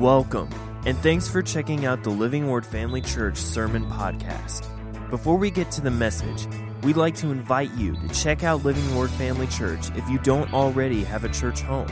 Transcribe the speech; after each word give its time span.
Welcome, 0.00 0.48
and 0.86 0.96
thanks 1.00 1.28
for 1.28 1.42
checking 1.42 1.84
out 1.84 2.02
the 2.02 2.08
Living 2.08 2.48
Word 2.48 2.64
Family 2.64 3.02
Church 3.02 3.36
Sermon 3.36 3.84
Podcast. 3.84 4.66
Before 5.10 5.36
we 5.36 5.50
get 5.50 5.70
to 5.72 5.82
the 5.82 5.90
message, 5.90 6.48
we'd 6.82 6.96
like 6.96 7.14
to 7.16 7.30
invite 7.30 7.70
you 7.74 7.94
to 7.96 8.08
check 8.14 8.42
out 8.42 8.64
Living 8.64 8.96
Word 8.96 9.10
Family 9.10 9.46
Church 9.48 9.90
if 9.96 10.08
you 10.08 10.18
don't 10.20 10.54
already 10.54 11.04
have 11.04 11.24
a 11.24 11.28
church 11.28 11.60
home. 11.60 11.90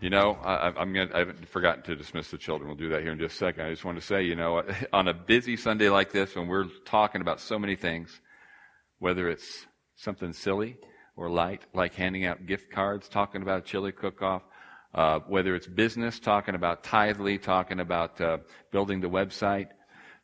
You 0.00 0.10
know, 0.10 0.38
I, 0.44 0.68
I'm 0.68 0.92
gonna, 0.92 1.10
I 1.12 1.18
haven't 1.18 1.48
forgotten 1.48 1.82
to 1.84 1.96
dismiss 1.96 2.30
the 2.30 2.38
children. 2.38 2.68
We'll 2.68 2.76
do 2.76 2.90
that 2.90 3.02
here 3.02 3.10
in 3.10 3.18
just 3.18 3.34
a 3.34 3.38
second. 3.38 3.66
I 3.66 3.70
just 3.70 3.84
want 3.84 3.98
to 3.98 4.06
say, 4.06 4.22
you 4.22 4.36
know, 4.36 4.62
on 4.92 5.08
a 5.08 5.14
busy 5.14 5.56
Sunday 5.56 5.88
like 5.88 6.12
this, 6.12 6.36
when 6.36 6.46
we're 6.46 6.66
talking 6.84 7.20
about 7.20 7.40
so 7.40 7.58
many 7.58 7.74
things, 7.74 8.20
whether 9.00 9.28
it's 9.28 9.66
something 9.96 10.32
silly 10.32 10.76
or 11.16 11.28
light, 11.28 11.62
like 11.74 11.94
handing 11.94 12.24
out 12.24 12.46
gift 12.46 12.70
cards, 12.70 13.08
talking 13.08 13.42
about 13.42 13.58
a 13.58 13.62
chili 13.62 13.90
cook-off, 13.90 14.42
uh, 14.94 15.18
whether 15.26 15.56
it's 15.56 15.66
business, 15.66 16.20
talking 16.20 16.54
about 16.54 16.84
tithely, 16.84 17.42
talking 17.42 17.80
about 17.80 18.20
uh, 18.20 18.38
building 18.70 19.00
the 19.00 19.10
website, 19.10 19.66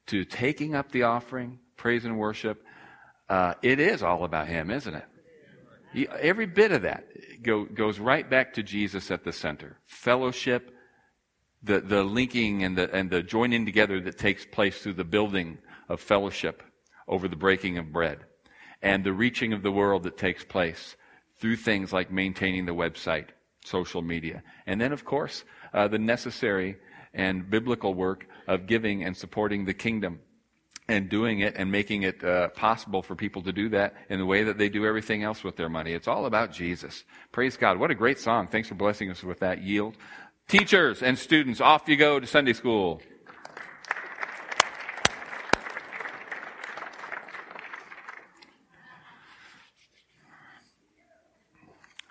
to 0.07 0.25
taking 0.25 0.77
up 0.77 0.93
the 0.93 1.03
offering, 1.03 1.59
praise 1.77 2.05
and 2.05 2.17
worship, 2.17 2.63
uh, 3.29 3.55
it 3.61 3.81
is 3.81 4.05
all 4.05 4.23
about 4.23 4.47
Him, 4.47 4.71
isn't 4.71 4.95
it? 4.95 5.05
Every 5.95 6.47
bit 6.47 6.73
of 6.73 6.83
that 6.83 7.07
go, 7.43 7.65
goes 7.65 7.99
right 7.99 8.29
back 8.29 8.55
to 8.55 8.63
Jesus 8.63 9.11
at 9.11 9.25
the 9.25 9.33
center. 9.33 9.79
Fellowship, 9.87 10.75
the, 11.63 11.81
the 11.81 12.03
linking 12.03 12.65
and 12.65 12.77
the, 12.77 12.93
and 12.95 13.11
the 13.11 13.23
joining 13.23 13.65
together 13.65 14.01
that 14.01 14.19
takes 14.19 14.45
place 14.45 14.79
through 14.79 14.95
the 14.95 15.05
building 15.05 15.59
of 15.89 16.01
fellowship 16.01 16.63
over 17.07 17.29
the 17.29 17.37
breaking 17.37 17.79
of 17.79 17.93
bread, 17.93 18.21
and 18.83 19.05
the 19.05 19.13
reaching 19.13 19.53
of 19.53 19.63
the 19.63 19.73
world 19.73 20.03
that 20.05 20.17
takes 20.17 20.43
place 20.43 20.97
through 21.39 21.57
things 21.57 21.93
like 21.93 22.11
maintaining 22.11 22.65
the 22.65 22.75
website, 22.75 23.29
social 23.65 24.03
media, 24.03 24.43
and 24.67 24.81
then, 24.81 24.93
of 24.93 25.05
course, 25.05 25.45
uh, 25.75 25.87
the 25.87 25.99
necessary 25.99 26.77
and 27.13 27.51
biblical 27.51 27.95
work 27.95 28.27
of 28.49 28.67
giving 28.67 29.05
and 29.05 29.17
supporting 29.17 29.65
the 29.65 29.75
kingdom 29.75 30.19
and 30.89 31.09
doing 31.09 31.41
it 31.41 31.55
and 31.57 31.73
making 31.73 32.03
it 32.03 32.23
uh, 32.23 32.49
possible 32.49 33.03
for 33.03 33.15
people 33.15 33.43
to 33.43 33.53
do 33.53 33.71
that 33.71 33.95
in 34.11 34.19
the 34.19 34.27
way 34.27 34.45
that 34.45 34.59
they 34.59 34.69
do 34.69 34.85
everything 34.85 35.23
else 35.23 35.43
with 35.43 35.57
their 35.57 35.69
money. 35.69 35.93
It's 35.93 36.09
all 36.09 36.27
about 36.27 36.53
Jesus. 36.53 37.05
Praise 37.33 37.57
God. 37.57 37.79
What 37.79 37.91
a 37.91 37.95
great 37.95 38.19
song. 38.19 38.47
Thanks 38.47 38.69
for 38.69 38.75
blessing 38.75 39.11
us 39.11 39.23
with 39.23 39.41
that 39.41 39.63
yield. 39.63 39.97
Teachers 40.47 41.03
and 41.03 41.19
students, 41.19 41.61
off 41.61 41.89
you 41.89 41.97
go 41.97 42.21
to 42.21 42.27
Sunday 42.27 42.53
school. 42.53 43.01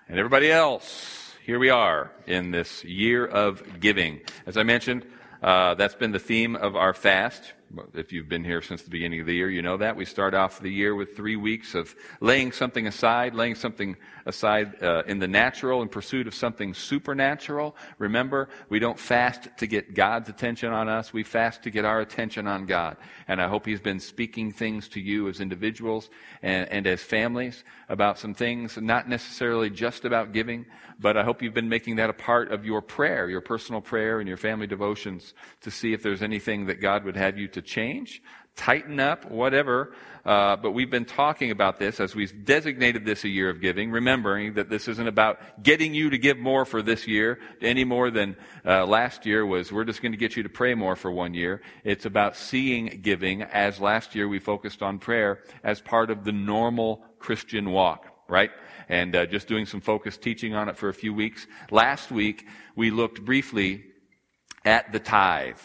And 0.10 0.20
everybody 0.20 0.52
else, 0.52 1.34
here 1.44 1.60
we 1.60 1.70
are 1.70 2.12
in 2.28 2.52
this 2.52 2.84
year 2.84 3.26
of 3.26 3.80
giving. 3.80 4.22
As 4.46 4.58
I 4.58 4.64
mentioned, 4.64 5.06
uh, 5.42 5.74
that's 5.74 5.96
been 5.96 6.12
the 6.12 6.20
theme 6.20 6.56
of 6.56 6.76
our 6.76 6.94
fast. 6.94 7.54
If 7.94 8.12
you've 8.12 8.30
been 8.30 8.44
here 8.44 8.62
since 8.62 8.84
the 8.84 8.90
beginning 8.92 9.22
of 9.22 9.26
the 9.26 9.34
year, 9.34 9.50
you 9.50 9.64
know 9.64 9.78
that. 9.78 9.96
We 9.96 10.06
start 10.06 10.36
off 10.36 10.60
the 10.60 10.70
year 10.70 10.94
with 10.94 11.16
three 11.16 11.36
weeks 11.36 11.74
of 11.74 11.96
laying 12.20 12.52
something 12.52 12.86
aside, 12.86 13.34
laying 13.34 13.56
something 13.56 13.98
aside 14.28 14.82
uh, 14.84 15.04
in 15.08 15.18
the 15.18 15.28
natural 15.28 15.82
in 15.82 15.90
pursuit 15.90 16.28
of 16.28 16.36
something 16.36 16.76
supernatural. 16.76 17.76
Remember, 17.98 18.50
we 18.70 18.78
don't 18.78 19.00
fast 19.00 19.50
to 19.58 19.66
get 19.66 19.96
God's 19.96 20.30
attention 20.30 20.72
on 20.72 20.88
us. 20.88 21.14
We 21.14 21.24
fast 21.24 21.64
to 21.64 21.72
get 21.72 21.84
our 21.84 22.00
attention 22.00 22.48
on 22.48 22.68
God. 22.68 22.98
And 23.28 23.42
I 23.42 23.48
hope 23.48 23.66
He's 23.66 23.82
been 23.82 24.00
speaking 24.00 24.52
things 24.52 24.88
to 24.90 25.00
you 25.00 25.28
as 25.28 25.40
individuals 25.40 26.10
and, 26.44 26.70
and 26.70 26.86
as 26.86 27.02
families 27.02 27.64
about 27.90 28.20
some 28.20 28.36
things, 28.36 28.78
not 28.78 29.10
necessarily 29.10 29.70
just 29.72 30.06
about 30.06 30.32
giving, 30.32 30.66
but 31.00 31.18
I 31.18 31.24
hope 31.24 31.42
you've 31.42 31.54
been 31.54 31.70
making 31.70 31.96
that 31.96 32.10
a 32.10 32.14
part 32.14 32.52
of 32.52 32.66
your 32.66 32.82
prayer, 32.82 33.30
your 33.30 33.42
personal 33.42 33.82
prayer 33.82 34.20
and 34.20 34.28
your 34.28 34.38
family 34.38 34.68
devotions 34.68 35.34
to 35.62 35.72
see 35.72 35.94
if 35.94 36.04
there's 36.04 36.22
anything 36.22 36.68
that 36.68 36.80
God 36.80 37.04
would 37.04 37.18
have 37.18 37.38
you 37.38 37.48
to 37.50 37.63
change, 37.64 38.22
tighten 38.56 39.00
up, 39.00 39.30
whatever. 39.30 39.94
Uh, 40.26 40.56
but 40.56 40.72
we've 40.72 40.90
been 40.90 41.06
talking 41.06 41.52
about 41.52 41.80
this 41.80 42.00
as 42.00 42.16
we've 42.16 42.46
designated 42.46 43.04
this 43.04 43.26
a 43.26 43.28
year 43.28 43.50
of 43.50 43.60
giving, 43.60 43.92
remembering 43.92 44.54
that 44.54 44.70
this 44.70 44.88
isn't 44.88 45.08
about 45.08 45.62
getting 45.62 45.94
you 45.94 46.10
to 46.10 46.18
give 46.18 46.38
more 46.38 46.64
for 46.64 46.82
this 46.82 47.08
year 47.08 47.40
any 47.62 47.84
more 47.84 48.10
than 48.10 48.38
uh, 48.66 48.86
last 48.86 49.26
year 49.26 49.46
was. 49.46 49.72
We're 49.72 49.84
just 49.84 50.02
going 50.02 50.14
to 50.14 50.18
get 50.18 50.38
you 50.38 50.44
to 50.44 50.50
pray 50.50 50.76
more 50.76 50.96
for 50.96 51.12
one 51.12 51.34
year. 51.34 51.62
It's 51.84 52.06
about 52.06 52.38
seeing 52.38 53.02
giving 53.02 53.42
as 53.42 53.82
last 53.82 54.16
year 54.16 54.30
we 54.30 54.40
focused 54.40 54.82
on 54.82 54.98
prayer 54.98 55.44
as 55.64 55.82
part 55.82 56.10
of 56.10 56.24
the 56.24 56.32
normal 56.32 57.04
Christian 57.20 57.72
walk, 57.72 58.08
right? 58.30 58.52
And 58.88 59.14
uh, 59.16 59.26
just 59.26 59.48
doing 59.48 59.66
some 59.66 59.82
focused 59.82 60.22
teaching 60.22 60.54
on 60.56 60.70
it 60.70 60.78
for 60.78 60.88
a 60.88 60.94
few 60.94 61.14
weeks. 61.14 61.48
Last 61.70 62.12
week 62.12 62.48
we 62.78 62.92
looked 62.92 63.26
briefly 63.26 63.84
at 64.64 64.94
the 64.94 65.00
tithe. 65.00 65.58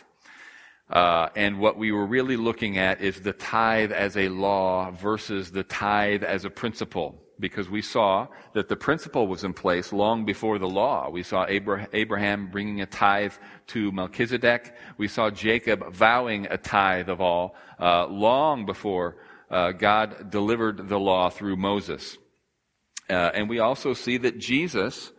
Uh, 0.90 1.28
and 1.36 1.58
what 1.58 1.76
we 1.76 1.92
were 1.92 2.06
really 2.06 2.36
looking 2.36 2.78
at 2.78 3.00
is 3.00 3.20
the 3.20 3.32
tithe 3.32 3.92
as 3.92 4.16
a 4.16 4.28
law 4.28 4.90
versus 4.90 5.50
the 5.50 5.62
tithe 5.62 6.24
as 6.24 6.44
a 6.44 6.50
principle. 6.50 7.14
Because 7.40 7.70
we 7.70 7.82
saw 7.82 8.26
that 8.54 8.68
the 8.68 8.74
principle 8.74 9.28
was 9.28 9.44
in 9.44 9.52
place 9.52 9.92
long 9.92 10.24
before 10.24 10.58
the 10.58 10.68
law. 10.68 11.08
We 11.08 11.22
saw 11.22 11.46
Abraham 11.46 12.50
bringing 12.50 12.80
a 12.80 12.86
tithe 12.86 13.32
to 13.68 13.92
Melchizedek. 13.92 14.74
We 14.96 15.06
saw 15.06 15.30
Jacob 15.30 15.92
vowing 15.92 16.48
a 16.50 16.58
tithe 16.58 17.08
of 17.08 17.20
all 17.20 17.54
uh, 17.78 18.06
long 18.08 18.66
before 18.66 19.18
uh, 19.50 19.70
God 19.72 20.30
delivered 20.30 20.88
the 20.88 20.98
law 20.98 21.30
through 21.30 21.56
Moses. 21.56 22.18
Uh, 23.08 23.30
and 23.34 23.48
we 23.48 23.60
also 23.60 23.94
see 23.94 24.16
that 24.18 24.38
Jesus, 24.38 25.12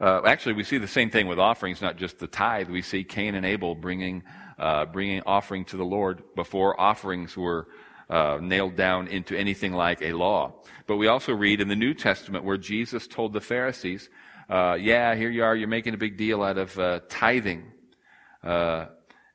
uh, 0.00 0.22
actually, 0.24 0.54
we 0.54 0.62
see 0.64 0.78
the 0.78 0.86
same 0.86 1.10
thing 1.10 1.26
with 1.26 1.40
offerings, 1.40 1.82
not 1.82 1.96
just 1.96 2.20
the 2.20 2.28
tithe. 2.28 2.68
We 2.70 2.82
see 2.82 3.02
Cain 3.02 3.34
and 3.34 3.44
Abel 3.44 3.74
bringing 3.74 4.22
uh, 4.58 4.86
bringing 4.86 5.22
offering 5.26 5.64
to 5.66 5.76
the 5.76 5.84
Lord 5.84 6.22
before 6.34 6.80
offerings 6.80 7.36
were 7.36 7.68
uh, 8.08 8.38
nailed 8.40 8.76
down 8.76 9.08
into 9.08 9.36
anything 9.36 9.72
like 9.72 10.02
a 10.02 10.12
law. 10.12 10.54
But 10.86 10.96
we 10.96 11.06
also 11.06 11.32
read 11.32 11.60
in 11.60 11.68
the 11.68 11.76
New 11.76 11.94
Testament 11.94 12.44
where 12.44 12.56
Jesus 12.56 13.06
told 13.06 13.32
the 13.32 13.40
Pharisees, 13.40 14.10
uh, 14.48 14.76
"Yeah, 14.78 15.14
here 15.14 15.30
you 15.30 15.42
are. 15.42 15.56
You're 15.56 15.68
making 15.68 15.94
a 15.94 15.98
big 15.98 16.16
deal 16.16 16.42
out 16.42 16.58
of 16.58 16.78
uh, 16.78 17.00
tithing, 17.08 17.72
uh, 18.42 18.86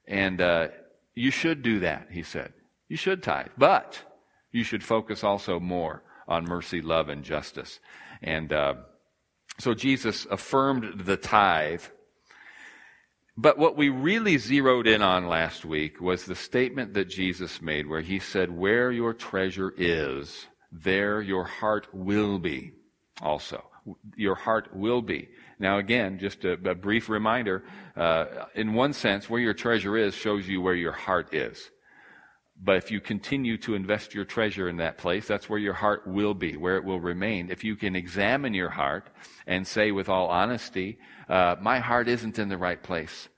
and 0.08 0.40
uh, 0.40 0.68
you 1.16 1.32
should 1.32 1.64
do 1.64 1.80
that." 1.80 2.08
He 2.12 2.24
said, 2.24 2.54
"You 2.88 2.98
should 2.98 3.24
tithe, 3.24 3.52
but 3.58 4.04
you 4.52 4.64
should 4.64 4.84
focus 4.84 5.24
also 5.24 5.60
more 5.60 6.04
on 6.28 6.46
mercy, 6.46 6.82
love, 6.82 7.10
and 7.10 7.24
justice." 7.24 7.80
And 8.22 8.54
so 9.58 9.74
Jesus 9.74 10.26
affirmed 10.30 11.02
the 11.06 11.18
tithe 11.18 11.84
but 13.42 13.58
what 13.58 13.78
we 13.78 13.88
really 13.88 14.38
zeroed 14.38 14.86
in 14.86 15.02
on 15.02 15.30
last 15.30 15.64
week 15.64 16.02
was 16.02 16.26
the 16.26 16.36
statement 16.36 16.94
that 16.94 17.06
Jesus 17.06 17.62
made 17.62 17.88
where 17.88 18.02
he 18.02 18.20
said, 18.20 18.52
Where 18.52 18.92
your 18.92 19.14
treasure 19.14 19.74
is, 19.78 20.48
there 20.74 21.22
your 21.22 21.46
heart 21.46 21.88
will 21.94 22.38
be 22.38 22.74
also. 23.22 23.64
Your 24.18 24.36
heart 24.36 24.76
will 24.76 25.02
be. 25.02 25.30
Now, 25.58 25.78
again, 25.78 26.20
just 26.20 26.44
a, 26.44 26.54
a 26.54 26.76
brief 26.76 27.08
reminder 27.08 27.64
uh, 27.96 28.26
in 28.56 28.74
one 28.74 28.92
sense, 28.92 29.30
where 29.30 29.42
your 29.42 29.54
treasure 29.54 29.96
is 29.96 30.14
shows 30.14 30.46
you 30.46 30.62
where 30.62 30.76
your 30.76 30.92
heart 30.92 31.34
is. 31.34 31.72
But 32.62 32.76
if 32.76 32.92
you 32.92 33.00
continue 33.00 33.58
to 33.60 33.76
invest 33.76 34.14
your 34.14 34.26
treasure 34.26 34.68
in 34.68 34.78
that 34.78 34.98
place, 34.98 35.26
that's 35.26 35.50
where 35.50 35.60
your 35.60 35.74
heart 35.74 36.06
will 36.06 36.34
be, 36.34 36.58
where 36.58 36.76
it 36.76 36.84
will 36.84 37.00
remain. 37.00 37.50
If 37.50 37.64
you 37.64 37.78
can 37.78 37.96
examine 37.96 38.54
your 38.54 38.70
heart 38.70 39.10
and 39.48 39.66
say 39.66 39.92
with 39.92 40.10
all 40.10 40.28
honesty, 40.28 41.00
uh, 41.30 41.56
my 41.62 41.80
heart 41.80 42.10
isn't 42.10 42.38
in 42.38 42.50
the 42.50 42.58
right 42.58 42.82
place. 42.82 43.30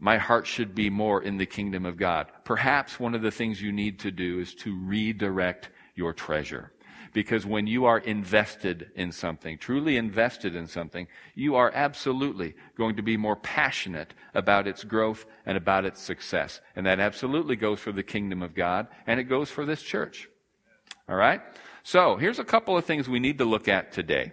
My 0.00 0.18
heart 0.18 0.46
should 0.46 0.74
be 0.74 0.90
more 0.90 1.22
in 1.22 1.38
the 1.38 1.46
kingdom 1.46 1.86
of 1.86 1.96
God. 1.96 2.26
Perhaps 2.44 2.98
one 2.98 3.14
of 3.14 3.22
the 3.22 3.30
things 3.30 3.62
you 3.62 3.72
need 3.72 4.00
to 4.00 4.10
do 4.10 4.40
is 4.40 4.54
to 4.56 4.76
redirect 4.76 5.70
your 5.94 6.12
treasure. 6.12 6.72
Because 7.12 7.46
when 7.46 7.66
you 7.66 7.84
are 7.86 7.98
invested 7.98 8.90
in 8.94 9.12
something, 9.12 9.58
truly 9.58 9.96
invested 9.96 10.54
in 10.54 10.66
something, 10.66 11.06
you 11.34 11.56
are 11.56 11.70
absolutely 11.74 12.54
going 12.76 12.96
to 12.96 13.02
be 13.02 13.16
more 13.16 13.36
passionate 13.36 14.14
about 14.34 14.66
its 14.66 14.84
growth 14.84 15.26
and 15.46 15.56
about 15.56 15.84
its 15.84 16.00
success. 16.00 16.60
And 16.76 16.86
that 16.86 17.00
absolutely 17.00 17.56
goes 17.56 17.80
for 17.80 17.92
the 17.92 18.02
kingdom 18.02 18.42
of 18.42 18.54
God 18.54 18.88
and 19.06 19.18
it 19.18 19.24
goes 19.24 19.50
for 19.50 19.64
this 19.64 19.82
church. 19.82 20.28
All 21.08 21.16
right? 21.16 21.40
So 21.82 22.16
here's 22.16 22.38
a 22.38 22.44
couple 22.44 22.76
of 22.76 22.84
things 22.84 23.08
we 23.08 23.20
need 23.20 23.38
to 23.38 23.44
look 23.44 23.68
at 23.68 23.92
today. 23.92 24.32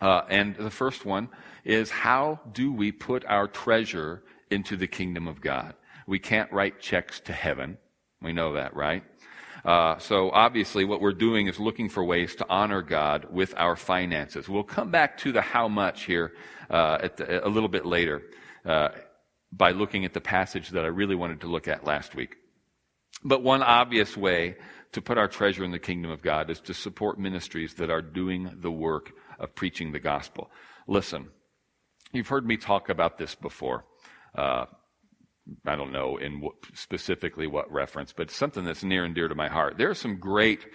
Uh, 0.00 0.22
and 0.28 0.56
the 0.56 0.70
first 0.70 1.04
one 1.04 1.28
is 1.64 1.90
how 1.90 2.40
do 2.52 2.72
we 2.72 2.90
put 2.90 3.24
our 3.26 3.46
treasure 3.46 4.22
into 4.50 4.76
the 4.76 4.86
kingdom 4.86 5.28
of 5.28 5.40
God? 5.40 5.74
We 6.06 6.18
can't 6.18 6.50
write 6.52 6.80
checks 6.80 7.20
to 7.20 7.32
heaven. 7.32 7.78
We 8.20 8.32
know 8.32 8.54
that, 8.54 8.74
right? 8.74 9.04
Uh, 9.64 9.96
so 9.98 10.30
obviously, 10.30 10.84
what 10.84 11.00
we're 11.00 11.12
doing 11.12 11.46
is 11.46 11.60
looking 11.60 11.88
for 11.88 12.02
ways 12.04 12.34
to 12.34 12.46
honor 12.48 12.82
God 12.82 13.26
with 13.30 13.54
our 13.56 13.76
finances. 13.76 14.48
We'll 14.48 14.64
come 14.64 14.90
back 14.90 15.18
to 15.18 15.32
the 15.32 15.40
how 15.40 15.68
much 15.68 16.04
here 16.04 16.32
uh, 16.68 17.08
the, 17.16 17.46
a 17.46 17.48
little 17.48 17.68
bit 17.68 17.86
later 17.86 18.22
uh, 18.64 18.88
by 19.52 19.70
looking 19.70 20.04
at 20.04 20.14
the 20.14 20.20
passage 20.20 20.70
that 20.70 20.84
I 20.84 20.88
really 20.88 21.14
wanted 21.14 21.42
to 21.42 21.46
look 21.46 21.68
at 21.68 21.84
last 21.84 22.14
week. 22.14 22.36
But 23.22 23.42
one 23.42 23.62
obvious 23.62 24.16
way 24.16 24.56
to 24.92 25.00
put 25.00 25.16
our 25.16 25.28
treasure 25.28 25.64
in 25.64 25.70
the 25.70 25.78
kingdom 25.78 26.10
of 26.10 26.22
God 26.22 26.50
is 26.50 26.60
to 26.62 26.74
support 26.74 27.18
ministries 27.18 27.74
that 27.74 27.90
are 27.90 28.02
doing 28.02 28.50
the 28.56 28.70
work 28.70 29.12
of 29.38 29.54
preaching 29.54 29.92
the 29.92 30.00
gospel. 30.00 30.50
Listen, 30.88 31.28
you've 32.12 32.28
heard 32.28 32.46
me 32.46 32.56
talk 32.56 32.88
about 32.88 33.16
this 33.16 33.34
before. 33.34 33.84
I 35.66 35.76
don't 35.76 35.92
know 35.92 36.16
in 36.16 36.40
what, 36.40 36.54
specifically 36.74 37.46
what 37.46 37.70
reference, 37.70 38.12
but 38.12 38.30
something 38.30 38.64
that's 38.64 38.84
near 38.84 39.04
and 39.04 39.14
dear 39.14 39.28
to 39.28 39.34
my 39.34 39.48
heart. 39.48 39.76
There 39.78 39.90
are 39.90 39.94
some 39.94 40.16
great 40.16 40.66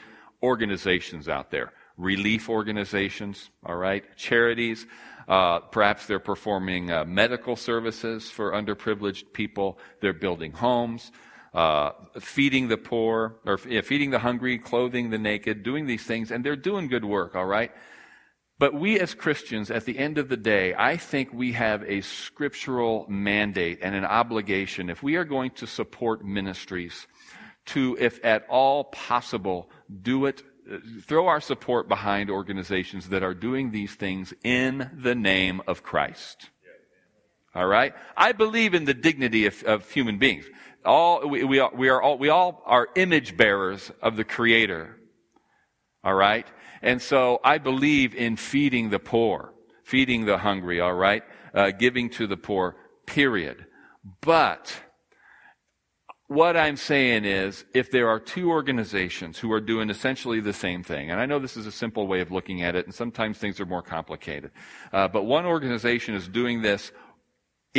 organizations 0.43 1.29
out 1.29 1.51
there, 1.51 1.73
relief 1.97 2.49
organizations, 2.49 3.49
all 3.65 3.77
right, 3.77 4.03
charities. 4.17 4.85
Uh, 5.27 5.59
perhaps 5.59 6.05
they're 6.05 6.19
performing 6.19 6.91
uh, 6.91 7.03
medical 7.05 7.55
services 7.55 8.29
for 8.29 8.51
underprivileged 8.51 9.33
people. 9.33 9.77
They're 10.01 10.13
building 10.13 10.51
homes, 10.53 11.11
uh, 11.53 11.91
feeding 12.19 12.67
the 12.67 12.77
poor, 12.77 13.37
or 13.45 13.59
yeah, 13.67 13.81
feeding 13.81 14.11
the 14.11 14.19
hungry, 14.19 14.57
clothing 14.57 15.09
the 15.09 15.17
naked, 15.17 15.63
doing 15.63 15.85
these 15.85 16.03
things, 16.03 16.31
and 16.31 16.45
they're 16.45 16.55
doing 16.55 16.87
good 16.87 17.03
work, 17.03 17.35
all 17.35 17.45
right? 17.45 17.71
But 18.59 18.73
we 18.73 18.99
as 18.99 19.13
Christians, 19.13 19.69
at 19.69 19.85
the 19.85 19.99
end 19.99 20.17
of 20.17 20.29
the 20.29 20.37
day, 20.37 20.73
I 20.73 20.97
think 20.97 21.31
we 21.31 21.51
have 21.51 21.83
a 21.83 22.01
scriptural 22.01 23.05
mandate 23.07 23.79
and 23.83 23.93
an 23.93 24.05
obligation, 24.05 24.89
if 24.89 25.03
we 25.03 25.15
are 25.15 25.25
going 25.25 25.51
to 25.51 25.67
support 25.67 26.25
ministries, 26.25 27.05
to, 27.67 27.97
if 27.99 28.23
at 28.25 28.45
all 28.49 28.85
possible, 28.85 29.69
do 30.01 30.25
it, 30.25 30.41
throw 31.03 31.27
our 31.27 31.41
support 31.41 31.87
behind 31.87 32.29
organizations 32.29 33.09
that 33.09 33.23
are 33.23 33.35
doing 33.35 33.71
these 33.71 33.93
things 33.93 34.33
in 34.43 34.89
the 34.93 35.15
name 35.15 35.61
of 35.67 35.83
Christ. 35.83 36.49
All 37.53 37.67
right? 37.67 37.93
I 38.15 38.31
believe 38.31 38.73
in 38.73 38.85
the 38.85 38.93
dignity 38.93 39.45
of, 39.45 39.63
of 39.63 39.89
human 39.91 40.17
beings. 40.17 40.45
All, 40.85 41.27
we, 41.27 41.43
we, 41.43 41.59
are, 41.59 41.71
we, 41.73 41.89
are 41.89 42.01
all, 42.01 42.17
we 42.17 42.29
all 42.29 42.63
are 42.65 42.87
image 42.95 43.37
bearers 43.37 43.91
of 44.01 44.15
the 44.15 44.23
Creator. 44.23 44.97
All 46.03 46.13
right? 46.13 46.47
And 46.81 47.01
so 47.01 47.39
I 47.43 47.57
believe 47.57 48.15
in 48.15 48.35
feeding 48.35 48.89
the 48.89 48.99
poor, 48.99 49.53
feeding 49.83 50.25
the 50.25 50.37
hungry, 50.37 50.79
all 50.79 50.93
right? 50.93 51.23
Uh, 51.53 51.71
giving 51.71 52.09
to 52.11 52.27
the 52.27 52.37
poor, 52.37 52.75
period. 53.05 53.65
But 54.21 54.81
what 56.27 56.57
I'm 56.57 56.75
saying 56.75 57.23
is, 57.23 57.63
if 57.73 57.89
there 57.89 58.09
are 58.09 58.19
two 58.19 58.49
organizations 58.49 59.39
who 59.39 59.51
are 59.53 59.61
doing 59.61 59.89
essentially 59.89 60.41
the 60.41 60.51
same 60.53 60.83
thing, 60.83 61.09
and 61.09 61.21
I 61.21 61.25
know 61.25 61.39
this 61.39 61.55
is 61.55 61.65
a 61.65 61.71
simple 61.71 62.05
way 62.05 62.19
of 62.19 62.31
looking 62.31 62.63
at 62.63 62.75
it, 62.75 62.85
and 62.85 62.93
sometimes 62.93 63.37
things 63.37 63.61
are 63.61 63.65
more 63.65 63.81
complicated, 63.81 64.51
uh, 64.91 65.07
but 65.07 65.23
one 65.23 65.45
organization 65.45 66.15
is 66.15 66.27
doing 66.27 66.61
this 66.61 66.91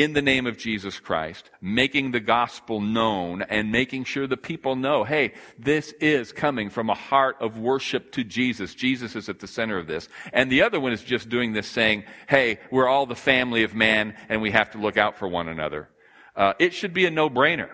in 0.03 0.13
the 0.13 0.23
name 0.23 0.47
of 0.47 0.57
Jesus 0.57 1.01
Christ, 1.01 1.51
making 1.61 2.11
the 2.11 2.21
gospel 2.21 2.81
known 2.81 3.43
and 3.43 3.73
making 3.73 4.05
sure 4.05 4.27
the 4.27 4.37
people 4.37 4.77
know, 4.77 5.05
hey, 5.05 5.33
this 5.59 5.93
is 6.01 6.33
coming 6.33 6.71
from 6.71 6.91
a 6.91 6.95
heart 6.95 7.37
of 7.41 7.59
worship 7.59 8.13
to 8.13 8.25
Jesus. 8.25 8.75
Jesus 8.75 9.17
is 9.17 9.29
at 9.29 9.41
the 9.41 9.47
center 9.47 9.79
of 9.79 9.87
this. 9.87 10.09
And 10.33 10.53
the 10.53 10.63
other 10.63 10.79
one 10.79 10.93
is 10.93 11.03
just 11.03 11.29
doing 11.29 11.53
this 11.53 11.67
saying, 11.67 12.05
hey, 12.29 12.59
we're 12.71 12.89
all 12.89 13.07
the 13.07 13.15
family 13.15 13.63
of 13.65 13.75
man 13.75 14.15
and 14.29 14.43
we 14.43 14.51
have 14.51 14.71
to 14.71 14.79
look 14.79 14.97
out 14.97 15.17
for 15.17 15.27
one 15.27 15.49
another. 15.49 15.89
Uh, 16.37 16.55
it 16.59 16.73
should 16.73 16.95
be 16.95 17.07
a 17.07 17.11
no-brainer. 17.11 17.71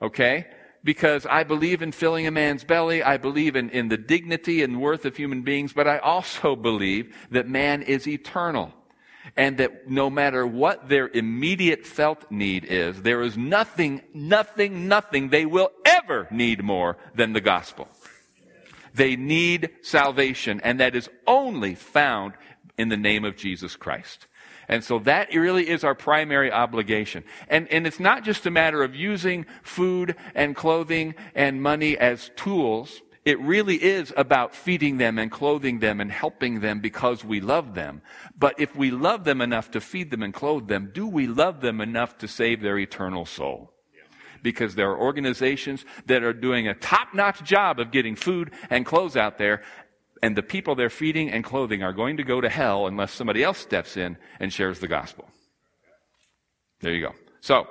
Okay? 0.00 0.46
Because 0.84 1.26
I 1.26 1.42
believe 1.42 1.82
in 1.82 1.90
filling 1.90 2.26
a 2.26 2.30
man's 2.30 2.62
belly. 2.62 3.02
I 3.02 3.16
believe 3.16 3.56
in, 3.56 3.70
in 3.70 3.88
the 3.88 3.98
dignity 3.98 4.62
and 4.62 4.80
worth 4.80 5.04
of 5.04 5.16
human 5.16 5.42
beings, 5.42 5.72
but 5.72 5.88
I 5.88 5.98
also 5.98 6.54
believe 6.54 7.16
that 7.30 7.48
man 7.48 7.82
is 7.82 8.06
eternal 8.06 8.72
and 9.38 9.56
that 9.58 9.88
no 9.88 10.10
matter 10.10 10.44
what 10.44 10.88
their 10.88 11.08
immediate 11.08 11.86
felt 11.86 12.28
need 12.28 12.64
is, 12.64 13.02
there 13.02 13.22
is 13.22 13.38
nothing, 13.38 14.02
nothing, 14.12 14.88
nothing 14.88 15.28
they 15.28 15.46
will 15.46 15.70
ever 15.86 16.26
need 16.32 16.62
more 16.64 16.98
than 17.14 17.32
the 17.32 17.40
gospel. 17.40 17.88
They 18.92 19.14
need 19.14 19.70
salvation, 19.80 20.60
and 20.64 20.80
that 20.80 20.96
is 20.96 21.08
only 21.24 21.76
found 21.76 22.34
in 22.76 22.88
the 22.88 22.96
name 22.96 23.24
of 23.24 23.36
Jesus 23.36 23.76
Christ. 23.76 24.26
And 24.66 24.82
so 24.82 24.98
that 25.00 25.32
really 25.32 25.68
is 25.68 25.84
our 25.84 25.94
primary 25.94 26.50
obligation. 26.50 27.22
And, 27.48 27.68
and 27.68 27.86
it's 27.86 28.00
not 28.00 28.24
just 28.24 28.44
a 28.44 28.50
matter 28.50 28.82
of 28.82 28.96
using 28.96 29.46
food 29.62 30.16
and 30.34 30.56
clothing 30.56 31.14
and 31.36 31.62
money 31.62 31.96
as 31.96 32.32
tools 32.34 33.00
it 33.28 33.38
really 33.40 33.76
is 33.76 34.10
about 34.16 34.54
feeding 34.54 34.96
them 34.96 35.18
and 35.18 35.30
clothing 35.30 35.80
them 35.80 36.00
and 36.00 36.10
helping 36.10 36.60
them 36.60 36.80
because 36.80 37.22
we 37.22 37.42
love 37.42 37.74
them. 37.74 38.00
But 38.38 38.58
if 38.58 38.74
we 38.74 38.90
love 38.90 39.24
them 39.24 39.42
enough 39.42 39.70
to 39.72 39.82
feed 39.82 40.10
them 40.10 40.22
and 40.22 40.32
clothe 40.32 40.66
them, 40.66 40.92
do 40.94 41.06
we 41.06 41.26
love 41.26 41.60
them 41.60 41.82
enough 41.82 42.16
to 42.18 42.26
save 42.26 42.62
their 42.62 42.78
eternal 42.78 43.26
soul? 43.26 43.74
Because 44.42 44.76
there 44.76 44.90
are 44.90 44.98
organizations 44.98 45.84
that 46.06 46.22
are 46.22 46.32
doing 46.32 46.68
a 46.68 46.74
top 46.74 47.12
notch 47.12 47.44
job 47.44 47.78
of 47.80 47.90
getting 47.90 48.16
food 48.16 48.50
and 48.70 48.86
clothes 48.86 49.14
out 49.14 49.36
there, 49.36 49.62
and 50.22 50.34
the 50.34 50.42
people 50.42 50.74
they're 50.74 50.88
feeding 50.88 51.30
and 51.30 51.44
clothing 51.44 51.82
are 51.82 51.92
going 51.92 52.16
to 52.16 52.24
go 52.24 52.40
to 52.40 52.48
hell 52.48 52.86
unless 52.86 53.12
somebody 53.12 53.44
else 53.44 53.58
steps 53.58 53.98
in 53.98 54.16
and 54.40 54.54
shares 54.54 54.78
the 54.78 54.88
gospel. 54.88 55.28
There 56.80 56.94
you 56.94 57.02
go. 57.08 57.14
So, 57.42 57.66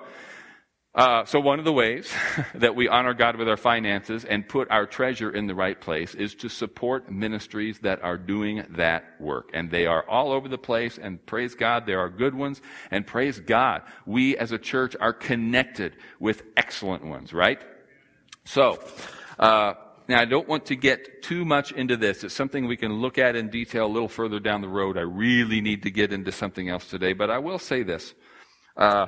uh, 0.97 1.23
so 1.25 1.39
one 1.39 1.59
of 1.59 1.65
the 1.65 1.71
ways 1.71 2.11
that 2.55 2.75
we 2.75 2.87
honor 2.87 3.13
God 3.13 3.35
with 3.35 3.47
our 3.47 3.55
finances 3.55 4.25
and 4.25 4.49
put 4.49 4.71
our 4.71 4.87
treasure 4.87 5.29
in 5.29 5.45
the 5.45 5.53
right 5.53 5.79
place 5.79 6.15
is 6.15 6.33
to 6.35 6.49
support 6.49 7.11
ministries 7.11 7.77
that 7.79 8.01
are 8.01 8.17
doing 8.17 8.65
that 8.71 9.05
work. 9.19 9.51
And 9.53 9.69
they 9.69 9.85
are 9.85 10.03
all 10.09 10.31
over 10.31 10.49
the 10.49 10.57
place, 10.57 10.97
and 10.97 11.23
praise 11.27 11.53
God, 11.53 11.85
there 11.85 11.99
are 11.99 12.09
good 12.09 12.33
ones, 12.33 12.63
and 12.89 13.05
praise 13.05 13.39
God, 13.39 13.83
we 14.07 14.35
as 14.37 14.51
a 14.51 14.57
church 14.57 14.95
are 14.99 15.13
connected 15.13 15.95
with 16.19 16.41
excellent 16.57 17.05
ones, 17.05 17.31
right? 17.31 17.61
So, 18.45 18.79
uh, 19.37 19.75
now, 20.07 20.21
I 20.21 20.25
don't 20.25 20.47
want 20.47 20.67
to 20.67 20.75
get 20.75 21.21
too 21.21 21.43
much 21.43 21.73
into 21.73 21.97
this. 21.97 22.23
It's 22.23 22.33
something 22.33 22.65
we 22.65 22.77
can 22.77 22.93
look 23.01 23.17
at 23.17 23.35
in 23.35 23.49
detail 23.49 23.85
a 23.85 23.91
little 23.91 24.07
further 24.07 24.39
down 24.39 24.61
the 24.61 24.69
road. 24.69 24.97
I 24.97 25.01
really 25.01 25.59
need 25.59 25.83
to 25.83 25.91
get 25.91 26.13
into 26.13 26.31
something 26.31 26.69
else 26.69 26.89
today, 26.89 27.11
but 27.13 27.29
I 27.29 27.39
will 27.39 27.59
say 27.59 27.83
this. 27.83 28.15
Uh, 28.77 29.07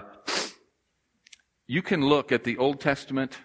you 1.69 1.83
can 1.83 2.03
look 2.03 2.31
at 2.31 2.43
the 2.43 2.57
Old 2.57 2.81
Testament, 2.81 3.37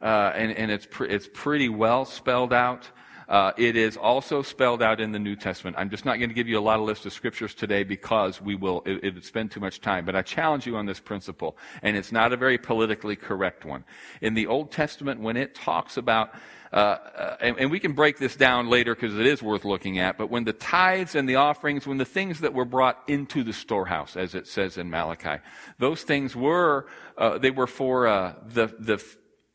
uh, 0.00 0.30
and, 0.36 0.52
and 0.52 0.70
it's, 0.70 0.86
pre- 0.88 1.08
it's 1.08 1.28
pretty 1.34 1.68
well 1.68 2.04
spelled 2.04 2.52
out. 2.52 2.88
Uh, 3.28 3.50
it 3.56 3.74
is 3.74 3.96
also 3.96 4.42
spelled 4.42 4.80
out 4.80 5.00
in 5.00 5.10
the 5.10 5.18
New 5.18 5.34
Testament. 5.34 5.76
I'm 5.76 5.90
just 5.90 6.04
not 6.04 6.18
going 6.18 6.30
to 6.30 6.34
give 6.36 6.46
you 6.46 6.56
a 6.56 6.60
lot 6.60 6.78
of 6.78 6.86
list 6.86 7.04
of 7.04 7.12
scriptures 7.12 7.56
today 7.56 7.82
because 7.82 8.40
we 8.40 8.54
will, 8.54 8.84
it, 8.86 9.02
it 9.02 9.14
would 9.14 9.24
spend 9.24 9.50
too 9.50 9.58
much 9.58 9.80
time. 9.80 10.04
But 10.04 10.14
I 10.14 10.22
challenge 10.22 10.68
you 10.68 10.76
on 10.76 10.86
this 10.86 11.00
principle, 11.00 11.58
and 11.82 11.96
it's 11.96 12.12
not 12.12 12.32
a 12.32 12.36
very 12.36 12.58
politically 12.58 13.16
correct 13.16 13.64
one. 13.64 13.84
In 14.20 14.34
the 14.34 14.46
Old 14.46 14.70
Testament, 14.70 15.20
when 15.20 15.36
it 15.36 15.56
talks 15.56 15.96
about 15.96 16.30
uh, 16.72 16.76
uh, 16.76 17.36
and, 17.40 17.58
and, 17.58 17.70
we 17.70 17.80
can 17.80 17.92
break 17.92 18.18
this 18.18 18.36
down 18.36 18.68
later 18.68 18.94
because 18.94 19.18
it 19.18 19.24
is 19.24 19.42
worth 19.42 19.64
looking 19.64 19.98
at, 19.98 20.18
but 20.18 20.28
when 20.28 20.44
the 20.44 20.52
tithes 20.52 21.14
and 21.14 21.26
the 21.26 21.36
offerings, 21.36 21.86
when 21.86 21.96
the 21.96 22.04
things 22.04 22.40
that 22.40 22.52
were 22.52 22.66
brought 22.66 23.02
into 23.06 23.42
the 23.42 23.54
storehouse, 23.54 24.16
as 24.16 24.34
it 24.34 24.46
says 24.46 24.76
in 24.76 24.90
Malachi, 24.90 25.42
those 25.78 26.02
things 26.02 26.36
were, 26.36 26.86
uh, 27.16 27.38
they 27.38 27.50
were 27.50 27.66
for 27.66 28.06
uh, 28.06 28.34
the, 28.44 28.66
the, 28.78 29.02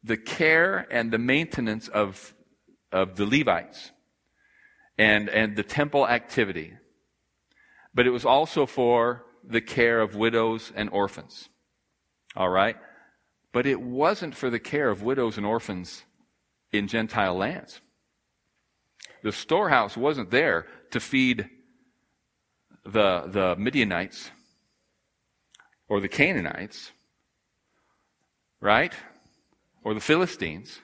the 0.04 0.18
care 0.18 0.88
and 0.90 1.12
the 1.12 1.20
maintenance 1.20 1.88
of, 1.88 2.34
of 2.92 3.16
the 3.16 3.26
Levites 3.26 3.92
and, 4.98 5.30
and 5.30 5.56
the 5.56 5.64
temple 5.64 6.08
activity. 6.08 6.74
But 7.94 8.08
it 8.08 8.12
was 8.12 8.26
also 8.26 8.66
for 8.66 9.24
the 9.44 9.62
care 9.62 10.02
of 10.02 10.16
widows 10.16 10.72
and 10.76 10.90
orphans. 10.90 11.48
All 12.36 12.50
right? 12.50 12.78
But 13.52 13.68
it 13.68 13.80
wasn't 13.80 14.36
for 14.36 14.50
the 14.50 14.60
care 14.60 14.90
of 14.90 15.04
widows 15.04 15.38
and 15.38 15.46
orphans 15.46 16.04
in 16.74 16.88
Gentile 16.88 17.36
lands. 17.36 17.80
The 19.24 19.32
storehouse 19.32 19.96
wasn't 19.96 20.32
there 20.32 20.66
to 20.92 21.00
feed 21.00 21.50
the, 22.84 23.24
the 23.28 23.56
Midianites 23.58 24.32
or 25.88 26.02
the 26.02 26.10
Canaanites, 26.10 26.92
right? 28.60 28.94
Or 29.84 29.94
the 29.94 30.02
Philistines 30.02 30.80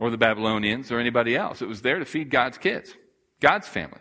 or 0.00 0.10
the 0.10 0.18
Babylonians 0.18 0.90
or 0.90 0.98
anybody 0.98 1.36
else. 1.36 1.62
It 1.62 1.68
was 1.68 1.82
there 1.82 1.98
to 1.98 2.04
feed 2.04 2.30
God's 2.30 2.58
kids, 2.58 2.94
God's 3.40 3.68
family. 3.68 4.00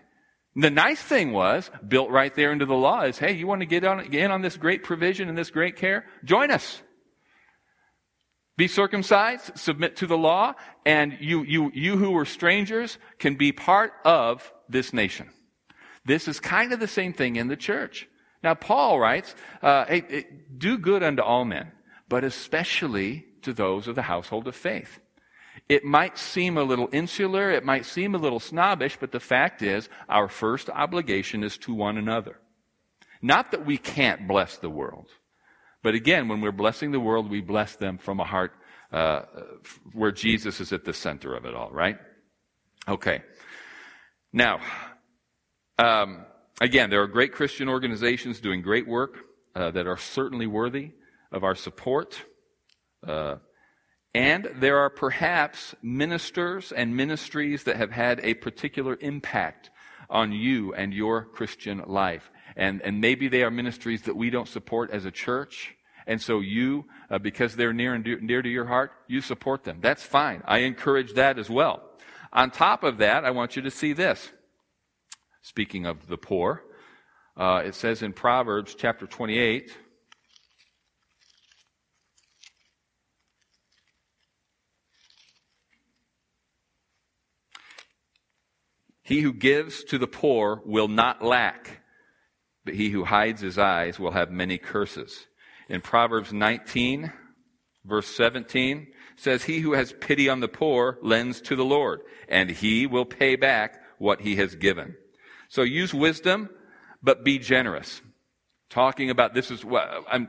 The 0.55 0.71
nice 0.71 1.01
thing 1.01 1.33
was, 1.33 1.69
built 1.87 2.09
right 2.09 2.33
there 2.33 2.51
into 2.51 2.65
the 2.65 2.73
law, 2.73 3.03
is 3.03 3.19
hey, 3.19 3.33
you 3.33 3.45
want 3.45 3.61
to 3.61 3.67
get 3.67 3.83
on, 3.83 4.11
in 4.11 4.31
on 4.31 4.41
this 4.41 4.57
great 4.57 4.83
provision 4.83 5.29
and 5.29 5.37
this 5.37 5.51
great 5.51 5.75
care? 5.75 6.05
Join 6.23 6.49
us. 6.49 6.81
Be 8.57 8.67
circumcised, 8.67 9.57
submit 9.57 9.97
to 9.97 10.07
the 10.07 10.17
law, 10.17 10.55
and 10.83 11.15
you, 11.19 11.43
you, 11.43 11.71
you 11.75 11.95
who 11.95 12.11
were 12.11 12.25
strangers 12.25 12.97
can 13.19 13.35
be 13.35 13.51
part 13.51 13.93
of 14.03 14.51
this 14.67 14.93
nation. 14.93 15.29
This 16.05 16.27
is 16.27 16.39
kind 16.39 16.73
of 16.73 16.79
the 16.79 16.87
same 16.87 17.13
thing 17.13 17.35
in 17.35 17.47
the 17.47 17.55
church. 17.55 18.07
Now, 18.43 18.55
Paul 18.55 18.99
writes, 18.99 19.35
uh, 19.61 19.85
hey, 19.85 20.03
hey, 20.09 20.25
do 20.57 20.77
good 20.77 21.03
unto 21.03 21.21
all 21.21 21.45
men, 21.45 21.71
but 22.09 22.23
especially 22.23 23.25
to 23.43 23.53
those 23.53 23.87
of 23.87 23.95
the 23.95 24.01
household 24.01 24.47
of 24.47 24.55
faith. 24.55 24.99
It 25.69 25.83
might 25.83 26.17
seem 26.17 26.57
a 26.57 26.63
little 26.63 26.89
insular, 26.91 27.51
it 27.51 27.65
might 27.65 27.85
seem 27.85 28.15
a 28.15 28.19
little 28.19 28.39
snobbish, 28.39 28.97
but 28.99 29.11
the 29.11 29.19
fact 29.19 29.61
is, 29.61 29.89
our 30.09 30.29
first 30.29 30.69
obligation 30.69 31.43
is 31.43 31.57
to 31.59 31.73
one 31.73 31.97
another. 31.97 32.39
Not 33.21 33.51
that 33.51 33.65
we 33.65 33.77
can't 33.77 34.27
bless 34.27 34.57
the 34.57 34.69
world. 34.69 35.09
But 35.83 35.95
again, 35.95 36.27
when 36.27 36.41
we're 36.41 36.51
blessing 36.51 36.91
the 36.91 36.99
world, 36.99 37.29
we 37.29 37.41
bless 37.41 37.75
them 37.75 37.97
from 37.97 38.19
a 38.19 38.25
heart 38.25 38.53
uh, 38.91 39.21
where 39.93 40.11
Jesus 40.11 40.59
is 40.59 40.73
at 40.73 40.85
the 40.85 40.93
center 40.93 41.35
of 41.35 41.45
it 41.45 41.53
all, 41.53 41.69
right? 41.71 41.97
Okay. 42.87 43.21
Now, 44.33 44.59
um, 45.77 46.25
again, 46.61 46.89
there 46.89 47.01
are 47.01 47.07
great 47.07 47.33
Christian 47.33 47.69
organizations 47.69 48.39
doing 48.39 48.61
great 48.61 48.87
work 48.87 49.17
uh, 49.55 49.71
that 49.71 49.87
are 49.87 49.97
certainly 49.97 50.47
worthy 50.47 50.91
of 51.31 51.43
our 51.43 51.55
support. 51.55 52.21
Uh, 53.05 53.35
and 54.13 54.49
there 54.55 54.79
are 54.79 54.89
perhaps 54.89 55.75
ministers 55.81 56.71
and 56.71 56.95
ministries 56.95 57.63
that 57.65 57.75
have 57.75 57.91
had 57.91 58.19
a 58.23 58.33
particular 58.35 58.97
impact 59.01 59.69
on 60.09 60.31
you 60.31 60.73
and 60.73 60.93
your 60.93 61.25
Christian 61.25 61.83
life. 61.85 62.31
And, 62.57 62.81
and 62.81 62.99
maybe 62.99 63.29
they 63.29 63.43
are 63.43 63.51
ministries 63.51 64.01
that 64.01 64.17
we 64.17 64.31
don't 64.31 64.47
support 64.47 64.89
as 64.91 65.05
a 65.05 65.11
church. 65.11 65.75
And 66.07 66.19
so 66.19 66.39
you, 66.39 66.85
uh, 67.09 67.19
because 67.19 67.55
they're 67.55 67.71
near 67.71 67.93
and 67.93 68.03
dear, 68.03 68.19
near 68.19 68.41
to 68.41 68.49
your 68.49 68.65
heart, 68.65 68.91
you 69.07 69.21
support 69.21 69.63
them. 69.63 69.77
That's 69.79 70.03
fine. 70.03 70.41
I 70.45 70.59
encourage 70.59 71.13
that 71.13 71.37
as 71.37 71.49
well. 71.49 71.83
On 72.33 72.49
top 72.49 72.83
of 72.83 72.97
that, 72.97 73.23
I 73.23 73.31
want 73.31 73.55
you 73.55 73.61
to 73.61 73.71
see 73.71 73.93
this. 73.93 74.31
Speaking 75.43 75.85
of 75.85 76.07
the 76.07 76.17
poor, 76.17 76.63
uh, 77.37 77.61
it 77.63 77.75
says 77.75 78.01
in 78.01 78.11
Proverbs 78.11 78.75
chapter 78.75 79.05
28, 79.05 79.71
He 89.03 89.21
who 89.21 89.31
gives 89.31 89.85
to 89.85 89.97
the 89.97 90.07
poor 90.07 90.61
will 90.65 90.89
not 90.89 91.23
lack, 91.23 91.81
but 92.67 92.75
he 92.75 92.89
who 92.89 93.05
hides 93.05 93.39
his 93.39 93.57
eyes 93.57 93.97
will 93.97 94.11
have 94.11 94.29
many 94.29 94.57
curses. 94.57 95.25
In 95.69 95.79
Proverbs 95.79 96.33
19, 96.33 97.13
verse 97.85 98.07
17, 98.07 98.87
says, 99.15 99.43
He 99.45 99.59
who 99.59 99.71
has 99.71 99.93
pity 100.01 100.27
on 100.27 100.41
the 100.41 100.49
poor 100.49 100.99
lends 101.01 101.39
to 101.43 101.55
the 101.55 101.63
Lord, 101.63 102.01
and 102.27 102.49
he 102.49 102.85
will 102.85 103.05
pay 103.05 103.37
back 103.37 103.81
what 103.99 104.19
he 104.19 104.35
has 104.35 104.55
given. 104.55 104.97
So 105.47 105.61
use 105.61 105.93
wisdom, 105.93 106.49
but 107.01 107.23
be 107.23 107.39
generous. 107.39 108.01
Talking 108.69 109.09
about 109.09 109.33
this 109.33 109.49
is 109.49 109.63
what 109.63 109.89
I'm 110.11 110.27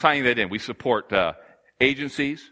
tying 0.00 0.24
that 0.24 0.40
in. 0.40 0.48
We 0.48 0.58
support 0.58 1.12
uh, 1.12 1.34
agencies, 1.80 2.50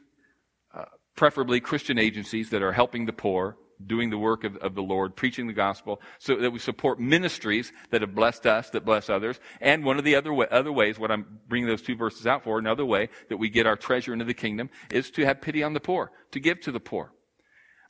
uh, 0.72 0.84
preferably 1.16 1.58
Christian 1.58 1.98
agencies 1.98 2.50
that 2.50 2.62
are 2.62 2.70
helping 2.72 3.06
the 3.06 3.12
poor, 3.12 3.56
doing 3.84 4.10
the 4.10 4.18
work 4.18 4.44
of, 4.44 4.56
of, 4.56 4.74
the 4.74 4.82
Lord, 4.82 5.16
preaching 5.16 5.46
the 5.46 5.52
gospel, 5.52 6.00
so 6.18 6.36
that 6.36 6.50
we 6.50 6.58
support 6.58 7.00
ministries 7.00 7.72
that 7.90 8.00
have 8.00 8.14
blessed 8.14 8.46
us, 8.46 8.70
that 8.70 8.84
bless 8.84 9.08
others. 9.10 9.40
And 9.60 9.84
one 9.84 9.98
of 9.98 10.04
the 10.04 10.16
other, 10.16 10.32
way, 10.32 10.46
other 10.50 10.72
ways, 10.72 10.98
what 10.98 11.10
I'm 11.10 11.40
bringing 11.48 11.68
those 11.68 11.82
two 11.82 11.96
verses 11.96 12.26
out 12.26 12.44
for, 12.44 12.58
another 12.58 12.84
way 12.84 13.08
that 13.28 13.36
we 13.36 13.48
get 13.48 13.66
our 13.66 13.76
treasure 13.76 14.12
into 14.12 14.24
the 14.24 14.34
kingdom 14.34 14.70
is 14.90 15.10
to 15.12 15.24
have 15.24 15.40
pity 15.40 15.62
on 15.62 15.72
the 15.72 15.80
poor, 15.80 16.12
to 16.32 16.40
give 16.40 16.60
to 16.62 16.72
the 16.72 16.80
poor. 16.80 17.12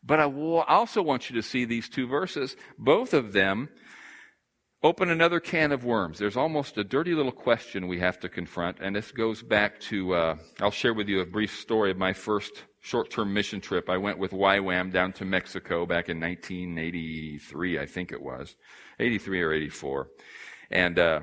But 0.02 0.20
I 0.20 0.24
also 0.24 1.02
want 1.02 1.30
you 1.30 1.36
to 1.36 1.42
see 1.42 1.64
these 1.64 1.88
two 1.88 2.06
verses, 2.06 2.56
both 2.78 3.14
of 3.14 3.32
them 3.32 3.70
open 4.82 5.08
another 5.08 5.40
can 5.40 5.72
of 5.72 5.82
worms. 5.82 6.18
There's 6.18 6.36
almost 6.36 6.76
a 6.76 6.84
dirty 6.84 7.14
little 7.14 7.32
question 7.32 7.88
we 7.88 8.00
have 8.00 8.20
to 8.20 8.28
confront, 8.28 8.80
and 8.80 8.94
this 8.94 9.12
goes 9.12 9.42
back 9.42 9.80
to, 9.80 10.14
uh, 10.14 10.36
I'll 10.60 10.70
share 10.70 10.92
with 10.92 11.08
you 11.08 11.20
a 11.20 11.26
brief 11.26 11.58
story 11.58 11.90
of 11.90 11.96
my 11.96 12.12
first 12.12 12.64
short 12.84 13.10
term 13.10 13.32
mission 13.32 13.62
trip. 13.62 13.88
I 13.88 13.96
went 13.96 14.18
with 14.18 14.32
YWAM 14.32 14.92
down 14.92 15.14
to 15.14 15.24
Mexico 15.24 15.86
back 15.86 16.10
in 16.10 16.20
1983, 16.20 17.78
I 17.78 17.86
think 17.86 18.12
it 18.12 18.20
was. 18.20 18.54
83 19.00 19.40
or 19.40 19.52
84. 19.54 20.08
And, 20.70 20.98
uh, 20.98 21.20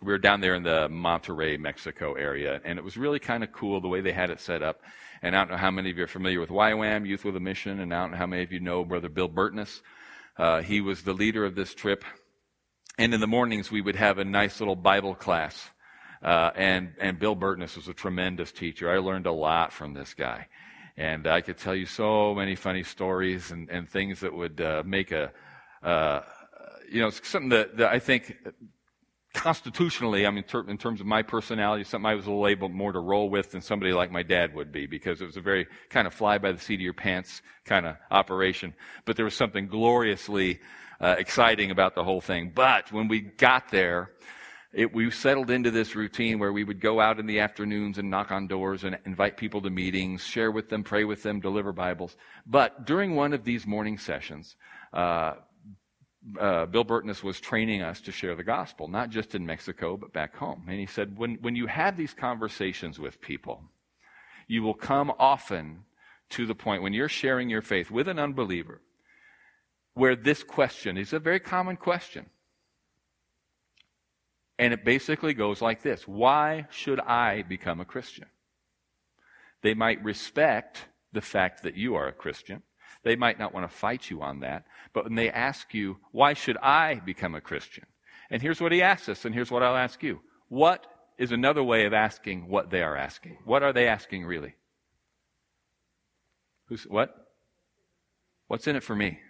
we 0.00 0.12
were 0.12 0.18
down 0.18 0.40
there 0.40 0.54
in 0.54 0.62
the 0.62 0.88
Monterrey, 0.88 1.58
Mexico 1.58 2.14
area, 2.14 2.60
and 2.64 2.78
it 2.78 2.84
was 2.84 2.96
really 2.96 3.18
kind 3.18 3.42
of 3.42 3.52
cool 3.52 3.80
the 3.80 3.88
way 3.88 4.00
they 4.00 4.12
had 4.12 4.30
it 4.30 4.40
set 4.40 4.62
up. 4.62 4.80
And 5.22 5.36
I 5.36 5.40
don't 5.40 5.50
know 5.50 5.56
how 5.58 5.72
many 5.72 5.90
of 5.90 5.98
you 5.98 6.04
are 6.04 6.06
familiar 6.06 6.40
with 6.40 6.50
YWAM, 6.50 7.06
Youth 7.06 7.24
with 7.24 7.36
a 7.36 7.40
Mission, 7.40 7.80
and 7.80 7.92
I 7.92 8.00
don't 8.00 8.12
know 8.12 8.16
how 8.16 8.26
many 8.26 8.42
of 8.42 8.52
you 8.52 8.60
know 8.60 8.84
Brother 8.84 9.10
Bill 9.10 9.28
Burtness. 9.28 9.82
Uh, 10.38 10.62
he 10.62 10.80
was 10.80 11.02
the 11.02 11.12
leader 11.12 11.44
of 11.44 11.56
this 11.56 11.74
trip. 11.74 12.04
And 12.96 13.12
in 13.12 13.20
the 13.20 13.26
mornings, 13.26 13.70
we 13.70 13.82
would 13.82 13.96
have 13.96 14.18
a 14.18 14.24
nice 14.24 14.60
little 14.60 14.76
Bible 14.76 15.14
class. 15.14 15.68
Uh, 16.22 16.50
and, 16.54 16.92
and 17.00 17.18
Bill 17.18 17.34
Burtness 17.34 17.76
was 17.76 17.88
a 17.88 17.94
tremendous 17.94 18.52
teacher. 18.52 18.90
I 18.90 18.98
learned 18.98 19.26
a 19.26 19.32
lot 19.32 19.72
from 19.72 19.94
this 19.94 20.14
guy. 20.14 20.48
And 20.96 21.26
I 21.26 21.40
could 21.40 21.56
tell 21.56 21.74
you 21.74 21.86
so 21.86 22.34
many 22.34 22.54
funny 22.56 22.82
stories 22.82 23.52
and, 23.52 23.70
and 23.70 23.88
things 23.88 24.20
that 24.20 24.34
would 24.34 24.60
uh, 24.60 24.82
make 24.84 25.12
a, 25.12 25.32
uh, 25.82 26.20
you 26.90 27.00
know, 27.00 27.08
something 27.10 27.48
that, 27.50 27.78
that 27.78 27.90
I 27.90 27.98
think 27.98 28.36
constitutionally, 29.32 30.26
I 30.26 30.30
mean, 30.30 30.44
ter- 30.44 30.68
in 30.68 30.76
terms 30.76 31.00
of 31.00 31.06
my 31.06 31.22
personality, 31.22 31.84
something 31.84 32.06
I 32.06 32.14
was 32.14 32.26
a 32.26 32.30
little 32.30 32.48
able 32.48 32.68
more 32.68 32.92
to 32.92 32.98
roll 32.98 33.30
with 33.30 33.52
than 33.52 33.62
somebody 33.62 33.92
like 33.92 34.10
my 34.10 34.22
dad 34.22 34.54
would 34.54 34.72
be 34.72 34.86
because 34.86 35.22
it 35.22 35.26
was 35.26 35.36
a 35.36 35.40
very 35.40 35.66
kind 35.88 36.06
of 36.06 36.12
fly 36.12 36.38
by 36.38 36.52
the 36.52 36.58
seat 36.58 36.74
of 36.74 36.80
your 36.80 36.92
pants 36.92 37.40
kind 37.64 37.86
of 37.86 37.96
operation. 38.10 38.74
But 39.04 39.16
there 39.16 39.24
was 39.24 39.34
something 39.34 39.68
gloriously 39.68 40.60
uh, 41.00 41.16
exciting 41.18 41.70
about 41.70 41.94
the 41.94 42.04
whole 42.04 42.20
thing. 42.20 42.52
But 42.54 42.92
when 42.92 43.08
we 43.08 43.20
got 43.20 43.70
there, 43.70 44.10
it, 44.72 44.94
we 44.94 45.10
settled 45.10 45.50
into 45.50 45.70
this 45.70 45.96
routine 45.96 46.38
where 46.38 46.52
we 46.52 46.62
would 46.62 46.80
go 46.80 47.00
out 47.00 47.18
in 47.18 47.26
the 47.26 47.40
afternoons 47.40 47.98
and 47.98 48.08
knock 48.08 48.30
on 48.30 48.46
doors 48.46 48.84
and 48.84 48.98
invite 49.04 49.36
people 49.36 49.60
to 49.62 49.70
meetings, 49.70 50.22
share 50.22 50.50
with 50.50 50.68
them, 50.68 50.84
pray 50.84 51.04
with 51.04 51.22
them, 51.22 51.40
deliver 51.40 51.72
Bibles. 51.72 52.16
But 52.46 52.86
during 52.86 53.16
one 53.16 53.32
of 53.32 53.44
these 53.44 53.66
morning 53.66 53.98
sessions, 53.98 54.54
uh, 54.92 55.34
uh, 56.38 56.66
Bill 56.66 56.84
Burtness 56.84 57.24
was 57.24 57.40
training 57.40 57.82
us 57.82 58.00
to 58.02 58.12
share 58.12 58.36
the 58.36 58.44
gospel, 58.44 58.86
not 58.86 59.10
just 59.10 59.34
in 59.34 59.44
Mexico, 59.44 59.96
but 59.96 60.12
back 60.12 60.36
home. 60.36 60.64
And 60.68 60.78
he 60.78 60.86
said, 60.86 61.18
when, 61.18 61.36
when 61.40 61.56
you 61.56 61.66
have 61.66 61.96
these 61.96 62.14
conversations 62.14 62.98
with 62.98 63.20
people, 63.20 63.64
you 64.46 64.62
will 64.62 64.74
come 64.74 65.12
often 65.18 65.84
to 66.30 66.46
the 66.46 66.54
point 66.54 66.82
when 66.82 66.92
you're 66.92 67.08
sharing 67.08 67.50
your 67.50 67.62
faith 67.62 67.90
with 67.90 68.06
an 68.06 68.18
unbeliever 68.18 68.80
where 69.94 70.14
this 70.14 70.42
question 70.44 70.96
is 70.96 71.12
a 71.12 71.18
very 71.18 71.40
common 71.40 71.76
question. 71.76 72.26
And 74.60 74.74
it 74.74 74.84
basically 74.84 75.32
goes 75.32 75.62
like 75.62 75.82
this 75.82 76.06
Why 76.06 76.66
should 76.70 77.00
I 77.00 77.42
become 77.42 77.80
a 77.80 77.84
Christian? 77.86 78.26
They 79.62 79.72
might 79.72 80.04
respect 80.04 80.86
the 81.12 81.22
fact 81.22 81.62
that 81.62 81.76
you 81.76 81.94
are 81.94 82.06
a 82.06 82.12
Christian. 82.12 82.62
They 83.02 83.16
might 83.16 83.38
not 83.38 83.54
want 83.54 83.68
to 83.68 83.74
fight 83.74 84.10
you 84.10 84.20
on 84.20 84.40
that. 84.40 84.66
But 84.92 85.04
when 85.04 85.14
they 85.14 85.30
ask 85.30 85.72
you, 85.72 85.96
why 86.12 86.34
should 86.34 86.58
I 86.58 86.96
become 86.96 87.34
a 87.34 87.40
Christian? 87.40 87.86
And 88.30 88.42
here's 88.42 88.60
what 88.60 88.72
he 88.72 88.82
asks 88.82 89.08
us, 89.08 89.24
and 89.24 89.34
here's 89.34 89.50
what 89.50 89.62
I'll 89.62 89.76
ask 89.76 90.02
you. 90.02 90.20
What 90.48 90.86
is 91.16 91.32
another 91.32 91.62
way 91.62 91.86
of 91.86 91.94
asking 91.94 92.46
what 92.46 92.70
they 92.70 92.82
are 92.82 92.96
asking? 92.96 93.38
What 93.46 93.62
are 93.62 93.72
they 93.72 93.88
asking 93.88 94.26
really? 94.26 94.54
Who's, 96.66 96.82
what? 96.82 97.14
What's 98.46 98.66
in 98.66 98.76
it 98.76 98.82
for 98.82 98.94
me? 98.94 99.20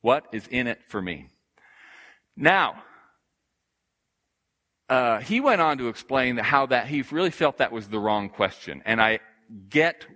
What 0.00 0.26
is 0.32 0.48
in 0.48 0.66
it 0.66 0.80
for 0.88 1.00
me? 1.00 1.28
Now, 2.36 2.82
uh, 4.88 5.20
he 5.20 5.40
went 5.40 5.60
on 5.60 5.78
to 5.78 5.88
explain 5.88 6.36
how 6.36 6.66
that 6.66 6.86
he 6.86 7.02
really 7.10 7.30
felt 7.30 7.58
that 7.58 7.72
was 7.72 7.88
the 7.88 7.98
wrong 7.98 8.28
question. 8.28 8.82
And 8.84 9.00
I 9.00 9.20
get 9.68 10.06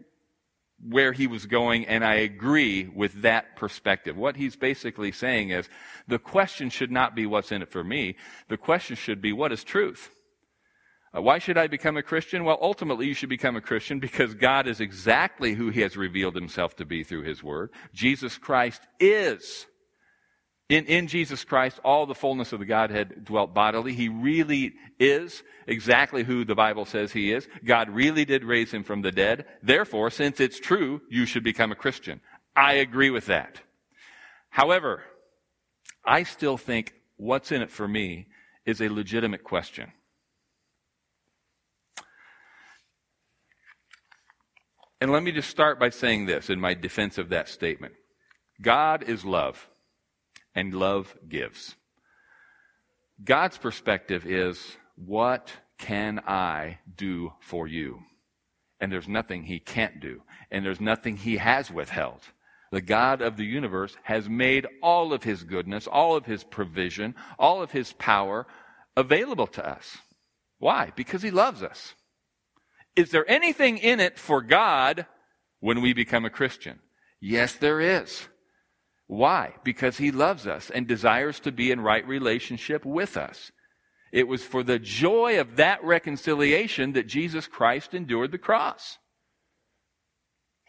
where 0.80 1.12
he 1.12 1.26
was 1.26 1.46
going, 1.46 1.86
and 1.86 2.04
I 2.04 2.14
agree 2.14 2.86
with 2.94 3.22
that 3.22 3.56
perspective. 3.56 4.16
What 4.16 4.36
he's 4.36 4.56
basically 4.56 5.10
saying 5.10 5.50
is 5.50 5.68
the 6.06 6.18
question 6.18 6.70
should 6.70 6.92
not 6.92 7.16
be 7.16 7.26
what's 7.26 7.50
in 7.50 7.62
it 7.62 7.70
for 7.70 7.82
me. 7.82 8.16
The 8.48 8.56
question 8.56 8.94
should 8.94 9.20
be 9.20 9.32
what 9.32 9.52
is 9.52 9.64
truth? 9.64 10.10
Uh, 11.16 11.22
why 11.22 11.38
should 11.38 11.58
I 11.58 11.66
become 11.66 11.96
a 11.96 12.02
Christian? 12.02 12.44
Well, 12.44 12.58
ultimately, 12.60 13.06
you 13.06 13.14
should 13.14 13.28
become 13.30 13.56
a 13.56 13.60
Christian 13.60 13.98
because 13.98 14.34
God 14.34 14.68
is 14.68 14.80
exactly 14.80 15.54
who 15.54 15.70
he 15.70 15.80
has 15.80 15.96
revealed 15.96 16.34
himself 16.34 16.76
to 16.76 16.84
be 16.84 17.02
through 17.02 17.22
his 17.22 17.42
word. 17.42 17.70
Jesus 17.92 18.38
Christ 18.38 18.82
is 19.00 19.66
in, 20.68 20.84
in 20.84 21.06
Jesus 21.06 21.44
Christ, 21.44 21.80
all 21.82 22.04
the 22.04 22.14
fullness 22.14 22.52
of 22.52 22.58
the 22.58 22.66
Godhead 22.66 23.24
dwelt 23.24 23.54
bodily. 23.54 23.94
He 23.94 24.08
really 24.08 24.74
is 24.98 25.42
exactly 25.66 26.24
who 26.24 26.44
the 26.44 26.54
Bible 26.54 26.84
says 26.84 27.12
he 27.12 27.32
is. 27.32 27.48
God 27.64 27.88
really 27.88 28.26
did 28.26 28.44
raise 28.44 28.70
him 28.70 28.84
from 28.84 29.00
the 29.00 29.12
dead. 29.12 29.46
Therefore, 29.62 30.10
since 30.10 30.40
it's 30.40 30.60
true, 30.60 31.00
you 31.08 31.24
should 31.24 31.42
become 31.42 31.72
a 31.72 31.76
Christian. 31.76 32.20
I 32.54 32.74
agree 32.74 33.10
with 33.10 33.26
that. 33.26 33.60
However, 34.50 35.02
I 36.04 36.24
still 36.24 36.58
think 36.58 36.92
what's 37.16 37.50
in 37.50 37.62
it 37.62 37.70
for 37.70 37.88
me 37.88 38.28
is 38.66 38.82
a 38.82 38.88
legitimate 38.88 39.44
question. 39.44 39.92
And 45.00 45.12
let 45.12 45.22
me 45.22 45.32
just 45.32 45.48
start 45.48 45.78
by 45.78 45.90
saying 45.90 46.26
this 46.26 46.50
in 46.50 46.60
my 46.60 46.74
defense 46.74 47.16
of 47.16 47.30
that 47.30 47.48
statement 47.48 47.94
God 48.60 49.04
is 49.04 49.24
love 49.24 49.68
and 50.54 50.74
love 50.74 51.16
gives. 51.28 51.76
God's 53.22 53.58
perspective 53.58 54.26
is, 54.26 54.76
what 54.96 55.52
can 55.78 56.20
I 56.26 56.78
do 56.96 57.32
for 57.40 57.66
you? 57.66 58.00
And 58.80 58.92
there's 58.92 59.08
nothing 59.08 59.44
he 59.44 59.58
can't 59.58 60.00
do. 60.00 60.22
And 60.50 60.64
there's 60.64 60.80
nothing 60.80 61.16
he 61.16 61.38
has 61.38 61.70
withheld. 61.70 62.20
The 62.70 62.80
God 62.80 63.22
of 63.22 63.36
the 63.36 63.44
universe 63.44 63.96
has 64.02 64.28
made 64.28 64.66
all 64.82 65.12
of 65.12 65.22
his 65.24 65.42
goodness, 65.42 65.86
all 65.86 66.16
of 66.16 66.26
his 66.26 66.44
provision, 66.44 67.14
all 67.38 67.62
of 67.62 67.72
his 67.72 67.92
power 67.94 68.46
available 68.96 69.46
to 69.48 69.66
us. 69.66 69.98
Why? 70.58 70.92
Because 70.94 71.22
he 71.22 71.30
loves 71.30 71.62
us. 71.62 71.94
Is 72.94 73.10
there 73.10 73.28
anything 73.30 73.78
in 73.78 74.00
it 74.00 74.18
for 74.18 74.42
God 74.42 75.06
when 75.60 75.80
we 75.80 75.92
become 75.92 76.24
a 76.24 76.30
Christian? 76.30 76.80
Yes, 77.20 77.54
there 77.54 77.80
is. 77.80 78.28
Why? 79.08 79.54
Because 79.64 79.96
he 79.96 80.12
loves 80.12 80.46
us 80.46 80.70
and 80.70 80.86
desires 80.86 81.40
to 81.40 81.50
be 81.50 81.72
in 81.72 81.80
right 81.80 82.06
relationship 82.06 82.84
with 82.84 83.16
us. 83.16 83.50
It 84.12 84.28
was 84.28 84.44
for 84.44 84.62
the 84.62 84.78
joy 84.78 85.40
of 85.40 85.56
that 85.56 85.82
reconciliation 85.82 86.92
that 86.92 87.08
Jesus 87.08 87.46
Christ 87.46 87.94
endured 87.94 88.32
the 88.32 88.38
cross. 88.38 88.98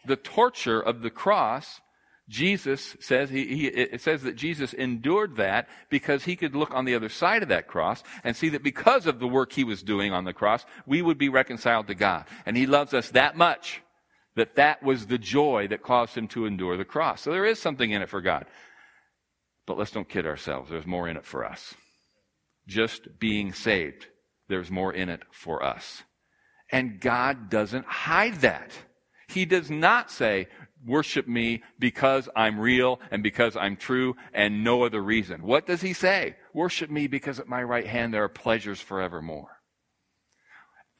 The 0.06 0.16
torture 0.16 0.80
of 0.80 1.02
the 1.02 1.10
cross, 1.10 1.82
Jesus 2.30 2.96
says, 3.00 3.28
he, 3.28 3.44
he, 3.44 3.66
it 3.66 4.00
says 4.00 4.22
that 4.22 4.36
Jesus 4.36 4.72
endured 4.72 5.36
that 5.36 5.68
because 5.90 6.24
he 6.24 6.34
could 6.34 6.54
look 6.54 6.72
on 6.72 6.86
the 6.86 6.94
other 6.94 7.10
side 7.10 7.42
of 7.42 7.50
that 7.50 7.68
cross 7.68 8.02
and 8.24 8.34
see 8.34 8.48
that 8.50 8.62
because 8.62 9.06
of 9.06 9.18
the 9.20 9.28
work 9.28 9.52
he 9.52 9.64
was 9.64 9.82
doing 9.82 10.12
on 10.12 10.24
the 10.24 10.32
cross, 10.32 10.64
we 10.86 11.02
would 11.02 11.18
be 11.18 11.28
reconciled 11.28 11.88
to 11.88 11.94
God. 11.94 12.24
And 12.46 12.56
he 12.56 12.66
loves 12.66 12.94
us 12.94 13.10
that 13.10 13.36
much 13.36 13.82
that 14.36 14.56
that 14.56 14.82
was 14.82 15.06
the 15.06 15.18
joy 15.18 15.66
that 15.68 15.82
caused 15.82 16.16
him 16.16 16.28
to 16.28 16.46
endure 16.46 16.76
the 16.76 16.84
cross. 16.84 17.22
So 17.22 17.30
there 17.30 17.46
is 17.46 17.58
something 17.58 17.90
in 17.90 18.02
it 18.02 18.08
for 18.08 18.20
God. 18.20 18.46
But 19.66 19.78
let's 19.78 19.90
don't 19.90 20.08
kid 20.08 20.26
ourselves. 20.26 20.70
There's 20.70 20.86
more 20.86 21.08
in 21.08 21.16
it 21.16 21.26
for 21.26 21.44
us 21.44 21.74
just 22.66 23.18
being 23.18 23.52
saved. 23.52 24.06
There's 24.48 24.70
more 24.70 24.92
in 24.92 25.08
it 25.08 25.22
for 25.30 25.62
us. 25.62 26.02
And 26.72 27.00
God 27.00 27.50
doesn't 27.50 27.84
hide 27.84 28.36
that. 28.36 28.72
He 29.28 29.44
does 29.44 29.70
not 29.70 30.10
say, 30.10 30.48
worship 30.86 31.28
me 31.28 31.62
because 31.78 32.28
I'm 32.34 32.58
real 32.58 33.00
and 33.10 33.22
because 33.22 33.56
I'm 33.56 33.76
true 33.76 34.16
and 34.32 34.64
no 34.64 34.84
other 34.84 35.02
reason. 35.02 35.42
What 35.42 35.66
does 35.66 35.82
he 35.82 35.92
say? 35.92 36.36
Worship 36.54 36.90
me 36.90 37.06
because 37.06 37.38
at 37.38 37.48
my 37.48 37.62
right 37.62 37.86
hand 37.86 38.14
there 38.14 38.24
are 38.24 38.28
pleasures 38.28 38.80
forevermore. 38.80 39.59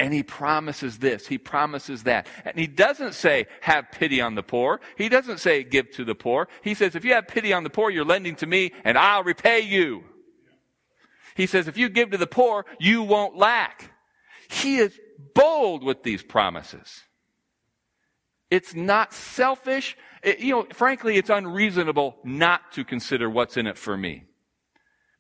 And 0.01 0.15
he 0.15 0.23
promises 0.23 0.99
this, 0.99 1.27
he 1.27 1.37
promises 1.37 2.05
that. 2.05 2.27
And 2.47 2.59
he 2.59 2.67
doesn't 2.67 3.13
say, 3.13 3.47
have 3.61 3.93
pity 3.93 4.23
on 4.23 4.35
the 4.35 4.43
poor. 4.43 4.81
He 4.97 5.11
doesn't 5.11 5.39
say, 5.39 5.63
give 5.63 5.91
to 5.93 6.07
the 6.07 6.15
poor. 6.15 6.49
He 6.63 6.73
says, 6.73 6.97
if 6.97 7.05
you 7.05 7.13
have 7.13 7.29
pity 7.29 7.53
on 7.53 7.65
the 7.65 7.71
poor, 7.71 7.91
you're 7.91 8.07
lending 8.07 8.35
to 8.37 8.47
me 8.47 8.73
and 8.83 8.97
I'll 8.97 9.23
repay 9.23 9.61
you. 9.61 10.03
He 11.37 11.47
says, 11.47 11.69
if 11.69 11.77
you 11.77 11.91
give 11.91 12.13
to 12.13 12.17
the 12.17 12.27
poor, 12.27 12.65
you 12.79 13.03
won't 13.03 13.37
lack. 13.37 13.93
He 14.49 14.79
is 14.79 14.99
bold 15.35 15.85
with 15.85 16.03
these 16.03 16.23
promises. 16.23 17.03
It's 18.51 18.75
not 18.75 19.13
selfish. 19.13 19.99
It, 20.23 20.39
you 20.39 20.55
know, 20.55 20.67
frankly, 20.73 21.19
it's 21.19 21.31
unreasonable 21.31 22.17
not 22.25 22.73
to 22.73 22.85
consider 22.85 23.29
what's 23.29 23.59
in 23.59 23.67
it 23.67 23.77
for 23.77 23.99
me. 23.99 24.25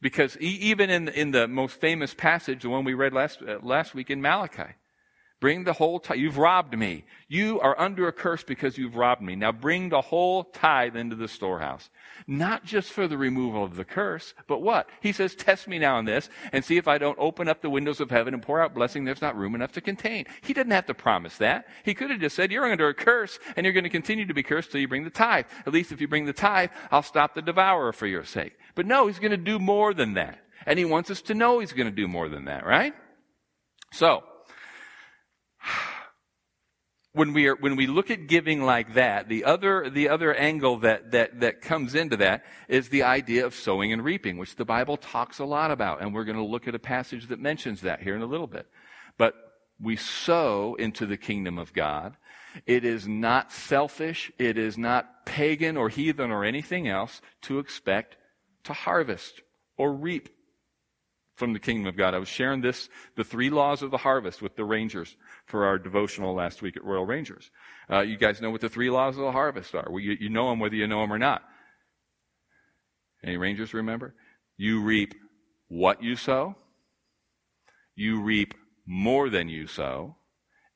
Because 0.02 0.36
even 0.38 0.88
in, 0.88 1.08
in 1.08 1.30
the 1.30 1.46
most 1.46 1.78
famous 1.78 2.14
passage, 2.14 2.62
the 2.62 2.70
one 2.70 2.84
we 2.84 2.94
read 2.94 3.12
last, 3.12 3.42
uh, 3.42 3.58
last 3.62 3.94
week 3.94 4.10
in 4.10 4.22
Malachi, 4.22 4.74
Bring 5.40 5.64
the 5.64 5.72
whole 5.72 5.98
tithe. 5.98 6.18
You've 6.18 6.36
robbed 6.36 6.78
me. 6.78 7.04
You 7.26 7.60
are 7.60 7.78
under 7.80 8.06
a 8.06 8.12
curse 8.12 8.42
because 8.42 8.76
you've 8.76 8.94
robbed 8.94 9.22
me. 9.22 9.34
Now 9.36 9.52
bring 9.52 9.88
the 9.88 10.02
whole 10.02 10.44
tithe 10.44 10.96
into 10.96 11.16
the 11.16 11.28
storehouse. 11.28 11.88
Not 12.26 12.64
just 12.64 12.92
for 12.92 13.08
the 13.08 13.16
removal 13.16 13.64
of 13.64 13.76
the 13.76 13.86
curse, 13.86 14.34
but 14.46 14.60
what? 14.60 14.90
He 15.00 15.12
says, 15.12 15.34
test 15.34 15.66
me 15.66 15.78
now 15.78 15.98
in 15.98 16.04
this 16.04 16.28
and 16.52 16.62
see 16.62 16.76
if 16.76 16.86
I 16.86 16.98
don't 16.98 17.18
open 17.18 17.48
up 17.48 17.62
the 17.62 17.70
windows 17.70 18.00
of 18.00 18.10
heaven 18.10 18.34
and 18.34 18.42
pour 18.42 18.60
out 18.60 18.74
blessing 18.74 19.04
there's 19.04 19.22
not 19.22 19.34
room 19.34 19.54
enough 19.54 19.72
to 19.72 19.80
contain. 19.80 20.26
He 20.42 20.52
didn't 20.52 20.72
have 20.72 20.86
to 20.86 20.94
promise 20.94 21.38
that. 21.38 21.66
He 21.84 21.94
could 21.94 22.10
have 22.10 22.20
just 22.20 22.36
said, 22.36 22.52
you're 22.52 22.70
under 22.70 22.88
a 22.88 22.94
curse 22.94 23.38
and 23.56 23.64
you're 23.64 23.72
going 23.72 23.84
to 23.84 23.90
continue 23.90 24.26
to 24.26 24.34
be 24.34 24.42
cursed 24.42 24.72
till 24.72 24.80
you 24.82 24.88
bring 24.88 25.04
the 25.04 25.10
tithe. 25.10 25.46
At 25.66 25.72
least 25.72 25.90
if 25.90 26.02
you 26.02 26.08
bring 26.08 26.26
the 26.26 26.34
tithe, 26.34 26.70
I'll 26.90 27.02
stop 27.02 27.34
the 27.34 27.40
devourer 27.40 27.94
for 27.94 28.06
your 28.06 28.24
sake. 28.24 28.58
But 28.74 28.84
no, 28.86 29.06
he's 29.06 29.18
going 29.18 29.30
to 29.30 29.38
do 29.38 29.58
more 29.58 29.94
than 29.94 30.14
that. 30.14 30.38
And 30.66 30.78
he 30.78 30.84
wants 30.84 31.10
us 31.10 31.22
to 31.22 31.34
know 31.34 31.60
he's 31.60 31.72
going 31.72 31.88
to 31.88 31.96
do 31.96 32.06
more 32.06 32.28
than 32.28 32.44
that, 32.44 32.66
right? 32.66 32.92
So, 33.94 34.22
when 37.12 37.32
we 37.32 37.48
are, 37.48 37.56
when 37.56 37.76
we 37.76 37.86
look 37.86 38.10
at 38.10 38.26
giving 38.26 38.62
like 38.62 38.94
that, 38.94 39.28
the 39.28 39.44
other, 39.44 39.90
the 39.90 40.08
other 40.08 40.34
angle 40.34 40.78
that, 40.78 41.10
that, 41.12 41.40
that 41.40 41.60
comes 41.60 41.94
into 41.94 42.16
that 42.18 42.44
is 42.68 42.88
the 42.88 43.02
idea 43.02 43.46
of 43.46 43.54
sowing 43.54 43.92
and 43.92 44.04
reaping, 44.04 44.38
which 44.38 44.56
the 44.56 44.64
Bible 44.64 44.96
talks 44.96 45.38
a 45.38 45.44
lot 45.44 45.70
about. 45.70 46.00
And 46.00 46.14
we're 46.14 46.24
going 46.24 46.36
to 46.36 46.44
look 46.44 46.68
at 46.68 46.74
a 46.74 46.78
passage 46.78 47.28
that 47.28 47.40
mentions 47.40 47.82
that 47.82 48.02
here 48.02 48.16
in 48.16 48.22
a 48.22 48.26
little 48.26 48.46
bit. 48.46 48.66
But 49.18 49.34
we 49.80 49.96
sow 49.96 50.74
into 50.74 51.06
the 51.06 51.16
kingdom 51.16 51.58
of 51.58 51.72
God. 51.72 52.16
It 52.66 52.84
is 52.84 53.06
not 53.06 53.52
selfish. 53.52 54.30
It 54.38 54.58
is 54.58 54.76
not 54.76 55.24
pagan 55.24 55.76
or 55.76 55.88
heathen 55.88 56.30
or 56.30 56.44
anything 56.44 56.88
else 56.88 57.20
to 57.42 57.58
expect 57.58 58.16
to 58.64 58.72
harvest 58.72 59.40
or 59.76 59.92
reap 59.92 60.28
from 61.40 61.54
the 61.54 61.58
kingdom 61.58 61.86
of 61.86 61.96
God. 61.96 62.14
I 62.14 62.18
was 62.18 62.28
sharing 62.28 62.60
this, 62.60 62.88
the 63.16 63.24
three 63.24 63.50
laws 63.50 63.82
of 63.82 63.90
the 63.90 63.96
harvest 63.96 64.42
with 64.42 64.54
the 64.54 64.64
Rangers 64.64 65.16
for 65.46 65.64
our 65.64 65.78
devotional 65.78 66.34
last 66.34 66.60
week 66.62 66.76
at 66.76 66.84
Royal 66.84 67.06
Rangers. 67.06 67.50
Uh, 67.90 68.00
you 68.00 68.16
guys 68.16 68.40
know 68.40 68.50
what 68.50 68.60
the 68.60 68.68
three 68.68 68.90
laws 68.90 69.16
of 69.16 69.24
the 69.24 69.32
harvest 69.32 69.74
are. 69.74 69.88
Well, 69.90 70.00
you, 70.00 70.16
you 70.20 70.28
know 70.28 70.50
them 70.50 70.60
whether 70.60 70.76
you 70.76 70.86
know 70.86 71.00
them 71.00 71.12
or 71.12 71.18
not. 71.18 71.42
Any 73.24 73.38
Rangers 73.38 73.74
remember? 73.74 74.14
You 74.56 74.82
reap 74.82 75.14
what 75.68 76.02
you 76.02 76.14
sow, 76.14 76.56
you 77.96 78.20
reap 78.20 78.54
more 78.86 79.30
than 79.30 79.48
you 79.48 79.66
sow, 79.66 80.16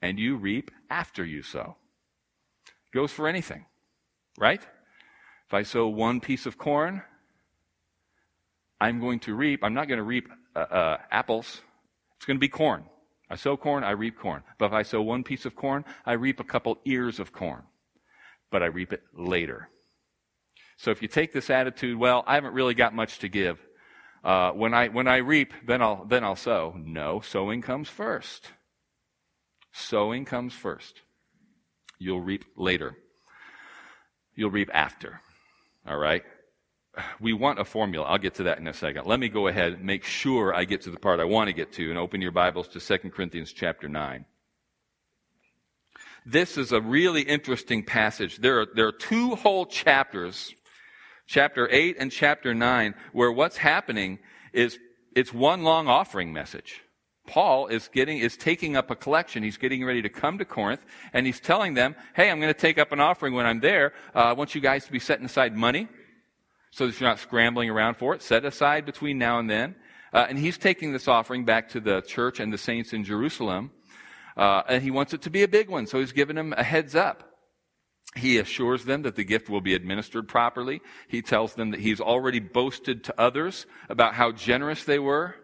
and 0.01 0.19
you 0.19 0.37
reap 0.37 0.71
after 0.89 1.25
you 1.25 1.43
sow. 1.43 1.77
Goes 2.93 3.13
for 3.13 3.29
anything, 3.29 3.67
right? 4.39 4.63
If 5.47 5.53
I 5.53 5.63
sow 5.63 5.89
one 5.89 6.21
piece 6.21 6.47
of 6.47 6.57
corn, 6.57 7.03
I'm 8.81 8.99
going 8.99 9.21
to 9.21 9.35
reap, 9.35 9.63
I'm 9.63 9.75
not 9.75 9.89
going 9.89 9.99
to 9.99 10.05
reap 10.05 10.29
uh, 10.55 10.59
uh, 10.59 10.97
apples. 11.11 11.61
It's 12.17 12.27
going 12.27 12.37
to 12.37 12.41
be 12.41 12.49
corn. 12.49 12.85
I 13.31 13.37
sow 13.37 13.57
corn, 13.57 13.85
I 13.85 13.91
reap 13.91 14.19
corn. 14.19 14.43
But 14.59 14.67
if 14.67 14.73
I 14.73 14.83
sow 14.83 15.03
one 15.03 15.25
piece 15.25 15.45
of 15.45 15.57
corn, 15.57 15.85
I 16.05 16.13
reap 16.13 16.41
a 16.41 16.45
couple 16.45 16.79
ears 16.85 17.19
of 17.19 17.33
corn. 17.33 17.63
But 18.51 18.63
I 18.63 18.67
reap 18.67 18.93
it 18.93 19.03
later. 19.13 19.69
So 20.77 20.91
if 20.91 21.03
you 21.03 21.09
take 21.09 21.33
this 21.33 21.51
attitude, 21.51 21.99
well, 21.99 22.25
I 22.27 22.35
haven't 22.35 22.55
really 22.55 22.75
got 22.75 22.95
much 22.95 23.19
to 23.21 23.29
give. 23.29 23.59
Uh, 24.23 24.53
when 24.53 24.73
I 24.73 24.89
when 24.89 25.07
I 25.07 25.17
reap, 25.17 25.53
then 25.67 25.83
I'll 25.83 26.05
then 26.07 26.25
I'll 26.25 26.37
sow. 26.37 26.75
No, 26.79 27.21
sowing 27.21 27.61
comes 27.61 27.89
first. 27.89 28.53
Sowing 29.73 30.25
comes 30.25 30.55
first. 30.55 31.03
You'll 31.99 32.23
reap 32.23 32.45
later. 32.57 32.97
You'll 34.35 34.51
reap 34.51 34.71
after. 34.73 35.21
All 35.87 35.99
right 35.99 36.25
we 37.21 37.33
want 37.33 37.59
a 37.59 37.65
formula. 37.65 38.07
I'll 38.07 38.19
get 38.19 38.35
to 38.35 38.45
that 38.45 38.59
in 38.59 38.67
a 38.67 38.75
second. 38.75 39.07
Let 39.07 39.21
me 39.21 39.29
go 39.29 39.49
ahead 39.49 39.75
and 39.75 39.85
make 39.85 40.05
sure 40.05 40.55
I 40.55 40.65
get 40.65 40.83
to 40.83 40.91
the 40.91 40.99
part 40.99 41.21
I 41.21 41.25
want 41.25 41.49
to 41.49 41.53
get 41.53 41.73
to 41.75 41.91
and 41.91 41.99
open 41.99 42.21
your 42.21 42.33
Bibles 42.33 42.69
to 42.69 42.81
2 42.81 43.11
Corinthians 43.11 43.53
chapter 43.53 43.89
9. 43.89 44.25
This 46.27 46.57
is 46.57 46.73
a 46.73 46.81
really 46.81 47.23
interesting 47.23 47.83
passage. 47.83 48.39
There 48.39 48.63
are, 48.63 48.67
there 48.75 48.87
are 48.87 48.93
two 48.93 49.35
whole 49.35 49.67
chapters, 49.67 50.55
chapter 51.27 51.69
8 51.71 51.97
and 51.99 52.11
chapter 52.11 52.55
9, 52.55 52.95
where 53.13 53.31
what's 53.31 53.59
happening 53.59 54.19
is 54.53 54.79
it's 55.15 55.33
one 55.33 55.63
long 55.65 55.87
offering 55.87 56.33
message. 56.33 56.81
Paul 57.27 57.69
is 57.69 57.89
getting, 57.89 58.19
is 58.19 58.37
taking 58.37 58.77
up 58.77 58.91
a 58.91 58.97
collection. 58.97 59.43
He's 59.43 59.57
getting 59.57 59.85
ready 59.85 60.03
to 60.03 60.09
come 60.09 60.39
to 60.39 60.45
Corinth 60.45 60.85
and 61.13 61.27
he's 61.27 61.41
telling 61.41 61.75
them, 61.75 61.95
hey, 62.15 62.31
I'm 62.31 62.41
going 62.41 62.53
to 62.53 62.59
take 62.59 62.79
up 62.79 62.93
an 62.93 63.01
offering 63.01 63.35
when 63.35 63.47
I'm 63.47 63.61
there. 63.61 63.93
Uh, 64.15 64.19
I 64.19 64.33
want 64.33 64.55
you 64.55 64.61
guys 64.61 64.85
to 64.87 64.93
be 64.93 64.99
setting 64.99 65.25
aside 65.25 65.57
money 65.57 65.89
so 66.75 66.89
that 66.89 67.01
you're 67.01 67.09
not 67.09 67.21
scrambling 67.21 67.71
around 67.71 67.95
for 67.95 68.15
it. 68.15 68.23
Set 68.23 68.45
aside 68.45 68.85
between 68.85 69.17
now 69.17 69.39
and 69.39 69.49
then. 69.49 69.77
Uh, 70.13 70.27
and 70.29 70.37
he's 70.37 70.59
taking 70.59 70.93
this 70.93 71.07
offering 71.07 71.45
back 71.45 71.69
to 71.69 71.79
the 71.79 72.01
church 72.01 72.41
and 72.41 72.53
the 72.53 72.59
saints 72.59 72.93
in 72.93 73.05
Jerusalem. 73.05 73.71
Uh, 74.37 74.63
and 74.69 74.83
he 74.83 74.91
wants 74.91 75.15
it 75.15 75.23
to 75.23 75.31
be 75.31 75.45
a 75.45 75.49
big 75.49 75.71
one, 75.71 75.87
so 75.87 76.01
he's 76.01 76.11
giving 76.11 76.35
them 76.35 76.53
a 76.57 76.65
heads 76.65 76.97
up. 76.97 77.31
He 78.17 78.39
assures 78.39 78.85
them 78.85 79.03
that 79.03 79.15
the 79.15 79.23
gift 79.23 79.49
will 79.49 79.61
be 79.61 79.75
administered 79.75 80.27
properly. 80.27 80.81
He 81.07 81.23
tells 81.23 81.55
them 81.55 81.71
that 81.71 81.79
he's 81.79 82.01
already 82.01 82.41
boasted 82.41 83.05
to 83.05 83.21
others 83.21 83.67
about 83.89 84.15
how 84.15 84.33
generous 84.33 84.83
they 84.83 84.99
were. 84.99 85.37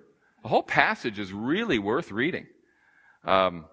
The 0.42 0.48
whole 0.48 0.64
passage 0.64 1.20
is 1.20 1.32
really 1.32 1.78
worth 1.78 2.10
reading. 2.10 2.46
Um, 3.24 3.66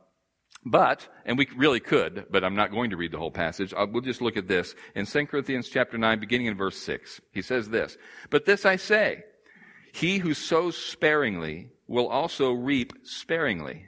but, 0.65 1.07
and 1.25 1.37
we 1.37 1.47
really 1.55 1.79
could, 1.79 2.25
but 2.29 2.43
I'm 2.43 2.55
not 2.55 2.71
going 2.71 2.89
to 2.89 2.97
read 2.97 3.11
the 3.11 3.17
whole 3.17 3.31
passage. 3.31 3.73
I'll, 3.75 3.87
we'll 3.87 4.01
just 4.01 4.21
look 4.21 4.37
at 4.37 4.47
this. 4.47 4.75
In 4.95 5.05
2 5.05 5.27
Corinthians 5.27 5.69
chapter 5.69 5.97
9, 5.97 6.19
beginning 6.19 6.47
in 6.47 6.57
verse 6.57 6.77
6, 6.77 7.21
he 7.31 7.41
says 7.41 7.69
this, 7.69 7.97
But 8.29 8.45
this 8.45 8.65
I 8.65 8.75
say, 8.75 9.23
he 9.93 10.17
who 10.17 10.33
sows 10.33 10.77
sparingly 10.77 11.69
will 11.87 12.07
also 12.07 12.51
reap 12.51 12.93
sparingly. 13.03 13.85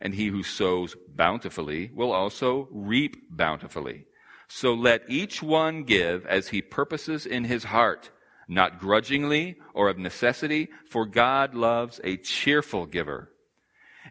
And 0.00 0.14
he 0.14 0.28
who 0.28 0.42
sows 0.42 0.94
bountifully 1.08 1.90
will 1.94 2.12
also 2.12 2.68
reap 2.70 3.16
bountifully. 3.30 4.04
So 4.48 4.74
let 4.74 5.02
each 5.08 5.42
one 5.42 5.84
give 5.84 6.24
as 6.26 6.48
he 6.48 6.62
purposes 6.62 7.26
in 7.26 7.44
his 7.44 7.64
heart, 7.64 8.10
not 8.46 8.78
grudgingly 8.78 9.56
or 9.74 9.88
of 9.88 9.98
necessity, 9.98 10.68
for 10.88 11.06
God 11.06 11.54
loves 11.54 12.00
a 12.04 12.16
cheerful 12.18 12.86
giver. 12.86 13.30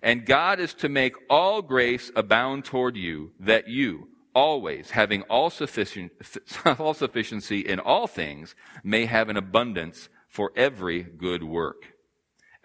And 0.01 0.25
God 0.25 0.59
is 0.59 0.73
to 0.75 0.89
make 0.89 1.15
all 1.29 1.61
grace 1.61 2.11
abound 2.15 2.65
toward 2.65 2.95
you, 2.95 3.31
that 3.39 3.67
you, 3.67 4.09
always 4.33 4.91
having 4.91 5.21
all, 5.23 5.49
sufficient, 5.49 6.11
all 6.79 6.93
sufficiency 6.93 7.61
in 7.61 7.79
all 7.79 8.07
things, 8.07 8.55
may 8.83 9.05
have 9.05 9.29
an 9.29 9.37
abundance 9.37 10.09
for 10.27 10.51
every 10.55 11.01
good 11.01 11.43
work. 11.43 11.95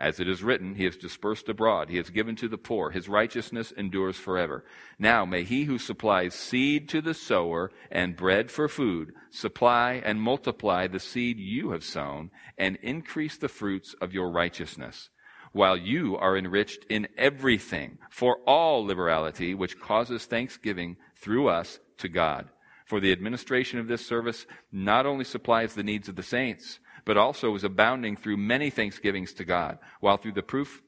As 0.01 0.19
it 0.19 0.27
is 0.27 0.43
written, 0.43 0.77
He 0.77 0.85
has 0.85 0.97
dispersed 0.97 1.51
abroad, 1.51 1.91
He 1.91 1.99
has 1.99 2.09
given 2.09 2.35
to 2.37 2.49
the 2.49 2.57
poor, 2.57 2.91
His 2.91 3.07
righteousness 3.07 3.71
endures 3.71 4.17
forever. 4.17 4.65
Now 4.99 5.27
may 5.27 5.45
He 5.45 5.65
who 5.65 5.77
supplies 5.77 6.35
seed 6.35 6.89
to 6.89 7.03
the 7.03 7.13
sower 7.13 7.71
and 7.91 8.17
bread 8.17 8.51
for 8.51 8.67
food 8.67 9.13
supply 9.29 10.01
and 10.03 10.21
multiply 10.21 10.87
the 10.87 10.99
seed 10.99 11.39
you 11.39 11.73
have 11.73 11.85
sown 11.85 12.31
and 12.57 12.77
increase 12.77 13.37
the 13.37 13.49
fruits 13.49 13.95
of 14.01 14.15
your 14.15 14.31
righteousness, 14.31 15.11
while 15.53 15.77
you 15.77 16.17
are 16.17 16.37
enriched 16.37 16.85
in 16.89 17.09
everything 17.17 17.99
for 18.11 18.39
all 18.47 18.85
liberality, 18.85 19.55
which 19.55 19.81
causes 19.81 20.25
thanksgiving 20.25 20.97
through 21.17 21.49
us 21.49 21.81
to 21.99 22.09
God. 22.09 22.49
For 22.87 23.01
the 23.01 23.13
administration 23.13 23.79
of 23.79 23.89
this 23.89 24.05
service 24.05 24.47
not 24.73 25.07
only 25.07 25.25
supplies 25.25 25.75
the 25.75 25.83
needs 25.83 26.09
of 26.09 26.17
the 26.17 26.23
saints, 26.23 26.81
but 27.05 27.17
also 27.17 27.55
is 27.55 27.65
abounding 27.65 28.17
through 28.17 28.37
many 28.37 28.71
thanksgivings 28.71 29.33
to 29.35 29.45
God, 29.45 29.79
while 30.01 30.17
through 30.17 30.33
the 30.33 30.43
proof 30.43 30.83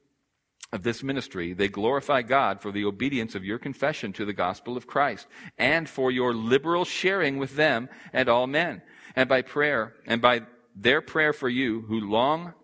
of 0.73 0.83
this 0.83 1.03
ministry 1.03 1.53
they 1.53 1.69
glorify 1.69 2.23
God 2.23 2.61
for 2.61 2.73
the 2.73 2.85
obedience 2.85 3.35
of 3.35 3.45
your 3.45 3.59
confession 3.59 4.13
to 4.15 4.25
the 4.25 4.33
gospel 4.33 4.77
of 4.77 4.87
Christ, 4.87 5.27
and 5.59 5.89
for 5.89 6.11
your 6.11 6.35
liberal 6.35 6.85
sharing 6.85 7.39
with 7.39 7.57
them 7.57 7.89
and 8.13 8.29
all 8.29 8.47
men, 8.47 8.83
and 9.15 9.29
by 9.29 9.43
prayer, 9.43 9.95
and 10.07 10.21
by 10.21 10.43
their 10.75 11.03
prayer 11.03 11.33
for 11.33 11.49
you 11.49 11.83
who 11.83 12.01
long 12.01 12.55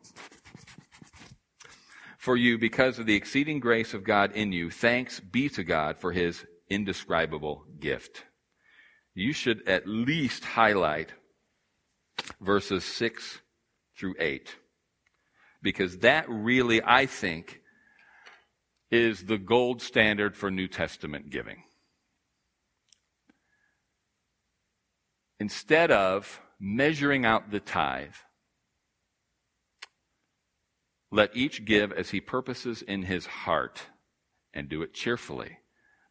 for 2.19 2.37
you 2.37 2.59
because 2.59 2.99
of 2.99 3.07
the 3.07 3.15
exceeding 3.15 3.61
grace 3.61 3.95
of 3.95 4.05
God 4.05 4.33
in 4.33 4.53
you. 4.53 4.71
Thanks 4.71 5.21
be 5.21 5.49
to 5.51 5.65
God 5.65 5.97
for 5.97 6.13
his 6.13 6.45
indescribable 6.69 7.65
gift. 7.79 8.25
You 9.15 9.33
should 9.33 9.67
at 9.67 9.87
least 9.87 10.45
highlight 10.45 11.13
verses 12.41 12.85
6 12.85 13.39
through 13.97 14.17
8. 14.19 14.57
Because 15.63 15.99
that 15.99 16.29
really, 16.29 16.83
I 16.85 17.07
think, 17.07 17.61
is 18.91 19.25
the 19.25 19.39
gold 19.39 19.81
standard 19.81 20.37
for 20.37 20.51
New 20.51 20.69
Testament 20.69 21.31
giving. 21.31 21.63
Instead 25.41 25.91
of 25.91 26.41
measuring 26.59 27.25
out 27.25 27.51
the 27.51 27.61
tithe, 27.61 28.15
let 31.11 31.37
each 31.37 31.65
give 31.65 31.93
as 31.93 32.11
he 32.11 32.21
purposes 32.21 32.83
in 32.83 33.03
his 33.03 33.27
heart 33.27 33.83
and 34.53 34.69
do 34.69 34.83
it 34.83 34.95
cheerfully. 34.95 35.59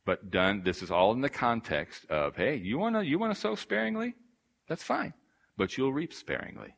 But 0.06 0.32
done, 0.32 0.64
this 0.64 0.82
is 0.82 0.90
all 0.90 1.12
in 1.12 1.22
the 1.22 1.30
context 1.30 2.06
of, 2.10 2.36
hey, 2.36 2.56
you 2.56 2.78
want 2.78 2.96
to 2.96 3.06
you 3.06 3.20
wanna 3.20 3.36
sow 3.36 3.56
sparingly? 3.56 4.16
That's 4.68 4.84
fine 4.84 5.14
but 5.58 5.78
you'll 5.78 5.92
reap 5.92 6.14
sparingly. 6.14 6.76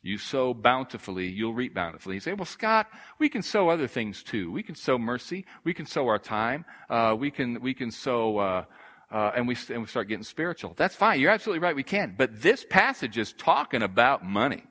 You 0.00 0.16
sow 0.16 0.54
bountifully, 0.54 1.26
you'll 1.26 1.54
reap 1.54 1.74
bountifully. 1.74 2.14
You 2.14 2.20
say, 2.20 2.34
well, 2.34 2.44
Scott, 2.44 2.86
we 3.18 3.28
can 3.28 3.42
sow 3.42 3.68
other 3.68 3.88
things 3.88 4.22
too. 4.22 4.52
We 4.52 4.62
can 4.62 4.76
sow 4.76 4.96
mercy. 4.96 5.44
We 5.64 5.74
can 5.74 5.86
sow 5.86 6.06
our 6.06 6.20
time. 6.20 6.64
Uh, 6.88 7.16
we 7.18 7.32
can, 7.32 7.60
we 7.60 7.74
can 7.74 7.90
sow, 7.90 8.38
uh, 8.38 8.64
uh, 9.10 9.32
and, 9.34 9.48
we, 9.48 9.56
and 9.70 9.80
we 9.80 9.88
start 9.88 10.06
getting 10.06 10.22
spiritual. 10.22 10.74
That's 10.76 10.94
fine. 10.94 11.18
You're 11.18 11.32
absolutely 11.32 11.60
right. 11.60 11.74
We 11.74 11.82
can. 11.82 12.14
But 12.16 12.40
this 12.40 12.64
passage 12.68 13.18
is 13.18 13.32
talking 13.32 13.82
about 13.82 14.24
money. 14.24 14.62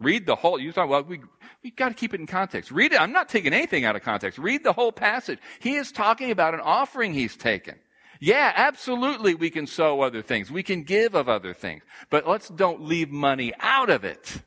Read 0.00 0.26
the 0.26 0.36
whole, 0.36 0.60
you 0.60 0.70
thought, 0.72 0.88
well, 0.88 1.02
we, 1.02 1.20
we 1.64 1.70
got 1.70 1.88
to 1.88 1.94
keep 1.94 2.14
it 2.14 2.20
in 2.20 2.26
context. 2.26 2.70
Read 2.70 2.92
it. 2.92 3.00
I'm 3.00 3.12
not 3.12 3.28
taking 3.28 3.52
anything 3.52 3.84
out 3.84 3.96
of 3.96 4.02
context. 4.02 4.38
Read 4.38 4.62
the 4.62 4.72
whole 4.72 4.92
passage. 4.92 5.40
He 5.58 5.74
is 5.74 5.90
talking 5.90 6.30
about 6.30 6.54
an 6.54 6.60
offering 6.60 7.14
he's 7.14 7.36
taken. 7.36 7.76
Yeah, 8.20 8.52
absolutely 8.54 9.34
we 9.34 9.50
can 9.50 9.66
sow 9.66 10.00
other 10.00 10.22
things. 10.22 10.50
We 10.50 10.62
can 10.62 10.82
give 10.82 11.14
of 11.14 11.28
other 11.28 11.52
things. 11.52 11.82
But 12.10 12.26
let's 12.28 12.48
don't 12.48 12.82
leave 12.82 13.10
money 13.10 13.52
out 13.60 13.90
of 13.90 14.04
it. 14.04 14.42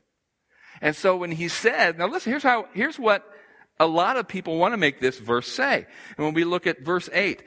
And 0.82 0.96
so 0.96 1.16
when 1.18 1.32
he 1.32 1.48
said, 1.48 1.98
now 1.98 2.08
listen, 2.08 2.32
here's 2.32 2.44
how, 2.44 2.68
here's 2.74 2.98
what 2.98 3.26
a 3.80 3.88
lot 3.88 4.18
of 4.18 4.28
people 4.28 4.58
want 4.58 4.74
to 4.74 4.78
make 4.78 5.00
this 5.00 5.20
verse 5.20 5.48
say. 5.48 5.86
And 6.18 6.26
when 6.26 6.34
we 6.34 6.44
look 6.44 6.68
at 6.68 6.82
verse 6.82 7.10
8, 7.12 7.44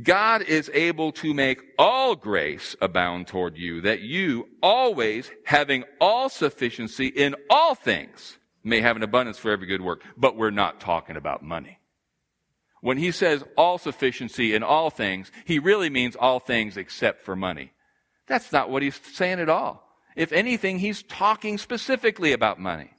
God 0.00 0.42
is 0.42 0.70
able 0.72 1.10
to 1.12 1.34
make 1.34 1.60
all 1.76 2.14
grace 2.14 2.76
abound 2.80 3.26
toward 3.26 3.56
you, 3.56 3.80
that 3.80 4.00
you 4.00 4.48
always, 4.62 5.30
having 5.44 5.84
all 6.00 6.28
sufficiency 6.28 7.08
in 7.08 7.34
all 7.50 7.74
things, 7.74 8.38
may 8.62 8.80
have 8.80 8.94
an 8.94 9.02
abundance 9.02 9.38
for 9.38 9.50
every 9.50 9.66
good 9.66 9.82
work. 9.82 10.02
But 10.16 10.36
we're 10.36 10.50
not 10.50 10.80
talking 10.80 11.16
about 11.16 11.42
money. 11.42 11.80
When 12.82 12.98
he 12.98 13.10
says 13.10 13.44
all 13.56 13.78
sufficiency 13.78 14.54
in 14.54 14.62
all 14.62 14.90
things, 14.90 15.30
he 15.44 15.58
really 15.58 15.90
means 15.90 16.14
all 16.16 16.38
things 16.38 16.76
except 16.76 17.22
for 17.22 17.34
money. 17.34 17.72
That's 18.26 18.52
not 18.52 18.70
what 18.70 18.82
he's 18.82 18.98
saying 19.12 19.40
at 19.40 19.48
all. 19.48 19.86
If 20.14 20.32
anything, 20.32 20.78
he's 20.78 21.02
talking 21.02 21.58
specifically 21.58 22.32
about 22.32 22.60
money. 22.60 22.92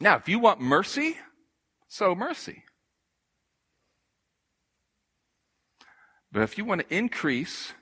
Now, 0.00 0.16
if 0.16 0.28
you 0.28 0.38
want 0.38 0.60
mercy, 0.60 1.16
sow 1.94 2.14
mercy. 2.14 2.62
But 6.32 6.42
if 6.42 6.58
you 6.58 6.64
want 6.64 6.80
to 6.80 6.92
increase 6.92 7.72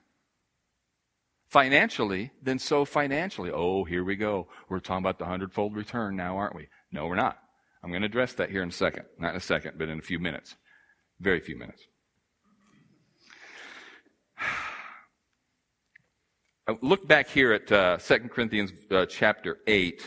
financially, 1.48 2.32
then 2.42 2.58
sow 2.58 2.84
financially. 2.84 3.50
Oh, 3.50 3.84
here 3.84 4.04
we 4.04 4.16
go. 4.16 4.48
We're 4.68 4.80
talking 4.80 5.02
about 5.02 5.18
the 5.18 5.24
hundredfold 5.24 5.74
return 5.74 6.14
now, 6.14 6.36
aren't 6.36 6.54
we? 6.54 6.68
No, 6.92 7.06
we're 7.06 7.14
not. 7.14 7.38
I'm 7.82 7.88
going 7.88 8.02
to 8.02 8.06
address 8.06 8.34
that 8.34 8.50
here 8.50 8.62
in 8.62 8.68
a 8.68 8.72
second. 8.72 9.06
Not 9.18 9.30
in 9.30 9.36
a 9.36 9.40
second, 9.40 9.78
but 9.78 9.88
in 9.88 9.98
a 9.98 10.02
few 10.02 10.18
minutes. 10.18 10.56
Very 11.18 11.40
few 11.40 11.56
minutes. 11.56 11.82
Look 16.82 17.08
back 17.08 17.28
here 17.28 17.54
at 17.54 17.72
uh, 17.72 17.96
2 17.96 18.28
Corinthians 18.28 18.72
uh, 18.90 19.06
chapter 19.06 19.56
8, 19.66 20.06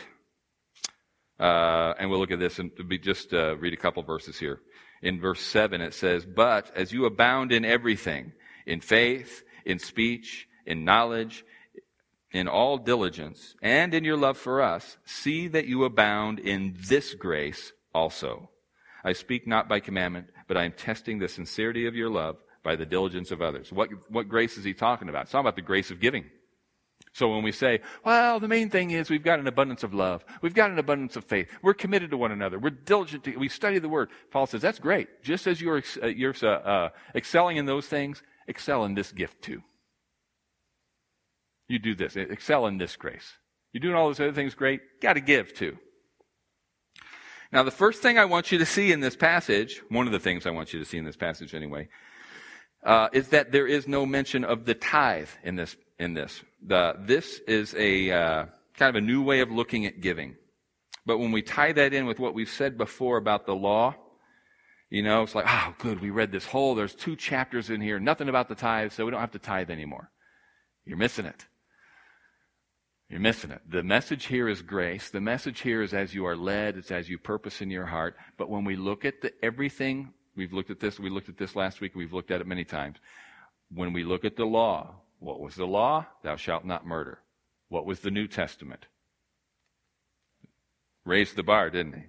uh, 1.38 1.94
and 1.98 2.10
we'll 2.10 2.18
look 2.18 2.30
at 2.30 2.38
this 2.38 2.58
and 2.58 2.70
just 3.02 3.32
uh, 3.32 3.56
read 3.56 3.74
a 3.74 3.76
couple 3.76 4.02
verses 4.02 4.38
here. 4.38 4.60
In 5.02 5.20
verse 5.20 5.40
7, 5.42 5.80
it 5.80 5.94
says, 5.94 6.24
But 6.24 6.74
as 6.74 6.92
you 6.92 7.04
abound 7.04 7.52
in 7.52 7.64
everything, 7.64 8.32
in 8.66 8.80
faith, 8.80 9.44
in 9.64 9.78
speech, 9.78 10.48
in 10.64 10.84
knowledge, 10.84 11.44
in 12.32 12.48
all 12.48 12.78
diligence, 12.78 13.54
and 13.62 13.94
in 13.94 14.04
your 14.04 14.16
love 14.16 14.38
for 14.38 14.62
us, 14.62 14.96
see 15.04 15.48
that 15.48 15.66
you 15.66 15.84
abound 15.84 16.38
in 16.38 16.76
this 16.88 17.14
grace 17.14 17.72
also. 17.94 18.50
I 19.04 19.12
speak 19.12 19.46
not 19.46 19.68
by 19.68 19.80
commandment, 19.80 20.28
but 20.48 20.56
I 20.56 20.64
am 20.64 20.72
testing 20.72 21.18
the 21.18 21.28
sincerity 21.28 21.86
of 21.86 21.94
your 21.94 22.10
love 22.10 22.36
by 22.62 22.74
the 22.74 22.86
diligence 22.86 23.30
of 23.30 23.40
others. 23.40 23.72
What, 23.72 23.90
what 24.10 24.28
grace 24.28 24.58
is 24.58 24.64
he 24.64 24.74
talking 24.74 25.08
about? 25.08 25.22
It's 25.22 25.32
talking 25.32 25.44
about 25.44 25.56
the 25.56 25.62
grace 25.62 25.90
of 25.90 26.00
giving. 26.00 26.24
So 27.16 27.32
when 27.32 27.42
we 27.42 27.50
say, 27.50 27.80
well, 28.04 28.38
the 28.40 28.46
main 28.46 28.68
thing 28.68 28.90
is 28.90 29.08
we've 29.08 29.24
got 29.24 29.38
an 29.38 29.46
abundance 29.46 29.82
of 29.82 29.94
love. 29.94 30.22
We've 30.42 30.52
got 30.52 30.70
an 30.70 30.78
abundance 30.78 31.16
of 31.16 31.24
faith. 31.24 31.48
We're 31.62 31.72
committed 31.72 32.10
to 32.10 32.18
one 32.18 32.30
another. 32.30 32.58
We're 32.58 32.68
diligent. 32.68 33.24
To, 33.24 33.34
we 33.38 33.48
study 33.48 33.78
the 33.78 33.88
word. 33.88 34.10
Paul 34.30 34.46
says, 34.46 34.60
that's 34.60 34.78
great. 34.78 35.22
Just 35.22 35.46
as 35.46 35.58
you're, 35.58 35.82
uh, 36.02 36.08
you're 36.08 36.34
uh, 36.42 36.46
uh, 36.46 36.88
excelling 37.14 37.56
in 37.56 37.64
those 37.64 37.86
things, 37.86 38.22
excel 38.46 38.84
in 38.84 38.92
this 38.92 39.12
gift 39.12 39.40
too. 39.40 39.62
You 41.68 41.78
do 41.78 41.94
this. 41.94 42.16
Excel 42.16 42.66
in 42.66 42.76
this 42.76 42.96
grace. 42.96 43.32
You're 43.72 43.80
doing 43.80 43.94
all 43.94 44.08
those 44.08 44.20
other 44.20 44.34
things 44.34 44.54
great. 44.54 44.82
Got 45.00 45.14
to 45.14 45.20
give 45.22 45.54
too. 45.54 45.78
Now, 47.50 47.62
the 47.62 47.70
first 47.70 48.02
thing 48.02 48.18
I 48.18 48.26
want 48.26 48.52
you 48.52 48.58
to 48.58 48.66
see 48.66 48.92
in 48.92 49.00
this 49.00 49.16
passage, 49.16 49.80
one 49.88 50.04
of 50.06 50.12
the 50.12 50.20
things 50.20 50.44
I 50.44 50.50
want 50.50 50.74
you 50.74 50.80
to 50.80 50.84
see 50.84 50.98
in 50.98 51.06
this 51.06 51.16
passage 51.16 51.54
anyway, 51.54 51.88
uh, 52.84 53.08
is 53.14 53.28
that 53.28 53.52
there 53.52 53.66
is 53.66 53.88
no 53.88 54.04
mention 54.04 54.44
of 54.44 54.66
the 54.66 54.74
tithe 54.74 55.30
in 55.42 55.56
this. 55.56 55.76
In 55.98 56.12
this, 56.12 56.42
the, 56.60 56.96
this 57.00 57.40
is 57.48 57.74
a 57.74 58.10
uh, 58.10 58.46
kind 58.76 58.94
of 58.94 58.96
a 58.96 59.06
new 59.06 59.22
way 59.22 59.40
of 59.40 59.50
looking 59.50 59.86
at 59.86 60.02
giving. 60.02 60.36
But 61.06 61.18
when 61.18 61.32
we 61.32 61.40
tie 61.40 61.72
that 61.72 61.94
in 61.94 62.04
with 62.04 62.18
what 62.18 62.34
we've 62.34 62.50
said 62.50 62.76
before 62.76 63.16
about 63.16 63.46
the 63.46 63.54
law, 63.54 63.94
you 64.90 65.02
know, 65.02 65.22
it's 65.22 65.34
like, 65.34 65.46
oh, 65.48 65.74
good, 65.78 66.00
we 66.00 66.10
read 66.10 66.32
this 66.32 66.44
whole. 66.44 66.74
There's 66.74 66.94
two 66.94 67.16
chapters 67.16 67.70
in 67.70 67.80
here, 67.80 67.98
nothing 67.98 68.28
about 68.28 68.48
the 68.48 68.54
tithe, 68.54 68.92
so 68.92 69.04
we 69.04 69.10
don't 69.10 69.20
have 69.20 69.32
to 69.32 69.38
tithe 69.38 69.70
anymore. 69.70 70.10
You're 70.84 70.98
missing 70.98 71.26
it. 71.26 71.46
You're 73.08 73.20
missing 73.20 73.50
it. 73.50 73.62
The 73.68 73.82
message 73.82 74.26
here 74.26 74.48
is 74.48 74.62
grace. 74.62 75.10
The 75.10 75.20
message 75.20 75.60
here 75.60 75.82
is 75.82 75.94
as 75.94 76.12
you 76.12 76.26
are 76.26 76.36
led, 76.36 76.76
it's 76.76 76.90
as 76.90 77.08
you 77.08 77.18
purpose 77.18 77.62
in 77.62 77.70
your 77.70 77.86
heart. 77.86 78.16
But 78.36 78.50
when 78.50 78.64
we 78.64 78.76
look 78.76 79.04
at 79.04 79.20
the, 79.22 79.32
everything, 79.44 80.12
we've 80.36 80.52
looked 80.52 80.70
at 80.70 80.80
this, 80.80 80.98
we 80.98 81.08
looked 81.08 81.28
at 81.28 81.36
this 81.38 81.56
last 81.56 81.80
week, 81.80 81.94
we've 81.94 82.12
looked 82.12 82.30
at 82.30 82.40
it 82.40 82.46
many 82.46 82.64
times. 82.64 82.98
When 83.72 83.92
we 83.92 84.04
look 84.04 84.24
at 84.24 84.36
the 84.36 84.44
law, 84.44 84.94
what 85.18 85.40
was 85.40 85.54
the 85.54 85.66
law? 85.66 86.06
Thou 86.22 86.36
shalt 86.36 86.64
not 86.64 86.86
murder. 86.86 87.20
What 87.68 87.86
was 87.86 88.00
the 88.00 88.10
New 88.10 88.28
Testament? 88.28 88.86
Raised 91.04 91.36
the 91.36 91.42
bar, 91.42 91.70
didn't 91.70 91.94
he? 91.94 92.02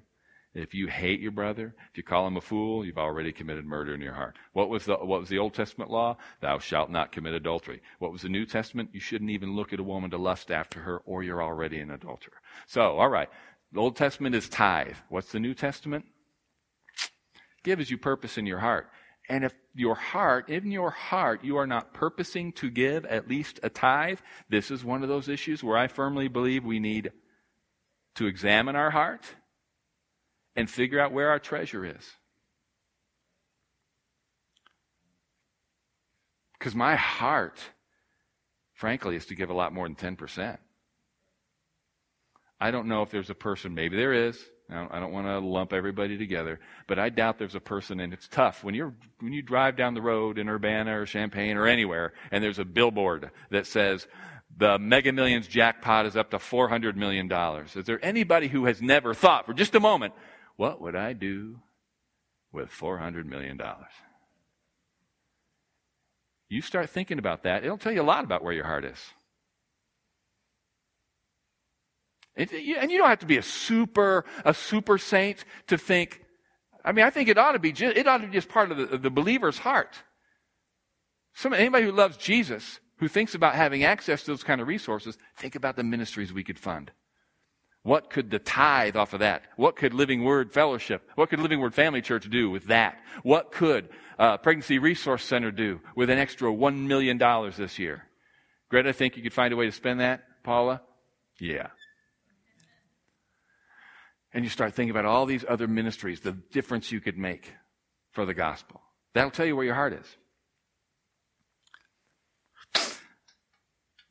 If 0.54 0.74
you 0.74 0.88
hate 0.88 1.20
your 1.20 1.32
brother, 1.32 1.76
if 1.92 1.98
you 1.98 2.04
call 2.04 2.26
him 2.26 2.36
a 2.36 2.42
fool, 2.42 2.84
you've 2.84 2.98
already 2.98 3.32
committed 3.32 3.64
murder 3.64 3.94
in 3.94 4.02
your 4.02 4.14
heart. 4.14 4.38
What 4.54 4.70
was 4.70 4.86
the, 4.86 4.96
what 4.96 5.20
was 5.20 5.30
the 5.30 5.38
Old 5.38 5.54
Testament 5.54 5.92
law? 5.92 6.18
Thou 6.42 6.58
shalt 6.58 6.90
not 6.90 7.12
commit 7.12 7.34
adultery. 7.34 7.82
What 8.00 8.12
was 8.12 8.24
the 8.24 8.30
New 8.30 8.46
Testament? 8.46 8.90
You 8.92 9.00
shouldn't 9.00 9.30
even 9.30 9.56
look 9.56 9.72
at 9.72 9.80
a 9.80 9.84
woman 9.84 10.10
to 10.12 10.18
lust 10.18 10.50
after 10.50 10.80
her, 10.80 10.98
or 11.06 11.22
you're 11.22 11.44
already 11.44 11.80
an 11.80 11.92
adulterer. 11.92 12.42
So, 12.66 12.98
all 12.98 13.10
right. 13.10 13.30
The 13.72 13.80
Old 13.80 13.98
Testament 13.98 14.34
is 14.34 14.50
tithe. 14.50 14.96
What's 15.10 15.32
the 15.32 15.40
New 15.40 15.54
Testament? 15.54 16.06
Give 17.64 17.80
as 17.80 17.92
you 17.92 17.98
purpose 18.00 18.38
in 18.38 18.48
your 18.48 18.60
heart. 18.60 18.90
And 19.30 19.44
if 19.44 19.54
your 19.76 19.96
heart, 19.96 20.50
in 20.50 20.72
your 20.72 20.90
heart, 20.90 21.44
you 21.44 21.58
are 21.58 21.68
not 21.68 21.94
purposing 21.94 22.54
to 22.54 22.70
give 22.70 23.06
at 23.06 23.28
least 23.28 23.60
a 23.62 23.70
tithe, 23.70 24.20
this 24.50 24.72
is 24.72 24.86
one 24.86 25.04
of 25.04 25.10
those 25.10 25.28
issues 25.28 25.64
where 25.64 25.78
I 25.78 25.88
firmly 25.88 26.28
believe 26.30 26.64
we 26.64 26.80
need 26.80 27.12
to 28.16 28.26
examine 28.26 28.76
our 28.76 28.90
heart 28.90 29.24
and 30.56 30.70
figure 30.70 31.00
out 31.00 31.12
where 31.12 31.30
our 31.30 31.40
treasure 31.40 31.86
is. 31.86 32.10
Because 36.58 36.74
my 36.74 36.96
heart, 36.96 37.60
frankly, 38.74 39.16
is 39.16 39.28
to 39.28 39.36
give 39.36 39.50
a 39.50 39.54
lot 39.54 39.74
more 39.74 39.88
than 39.88 39.96
10%. 39.96 40.58
I 42.60 42.72
don't 42.72 42.88
know 42.88 43.04
if 43.04 43.12
there's 43.12 43.30
a 43.30 43.36
person, 43.36 43.76
maybe 43.76 43.98
there 43.98 44.14
is. 44.14 44.44
I 44.70 44.76
don't, 44.76 44.94
I 44.94 45.00
don't 45.00 45.14
want 45.14 45.28
to 45.28 45.40
lump 45.40 45.72
everybody 45.72 46.18
together, 46.18 46.60
but 46.88 47.00
I 47.00 47.08
doubt 47.10 47.40
there's 47.40 47.56
a 47.56 47.62
person, 47.62 48.02
and 48.02 48.12
it's 48.12 48.28
tough 48.28 48.64
when 48.64 48.76
you're 48.76 48.94
when 49.20 49.32
you 49.32 49.42
drive 49.42 49.78
down 49.78 49.94
the 49.94 50.02
road 50.02 50.38
in 50.38 50.50
Urbana 50.50 51.00
or 51.00 51.06
Champaign 51.06 51.56
or 51.56 51.68
anywhere, 51.68 52.14
and 52.32 52.44
there's 52.44 52.60
a 52.60 52.66
billboard 52.66 53.32
that 53.50 53.66
says 53.66 54.08
the 54.58 54.78
Mega 54.78 55.14
Millions 55.14 55.48
jackpot 55.48 56.06
is 56.06 56.18
up 56.18 56.32
to 56.32 56.40
four 56.40 56.68
hundred 56.68 56.98
million 56.98 57.30
dollars. 57.30 57.76
Is 57.78 57.86
there 57.86 58.04
anybody 58.04 58.50
who 58.50 58.66
has 58.66 58.82
never 58.82 59.14
thought 59.14 59.46
for 59.46 59.54
just 59.54 59.76
a 59.76 59.80
moment, 59.80 60.14
what 60.58 60.82
would 60.82 60.96
I 60.96 61.14
do 61.14 61.60
with 62.52 62.70
four 62.70 62.98
hundred 62.98 63.26
million 63.26 63.56
dollars? 63.56 63.92
You 66.50 66.62
start 66.62 66.90
thinking 66.90 67.20
about 67.20 67.44
that, 67.44 67.64
it'll 67.64 67.78
tell 67.78 67.94
you 67.94 68.02
a 68.02 68.04
lot 68.04 68.24
about 68.24 68.44
where 68.44 68.54
your 68.54 68.66
heart 68.66 68.84
is. 68.84 69.00
And 72.38 72.52
you 72.52 72.98
don't 72.98 73.10
have 73.10 73.20
to 73.20 73.26
be 73.26 73.38
a 73.38 73.44
super, 73.44 74.24
a 74.46 74.54
super 74.54 75.00
saint 75.00 75.44
to 75.68 75.78
think, 75.78 76.22
I 76.86 76.92
mean, 76.92 77.04
I 77.04 77.10
think 77.10 77.30
it 77.30 77.38
ought 77.38 77.54
to 77.54 77.60
be, 77.60 77.72
just, 77.72 77.98
it 77.98 78.08
ought 78.08 78.20
to 78.20 78.28
be 78.28 78.34
just 78.34 78.48
part 78.48 78.72
of 78.72 78.78
the, 78.78 78.98
the 78.98 79.10
believer's 79.10 79.58
heart. 79.58 79.96
Some, 81.34 81.54
anybody 81.54 81.86
who 81.86 81.92
loves 81.92 82.16
Jesus, 82.16 82.80
who 83.00 83.08
thinks 83.08 83.34
about 83.34 83.56
having 83.56 83.84
access 83.84 84.22
to 84.24 84.32
those 84.32 84.44
kind 84.44 84.62
of 84.62 84.68
resources, 84.68 85.18
think 85.36 85.56
about 85.56 85.76
the 85.76 85.84
ministries 85.84 86.32
we 86.32 86.44
could 86.44 86.60
fund. 86.60 86.92
What 87.82 88.12
could 88.12 88.30
the 88.30 88.40
tithe 88.40 88.96
off 88.96 89.14
of 89.14 89.20
that? 89.22 89.44
What 89.56 89.76
could 89.76 89.94
Living 89.94 90.24
Word 90.24 90.52
Fellowship, 90.52 91.10
what 91.16 91.30
could 91.30 91.40
Living 91.40 91.60
Word 91.60 91.74
Family 91.74 92.02
Church 92.02 92.30
do 92.30 92.52
with 92.52 92.66
that? 92.66 93.00
What 93.24 93.52
could 93.52 93.90
uh, 94.20 94.38
Pregnancy 94.38 94.78
Resource 94.78 95.24
Center 95.24 95.52
do 95.52 95.82
with 95.96 96.10
an 96.12 96.20
extra 96.20 96.52
$1 96.52 96.86
million 96.86 97.18
this 97.58 97.80
year? 97.80 98.04
Greta, 98.70 98.94
think 98.94 99.18
you 99.18 99.24
could 99.24 99.34
find 99.34 99.54
a 99.54 99.58
way 99.58 99.66
to 99.66 99.72
spend 99.72 100.02
that? 100.02 100.24
Paula? 100.44 100.82
Yeah 101.40 101.68
and 104.38 104.44
you 104.44 104.52
start 104.52 104.76
thinking 104.76 104.92
about 104.92 105.06
all 105.06 105.26
these 105.26 105.44
other 105.50 105.68
ministries, 105.68 106.20
the 106.20 106.32
difference 106.32 106.92
you 106.92 107.02
could 107.02 107.18
make 107.18 107.54
for 108.12 108.24
the 108.24 108.36
gospel. 108.36 108.84
That'll 109.16 109.32
tell 109.32 109.48
you 109.48 109.56
where 109.56 109.66
your 109.66 109.74
heart 109.74 109.94
is. 112.76 112.86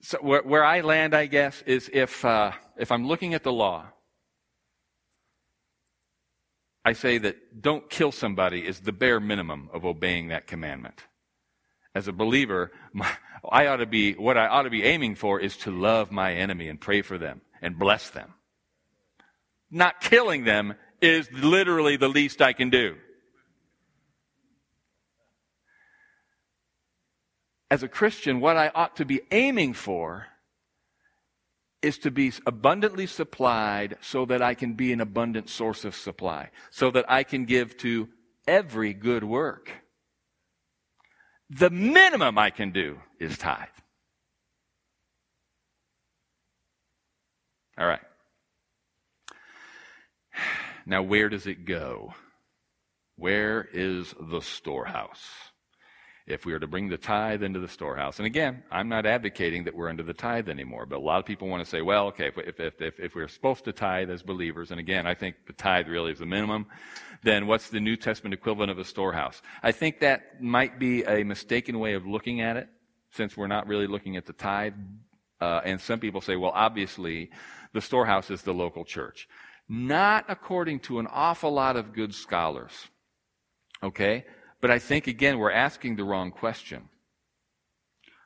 So 0.03 0.19
where, 0.21 0.43
where 0.43 0.65
I 0.65 0.81
land, 0.81 1.15
I 1.15 1.27
guess, 1.27 1.63
is 1.63 1.89
if 1.93 2.25
uh, 2.25 2.51
if 2.77 2.91
I'm 2.91 3.07
looking 3.07 3.35
at 3.35 3.45
the 3.45 3.53
law, 3.53 3.87
I 6.85 6.93
say 6.95 7.19
that 7.19 7.63
don't 7.63 7.89
kill 7.89 8.11
somebody 8.11 8.67
is 8.67 8.81
the 8.81 8.91
bare 8.91 9.21
minimum 9.21 9.71
of 9.73 9.85
obeying 9.85 10.29
that 10.29 10.49
commandment. 10.49 11.05
As 11.95 12.09
a 12.09 12.13
believer, 12.13 12.73
my, 12.93 13.13
I 13.49 13.69
ought 13.69 13.77
to 13.77 13.87
be 13.87 14.15
what 14.15 14.37
I 14.37 14.49
ought 14.49 14.63
to 14.63 14.71
be 14.71 14.83
aiming 14.83 15.15
for 15.15 15.39
is 15.39 15.57
to 15.59 15.71
love 15.71 16.11
my 16.11 16.35
enemy 16.35 16.69
and 16.69 16.81
pray 16.81 17.03
for 17.03 17.17
them 17.17 17.43
and 17.63 17.79
bless 17.79 18.11
them 18.11 18.35
not 19.71 20.01
killing 20.01 20.45
them 20.45 20.75
is 21.01 21.31
literally 21.33 21.97
the 21.97 22.09
least 22.09 22.41
I 22.41 22.53
can 22.53 22.71
do. 22.71 22.97
As 27.71 27.83
a 27.83 27.89
Christian, 27.89 28.41
what 28.41 28.57
I 28.57 28.71
ought 28.75 28.97
to 28.97 29.05
be 29.05 29.23
aiming 29.31 29.75
for 29.75 30.27
is 31.83 31.99
to 31.99 32.11
be 32.11 32.33
abundantly 32.47 33.07
supplied 33.07 33.97
so 34.01 34.25
that 34.27 34.41
I 34.41 34.55
can 34.55 34.75
be 34.75 34.93
an 34.93 35.01
abundant 35.01 35.49
source 35.51 35.85
of 35.85 35.95
supply, 35.95 36.51
so 36.71 36.91
that 36.93 37.05
I 37.09 37.23
can 37.23 37.45
give 37.45 37.77
to 37.79 38.09
every 38.47 38.95
good 38.95 39.25
work. 39.25 39.71
The 41.51 41.71
minimum 41.71 42.39
I 42.39 42.51
can 42.51 42.71
do 42.73 43.01
is 43.21 43.39
tithe. 43.39 43.69
All 47.79 47.87
right. 47.87 48.01
Now, 50.89 51.03
where 51.03 51.29
does 51.29 51.49
it 51.49 51.65
go? 51.65 52.15
Where 53.17 53.69
is 53.73 54.15
the 54.21 54.41
storehouse? 54.41 55.25
If 56.29 56.47
we 56.47 56.53
are 56.53 56.61
to 56.61 56.67
bring 56.67 56.89
the 56.89 56.97
tithe 56.97 57.43
into 57.43 57.61
the 57.61 57.69
storehouse, 57.69 58.19
and 58.19 58.27
again, 58.27 58.63
I'm 58.71 58.89
not 58.89 59.05
advocating 59.05 59.65
that 59.65 59.75
we're 59.75 59.89
under 59.89 60.03
the 60.03 60.15
tithe 60.15 60.49
anymore, 60.49 60.87
but 60.87 60.97
a 60.97 61.01
lot 61.01 61.19
of 61.19 61.25
people 61.25 61.49
want 61.49 61.65
to 61.65 61.69
say, 61.69 61.83
well, 61.83 62.07
okay, 62.09 62.29
if, 62.29 62.61
if, 62.61 62.81
if, 62.81 63.01
if 63.01 63.15
we're 63.15 63.29
supposed 63.29 63.65
to 63.65 63.73
tithe 63.73 64.11
as 64.11 64.23
believers, 64.23 64.71
and 64.71 64.81
again, 64.81 65.07
I 65.07 65.15
think 65.15 65.37
the 65.47 65.53
tithe 65.53 65.89
really 65.89 66.13
is 66.13 66.19
the 66.19 66.27
minimum, 66.27 66.67
then 67.23 67.47
what's 67.47 67.71
the 67.71 67.81
New 67.81 67.97
Testament 67.97 68.35
equivalent 68.35 68.71
of 68.71 68.79
a 68.79 68.85
storehouse? 68.85 69.41
I 69.63 69.73
think 69.73 70.01
that 70.01 70.43
might 70.43 70.79
be 70.79 71.05
a 71.05 71.25
mistaken 71.25 71.79
way 71.79 71.95
of 71.95 72.07
looking 72.07 72.41
at 72.41 72.57
it, 72.57 72.69
since 73.11 73.37
we're 73.37 73.47
not 73.47 73.67
really 73.67 73.87
looking 73.87 74.17
at 74.17 74.27
the 74.27 74.33
tithe. 74.33 74.75
Uh, 75.41 75.61
and 75.65 75.81
some 75.81 76.01
people 76.01 76.21
say, 76.21 76.37
well, 76.37 76.53
obviously, 76.55 77.31
the 77.73 77.81
storehouse 77.81 78.31
is 78.31 78.43
the 78.43 78.55
local 78.55 78.85
church 78.85 79.29
not 79.69 80.25
according 80.29 80.81
to 80.81 80.99
an 80.99 81.07
awful 81.11 81.51
lot 81.51 81.77
of 81.77 81.93
good 81.93 82.15
scholars. 82.15 82.73
Okay? 83.83 84.25
But 84.61 84.71
I 84.71 84.79
think, 84.79 85.07
again, 85.07 85.39
we're 85.39 85.53
asking 85.53 85.97
the 85.97 86.05
wrong 86.05 86.31
question. 86.31 86.89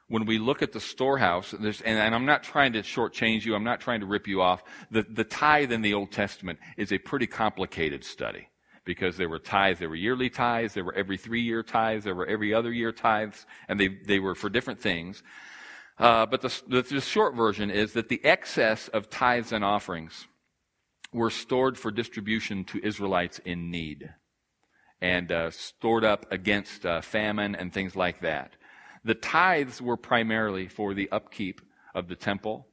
When 0.09 0.27
we 0.27 0.39
look 0.39 0.63
at 0.63 0.73
the 0.73 0.81
storehouse, 0.81 1.53
and, 1.53 1.65
and, 1.85 2.15
I'm 2.15 2.27
not 2.27 2.43
trying 2.43 2.73
to 2.73 2.83
shortchange 2.83 3.45
you, 3.45 3.55
I'm 3.55 3.65
not 3.65 3.81
trying 3.81 4.01
to 4.01 4.07
rip 4.07 4.27
you 4.27 4.43
off. 4.43 4.65
The, 4.91 5.05
the 5.09 5.25
tithe 5.25 5.71
in 5.71 5.83
the 5.83 5.95
Old 5.95 6.11
Testament 6.11 6.59
is 6.77 6.93
a 6.93 6.99
pretty 6.99 7.29
complicated 7.29 8.05
study 8.05 8.49
because 8.85 9.17
there 9.17 9.29
were 9.29 9.39
tithes, 9.39 9.79
there 9.79 9.89
were 9.89 9.95
yearly 9.95 10.29
tithes, 10.29 10.75
there 10.75 10.85
were 10.85 10.95
every 10.95 11.17
three 11.17 11.43
year 11.43 11.63
tithes, 11.63 12.05
there 12.05 12.15
were 12.15 12.27
every 12.27 12.53
other 12.53 12.73
year 12.73 12.91
tithes, 12.91 13.47
and 13.69 13.79
they, 13.79 13.89
they 13.89 14.19
were 14.19 14.35
for 14.35 14.49
different 14.49 14.81
things. 14.81 15.23
Uh, 15.97 16.27
but 16.27 16.41
the, 16.41 16.61
the, 16.67 16.83
the 16.83 17.01
short 17.01 17.37
version 17.37 17.71
is 17.71 17.93
that 17.93 18.09
the 18.09 18.25
excess 18.25 18.89
of 18.89 19.11
tithes 19.11 19.53
and 19.53 19.65
offerings 19.65 20.27
were 21.13 21.31
stored 21.31 21.77
for 21.77 21.91
distribution 21.91 22.65
to 22.65 22.85
Israelites 22.85 23.41
in 23.45 23.71
need 23.71 24.11
and 25.01 25.33
uh, 25.33 25.51
stored 25.51 26.05
up 26.05 26.31
against 26.31 26.85
uh, 26.85 27.01
famine 27.01 27.55
and 27.55 27.73
things 27.73 27.97
like 27.97 28.21
that. 28.21 28.57
The 29.05 29.15
tithes 29.15 29.81
were 29.81 29.97
primarily 29.97 30.69
for 30.69 30.95
the 30.95 31.11
upkeep 31.11 31.61
of 31.95 32.09
the 32.09 32.17
temple 32.17 32.67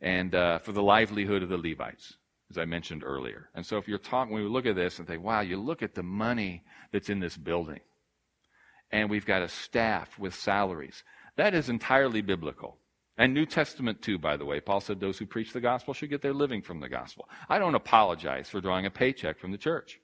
and 0.00 0.34
uh, 0.34 0.58
for 0.58 0.72
the 0.72 0.82
livelihood 0.82 1.42
of 1.42 1.48
the 1.48 1.56
Levites, 1.56 2.14
as 2.50 2.58
I 2.58 2.64
mentioned 2.64 3.02
earlier. 3.04 3.48
And 3.54 3.64
so 3.64 3.78
if 3.78 3.86
you're 3.86 3.98
talking, 3.98 4.34
when 4.34 4.42
we 4.42 4.48
look 4.48 4.66
at 4.66 4.74
this 4.74 4.98
and 4.98 5.06
think, 5.06 5.22
wow, 5.22 5.40
you 5.40 5.56
look 5.56 5.82
at 5.82 5.94
the 5.94 6.02
money 6.02 6.64
that's 6.92 7.08
in 7.08 7.20
this 7.20 7.36
building, 7.36 7.80
and 8.90 9.08
we've 9.08 9.26
got 9.26 9.42
a 9.42 9.48
staff 9.48 10.18
with 10.18 10.34
salaries, 10.34 11.04
that 11.36 11.54
is 11.54 11.68
entirely 11.68 12.22
biblical. 12.22 12.77
And 13.18 13.34
New 13.34 13.46
Testament 13.46 14.00
too, 14.00 14.16
by 14.16 14.36
the 14.36 14.44
way. 14.44 14.60
Paul 14.60 14.80
said 14.80 15.00
those 15.00 15.18
who 15.18 15.26
preach 15.26 15.52
the 15.52 15.60
gospel 15.60 15.92
should 15.92 16.08
get 16.08 16.22
their 16.22 16.32
living 16.32 16.62
from 16.62 16.78
the 16.78 16.88
gospel. 16.88 17.28
I 17.48 17.58
don't 17.58 17.74
apologize 17.74 18.48
for 18.48 18.60
drawing 18.60 18.86
a 18.86 18.90
paycheck 18.90 19.40
from 19.40 19.50
the 19.50 19.58
church. 19.58 20.00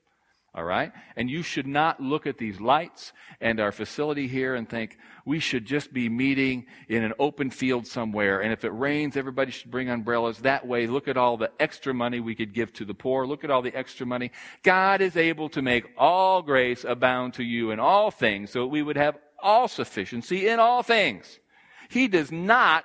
All 0.56 0.64
right? 0.64 0.92
And 1.16 1.28
you 1.28 1.42
should 1.42 1.66
not 1.66 2.00
look 2.00 2.28
at 2.28 2.38
these 2.38 2.60
lights 2.60 3.12
and 3.40 3.58
our 3.58 3.72
facility 3.72 4.28
here 4.28 4.54
and 4.54 4.68
think 4.68 4.96
we 5.24 5.40
should 5.40 5.64
just 5.66 5.92
be 5.92 6.08
meeting 6.08 6.66
in 6.88 7.02
an 7.02 7.12
open 7.18 7.50
field 7.50 7.88
somewhere. 7.88 8.40
And 8.40 8.52
if 8.52 8.64
it 8.64 8.70
rains, 8.70 9.16
everybody 9.16 9.50
should 9.50 9.70
bring 9.72 9.88
umbrellas. 9.88 10.38
That 10.38 10.64
way, 10.64 10.86
look 10.86 11.08
at 11.08 11.16
all 11.16 11.36
the 11.36 11.50
extra 11.58 11.92
money 11.92 12.20
we 12.20 12.36
could 12.36 12.52
give 12.52 12.72
to 12.74 12.84
the 12.84 12.94
poor. 12.94 13.26
Look 13.26 13.42
at 13.42 13.50
all 13.50 13.62
the 13.62 13.74
extra 13.76 14.06
money. 14.06 14.30
God 14.62 15.00
is 15.00 15.16
able 15.16 15.48
to 15.50 15.62
make 15.62 15.86
all 15.98 16.40
grace 16.40 16.84
abound 16.84 17.34
to 17.34 17.42
you 17.42 17.72
in 17.72 17.80
all 17.80 18.12
things 18.12 18.50
so 18.50 18.60
that 18.60 18.68
we 18.68 18.82
would 18.82 18.96
have 18.96 19.18
all 19.42 19.66
sufficiency 19.66 20.46
in 20.46 20.60
all 20.60 20.84
things. 20.84 21.40
He 21.88 22.06
does 22.06 22.30
not 22.30 22.84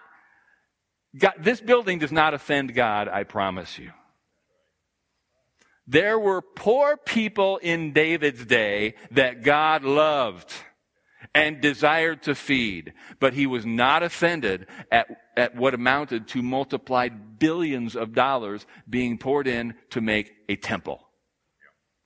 God, 1.18 1.34
this 1.40 1.62
building 1.62 2.00
does 2.00 2.12
not 2.12 2.34
offend 2.34 2.74
God, 2.74 3.08
I 3.08 3.24
promise 3.24 3.80
you. 3.80 3.92
There 5.88 6.20
were 6.20 6.42
poor 6.42 6.98
people 6.98 7.58
in 7.58 7.94
David's 7.94 8.46
day 8.46 8.94
that 9.12 9.44
God 9.44 9.84
loved 9.84 10.54
and 11.34 11.62
desired 11.62 12.24
to 12.24 12.36
feed, 12.36 12.94
but 13.20 13.34
he 13.34 13.48
was 13.48 13.66
not 13.66 14.04
offended 14.04 14.68
at, 14.92 15.08
at 15.36 15.56
what 15.56 15.74
amounted 15.74 16.28
to 16.28 16.44
multiplied 16.44 17.40
billions 17.40 17.96
of 17.96 18.14
dollars 18.14 18.68
being 18.88 19.18
poured 19.18 19.48
in 19.48 19.74
to 19.90 20.02
make 20.02 20.32
a 20.48 20.56
temple. 20.56 21.08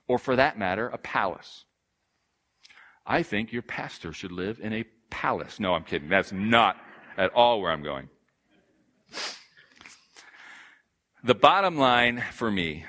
Or 0.08 0.18
for 0.18 0.38
that 0.38 0.58
matter, 0.58 0.88
a 0.88 0.98
palace. 0.98 1.66
I 3.06 3.24
think 3.24 3.52
your 3.52 3.62
pastor 3.64 4.14
should 4.14 4.32
live 4.32 4.60
in 4.62 4.72
a 4.74 4.86
palace. 5.10 5.60
No, 5.60 5.74
I'm 5.74 5.84
kidding. 5.84 6.10
That's 6.10 6.32
not 6.32 6.78
at 7.18 7.34
all 7.34 7.62
where 7.62 7.72
I'm 7.72 7.84
going. 7.84 8.08
The 11.24 11.36
bottom 11.36 11.78
line 11.78 12.24
for 12.32 12.52
me 12.52 12.86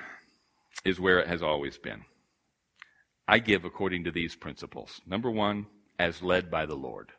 is 0.83 0.99
where 0.99 1.19
it 1.19 1.27
has 1.27 1.41
always 1.41 1.77
been. 1.77 2.05
I 3.27 3.39
give 3.39 3.65
according 3.65 4.03
to 4.03 4.11
these 4.11 4.35
principles. 4.35 5.01
Number 5.07 5.31
one, 5.31 5.67
as 5.97 6.21
led 6.21 6.51
by 6.51 6.65
the 6.65 6.75
Lord. 6.75 7.11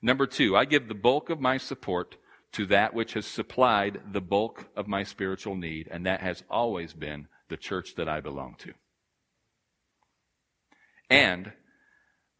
Number 0.00 0.26
two, 0.26 0.56
I 0.56 0.64
give 0.64 0.88
the 0.88 0.94
bulk 0.94 1.28
of 1.28 1.40
my 1.40 1.58
support 1.58 2.16
to 2.52 2.66
that 2.66 2.94
which 2.94 3.14
has 3.14 3.26
supplied 3.26 4.00
the 4.12 4.20
bulk 4.20 4.68
of 4.76 4.86
my 4.86 5.02
spiritual 5.02 5.56
need, 5.56 5.88
and 5.90 6.06
that 6.06 6.20
has 6.20 6.44
always 6.48 6.92
been 6.92 7.28
the 7.48 7.56
church 7.56 7.94
that 7.96 8.08
I 8.08 8.20
belong 8.20 8.54
to. 8.60 8.72
And 11.10 11.52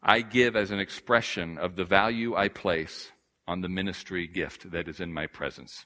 I 0.01 0.21
give 0.21 0.55
as 0.55 0.71
an 0.71 0.79
expression 0.79 1.57
of 1.57 1.75
the 1.75 1.85
value 1.85 2.35
I 2.35 2.47
place 2.47 3.11
on 3.47 3.61
the 3.61 3.69
ministry 3.69 4.27
gift 4.27 4.69
that 4.71 4.87
is 4.87 4.99
in 4.99 5.13
my 5.13 5.27
presence. 5.27 5.85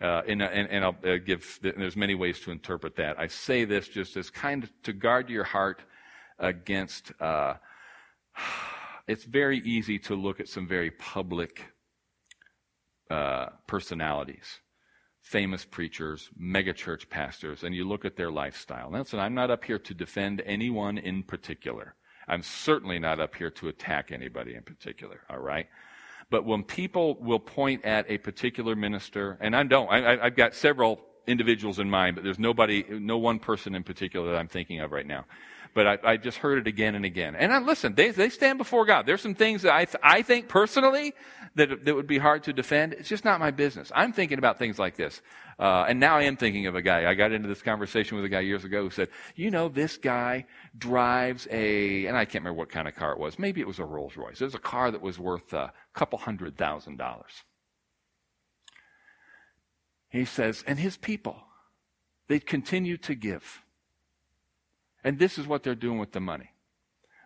Uh, 0.00 0.22
and, 0.26 0.42
and, 0.42 0.68
and, 0.70 0.84
I'll 0.84 0.96
uh, 1.04 1.16
give, 1.24 1.60
there's 1.62 1.96
many 1.96 2.14
ways 2.14 2.40
to 2.40 2.50
interpret 2.50 2.96
that. 2.96 3.18
I 3.18 3.28
say 3.28 3.64
this 3.64 3.88
just 3.88 4.16
as 4.16 4.28
kind 4.28 4.64
of 4.64 4.72
to 4.82 4.92
guard 4.92 5.30
your 5.30 5.44
heart 5.44 5.82
against, 6.38 7.12
uh, 7.20 7.54
it's 9.06 9.24
very 9.24 9.58
easy 9.58 9.98
to 10.00 10.14
look 10.14 10.40
at 10.40 10.48
some 10.48 10.66
very 10.66 10.90
public 10.90 11.62
uh, 13.10 13.46
personalities, 13.66 14.60
famous 15.22 15.64
preachers, 15.64 16.30
megachurch 16.40 17.08
pastors, 17.08 17.62
and 17.62 17.74
you 17.74 17.86
look 17.86 18.04
at 18.04 18.16
their 18.16 18.30
lifestyle. 18.30 18.90
Now, 18.90 18.98
listen, 18.98 19.20
I'm 19.20 19.34
not 19.34 19.50
up 19.50 19.64
here 19.64 19.78
to 19.78 19.94
defend 19.94 20.42
anyone 20.44 20.98
in 20.98 21.22
particular. 21.22 21.94
I'm 22.26 22.42
certainly 22.42 22.98
not 22.98 23.20
up 23.20 23.34
here 23.34 23.50
to 23.50 23.68
attack 23.68 24.10
anybody 24.10 24.54
in 24.54 24.62
particular, 24.62 25.20
all 25.30 25.38
right? 25.38 25.66
But 26.30 26.44
when 26.44 26.62
people 26.62 27.14
will 27.16 27.38
point 27.38 27.84
at 27.84 28.10
a 28.10 28.18
particular 28.18 28.74
minister, 28.74 29.38
and 29.40 29.54
I 29.54 29.62
don't, 29.64 29.88
I, 29.88 30.24
have 30.24 30.36
got 30.36 30.54
several 30.54 31.00
individuals 31.26 31.78
in 31.78 31.88
mind, 31.88 32.16
but 32.16 32.24
there's 32.24 32.38
nobody, 32.38 32.84
no 32.88 33.18
one 33.18 33.38
person 33.38 33.74
in 33.74 33.82
particular 33.82 34.32
that 34.32 34.38
I'm 34.38 34.48
thinking 34.48 34.80
of 34.80 34.92
right 34.92 35.06
now. 35.06 35.24
But 35.74 35.86
I, 35.86 35.98
I 36.12 36.16
just 36.16 36.38
heard 36.38 36.58
it 36.58 36.66
again 36.68 36.94
and 36.94 37.04
again. 37.04 37.34
And 37.34 37.52
I, 37.52 37.58
listen, 37.58 37.94
they, 37.94 38.10
they 38.10 38.28
stand 38.28 38.58
before 38.58 38.86
God. 38.86 39.06
There's 39.06 39.20
some 39.20 39.34
things 39.34 39.62
that 39.62 39.74
I, 39.74 39.84
th- 39.84 39.96
I 40.02 40.22
think 40.22 40.48
personally 40.48 41.14
that, 41.56 41.84
that 41.84 41.94
would 41.94 42.06
be 42.06 42.18
hard 42.18 42.44
to 42.44 42.52
defend. 42.52 42.92
It's 42.92 43.08
just 43.08 43.24
not 43.24 43.40
my 43.40 43.50
business. 43.50 43.90
I'm 43.94 44.12
thinking 44.12 44.38
about 44.38 44.58
things 44.58 44.78
like 44.78 44.96
this. 44.96 45.20
Uh, 45.58 45.84
and 45.88 46.00
now 46.00 46.16
I 46.16 46.22
am 46.22 46.36
thinking 46.36 46.66
of 46.66 46.74
a 46.74 46.82
guy. 46.82 47.08
I 47.08 47.14
got 47.14 47.32
into 47.32 47.48
this 47.48 47.62
conversation 47.62 48.16
with 48.16 48.24
a 48.24 48.28
guy 48.28 48.40
years 48.40 48.64
ago 48.64 48.82
who 48.82 48.90
said, 48.90 49.08
you 49.34 49.50
know, 49.50 49.68
this 49.68 49.96
guy 49.96 50.46
drives 50.76 51.46
a, 51.50 52.06
and 52.06 52.16
I 52.16 52.24
can't 52.24 52.44
remember 52.44 52.58
what 52.58 52.68
kind 52.68 52.88
of 52.88 52.94
car 52.94 53.12
it 53.12 53.18
was. 53.18 53.38
Maybe 53.38 53.60
it 53.60 53.66
was 53.66 53.78
a 53.78 53.84
Rolls 53.84 54.16
Royce. 54.16 54.40
It 54.40 54.44
was 54.44 54.54
a 54.54 54.60
car 54.60 54.90
that 54.90 55.02
was 55.02 55.18
worth 55.18 55.52
a 55.52 55.72
couple 55.92 56.18
hundred 56.18 56.56
thousand 56.56 56.98
dollars. 56.98 57.42
He 60.08 60.24
says, 60.24 60.62
and 60.66 60.78
his 60.78 60.96
people, 60.96 61.42
they 62.28 62.38
continue 62.38 62.96
to 62.98 63.16
give. 63.16 63.63
And 65.04 65.18
this 65.18 65.38
is 65.38 65.46
what 65.46 65.62
they're 65.62 65.74
doing 65.74 65.98
with 65.98 66.12
the 66.12 66.20
money. 66.20 66.50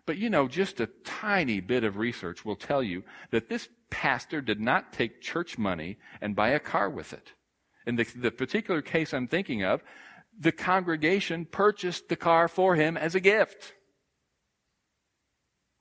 But 0.05 0.17
you 0.17 0.29
know, 0.29 0.47
just 0.47 0.79
a 0.79 0.89
tiny 1.03 1.59
bit 1.59 1.83
of 1.83 1.97
research 1.97 2.43
will 2.43 2.55
tell 2.55 2.83
you 2.83 3.03
that 3.31 3.47
this 3.47 3.69
pastor 3.89 4.41
did 4.41 4.59
not 4.59 4.91
take 4.91 5.21
church 5.21 5.57
money 5.57 5.97
and 6.21 6.35
buy 6.35 6.49
a 6.49 6.59
car 6.59 6.89
with 6.89 7.13
it. 7.13 7.33
In 7.87 7.95
the, 7.95 8.03
the 8.15 8.31
particular 8.31 8.81
case 8.81 9.13
I'm 9.13 9.27
thinking 9.27 9.63
of, 9.63 9.81
the 10.37 10.51
congregation 10.51 11.45
purchased 11.45 12.09
the 12.09 12.15
car 12.15 12.47
for 12.47 12.75
him 12.75 12.97
as 12.97 13.15
a 13.15 13.19
gift. 13.19 13.73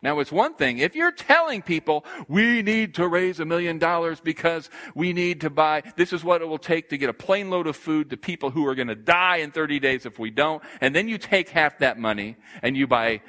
Now, 0.01 0.21
it's 0.21 0.31
one 0.31 0.55
thing 0.55 0.79
if 0.79 0.95
you're 0.95 1.11
telling 1.11 1.61
people 1.61 2.05
we 2.29 2.63
need 2.63 2.95
to 2.95 3.09
raise 3.09 3.41
a 3.41 3.45
million 3.45 3.79
dollars 3.79 4.21
because 4.21 4.71
we 4.95 5.13
need 5.13 5.41
to 5.41 5.51
buy, 5.51 5.83
this 5.97 6.13
is 6.13 6.23
what 6.23 6.41
it 6.41 6.47
will 6.47 6.59
take 6.59 6.91
to 6.91 6.99
get 6.99 7.11
a 7.11 7.15
plane 7.15 7.51
load 7.51 7.67
of 7.67 7.77
food 7.77 8.11
to 8.11 8.17
people 8.17 8.51
who 8.51 8.65
are 8.67 8.77
going 8.77 8.89
to 8.89 8.95
die 8.95 9.39
in 9.39 9.51
30 9.51 9.81
days 9.81 10.07
if 10.07 10.19
we 10.19 10.31
don't, 10.31 10.63
and 10.81 10.95
then 10.95 11.09
you 11.09 11.19
take 11.19 11.49
half 11.49 11.79
that 11.79 11.99
money 11.99 12.37
and 12.63 12.77
you 12.77 12.87
buy 12.87 13.23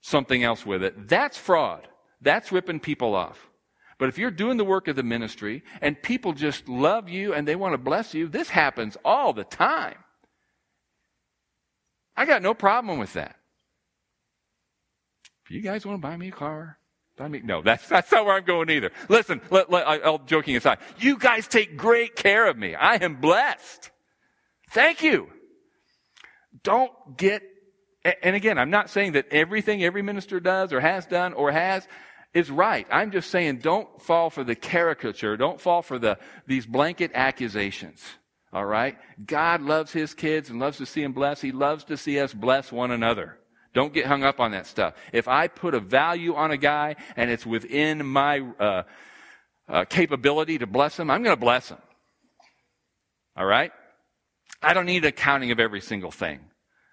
something 0.00 0.42
else 0.42 0.64
with 0.64 0.82
it. 0.82 1.08
That's 1.08 1.36
fraud. 1.36 1.86
That's 2.22 2.52
ripping 2.52 2.80
people 2.80 3.14
off. 3.14 3.48
But 3.98 4.08
if 4.08 4.16
you're 4.16 4.30
doing 4.30 4.56
the 4.56 4.64
work 4.64 4.88
of 4.88 4.96
the 4.96 5.02
ministry 5.02 5.62
and 5.80 6.00
people 6.00 6.32
just 6.32 6.68
love 6.68 7.08
you 7.08 7.34
and 7.34 7.46
they 7.46 7.56
want 7.56 7.74
to 7.74 7.78
bless 7.78 8.14
you, 8.14 8.28
this 8.28 8.48
happens 8.48 8.96
all 9.04 9.32
the 9.32 9.44
time. 9.44 9.96
I 12.16 12.24
got 12.24 12.42
no 12.42 12.54
problem 12.54 12.98
with 12.98 13.12
that. 13.12 13.37
You 15.50 15.60
guys 15.60 15.86
want 15.86 16.00
to 16.00 16.06
buy 16.06 16.16
me 16.16 16.28
a 16.28 16.32
car, 16.32 16.78
buy 17.16 17.28
me. 17.28 17.40
No, 17.42 17.62
that's, 17.62 17.88
that's 17.88 18.10
not 18.12 18.24
where 18.24 18.36
I'm 18.36 18.44
going 18.44 18.70
either. 18.70 18.90
Listen, 19.08 19.40
let, 19.50 19.70
let, 19.70 19.86
I, 19.86 20.00
all 20.00 20.18
joking 20.18 20.56
aside, 20.56 20.78
you 20.98 21.18
guys 21.18 21.48
take 21.48 21.76
great 21.76 22.16
care 22.16 22.48
of 22.48 22.56
me. 22.56 22.74
I 22.74 22.96
am 22.96 23.16
blessed. 23.16 23.90
Thank 24.70 25.02
you. 25.02 25.28
Don't 26.62 26.92
get, 27.16 27.42
and 28.22 28.36
again, 28.36 28.58
I'm 28.58 28.70
not 28.70 28.90
saying 28.90 29.12
that 29.12 29.26
everything 29.30 29.82
every 29.82 30.02
minister 30.02 30.40
does 30.40 30.72
or 30.72 30.80
has 30.80 31.06
done 31.06 31.32
or 31.32 31.50
has 31.50 31.86
is 32.34 32.50
right. 32.50 32.86
I'm 32.90 33.10
just 33.10 33.30
saying 33.30 33.58
don't 33.58 34.00
fall 34.02 34.30
for 34.30 34.44
the 34.44 34.54
caricature. 34.54 35.36
Don't 35.36 35.60
fall 35.60 35.82
for 35.82 35.98
the, 35.98 36.18
these 36.46 36.66
blanket 36.66 37.12
accusations. 37.14 38.02
All 38.52 38.64
right? 38.64 38.96
God 39.24 39.62
loves 39.62 39.92
his 39.92 40.14
kids 40.14 40.50
and 40.50 40.58
loves 40.58 40.78
to 40.78 40.86
see 40.86 41.02
them 41.02 41.12
blessed. 41.12 41.42
He 41.42 41.52
loves 41.52 41.84
to 41.84 41.96
see 41.96 42.18
us 42.18 42.32
bless 42.32 42.72
one 42.72 42.90
another. 42.90 43.38
Don't 43.78 43.92
get 43.92 44.06
hung 44.06 44.24
up 44.24 44.40
on 44.40 44.50
that 44.50 44.66
stuff. 44.66 44.94
If 45.12 45.28
I 45.28 45.46
put 45.46 45.72
a 45.72 45.78
value 45.78 46.34
on 46.34 46.50
a 46.50 46.56
guy 46.56 46.96
and 47.14 47.30
it's 47.30 47.46
within 47.46 48.04
my 48.04 48.40
uh, 48.58 48.82
uh, 49.68 49.84
capability 49.84 50.58
to 50.58 50.66
bless 50.66 50.98
him, 50.98 51.12
I'm 51.12 51.22
going 51.22 51.36
to 51.36 51.40
bless 51.40 51.68
him. 51.68 51.78
All 53.36 53.46
right? 53.46 53.70
I 54.60 54.74
don't 54.74 54.86
need 54.86 55.04
accounting 55.04 55.52
of 55.52 55.60
every 55.60 55.80
single 55.80 56.10
thing. 56.10 56.40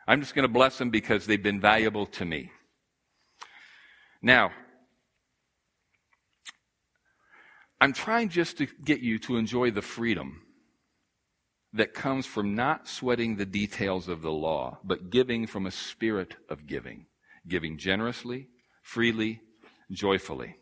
I'm 0.07 0.19
just 0.19 0.35
going 0.35 0.47
to 0.47 0.53
bless 0.53 0.77
them 0.77 0.91
because 0.91 1.25
they've 1.25 1.41
been 1.41 1.59
valuable 1.59 2.05
to 2.05 2.23
me. 2.23 2.51
Now, 4.21 4.51
I'm 7.81 7.93
trying 7.93 8.29
just 8.29 8.59
to 8.59 8.67
get 8.83 8.99
you 8.99 9.17
to 9.21 9.37
enjoy 9.37 9.71
the 9.71 9.81
freedom 9.81 10.43
that 11.75 11.93
comes 11.93 12.25
from 12.25 12.55
not 12.55 12.87
sweating 12.87 13.35
the 13.35 13.45
details 13.45 14.07
of 14.07 14.21
the 14.21 14.31
law, 14.31 14.79
but 14.83 15.09
giving 15.09 15.45
from 15.45 15.65
a 15.65 15.71
spirit 15.71 16.35
of 16.49 16.65
giving, 16.65 17.05
giving 17.47 17.77
generously, 17.77 18.47
freely, 18.81 19.41
joyfully. 19.91 20.55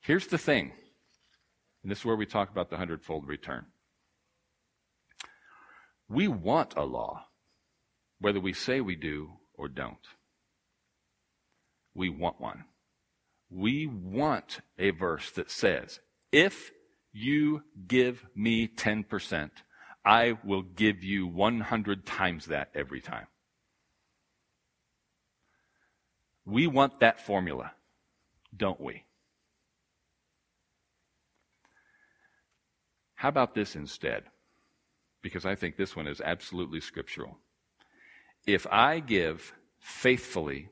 Here's 0.00 0.26
the 0.26 0.38
thing, 0.38 0.72
and 1.82 1.92
this 1.92 1.98
is 1.98 2.04
where 2.06 2.16
we 2.16 2.24
talk 2.24 2.50
about 2.50 2.70
the 2.70 2.78
hundredfold 2.78 3.28
return. 3.28 3.66
We 6.08 6.28
want 6.28 6.74
a 6.76 6.84
law, 6.84 7.26
whether 8.18 8.40
we 8.40 8.54
say 8.54 8.80
we 8.80 8.96
do 8.96 9.34
or 9.54 9.68
don't. 9.68 10.06
We 11.94 12.08
want 12.08 12.40
one. 12.40 12.64
We 13.50 13.86
want 13.86 14.60
a 14.78 14.90
verse 14.90 15.30
that 15.32 15.50
says, 15.50 16.00
if 16.32 16.72
you 17.12 17.64
give 17.86 18.24
me 18.34 18.66
10%, 18.66 19.50
I 20.04 20.36
will 20.44 20.62
give 20.62 21.04
you 21.04 21.26
100 21.26 22.04
times 22.04 22.46
that 22.46 22.70
every 22.74 23.00
time. 23.00 23.26
We 26.44 26.66
want 26.66 27.00
that 27.00 27.20
formula, 27.20 27.72
don't 28.56 28.80
we? 28.80 29.04
How 33.14 33.28
about 33.28 33.54
this 33.54 33.76
instead? 33.76 34.24
Because 35.22 35.46
I 35.46 35.54
think 35.54 35.76
this 35.76 35.94
one 35.94 36.08
is 36.08 36.20
absolutely 36.20 36.80
scriptural. 36.80 37.38
If 38.44 38.66
I 38.66 38.98
give 38.98 39.52
faithfully 39.78 40.70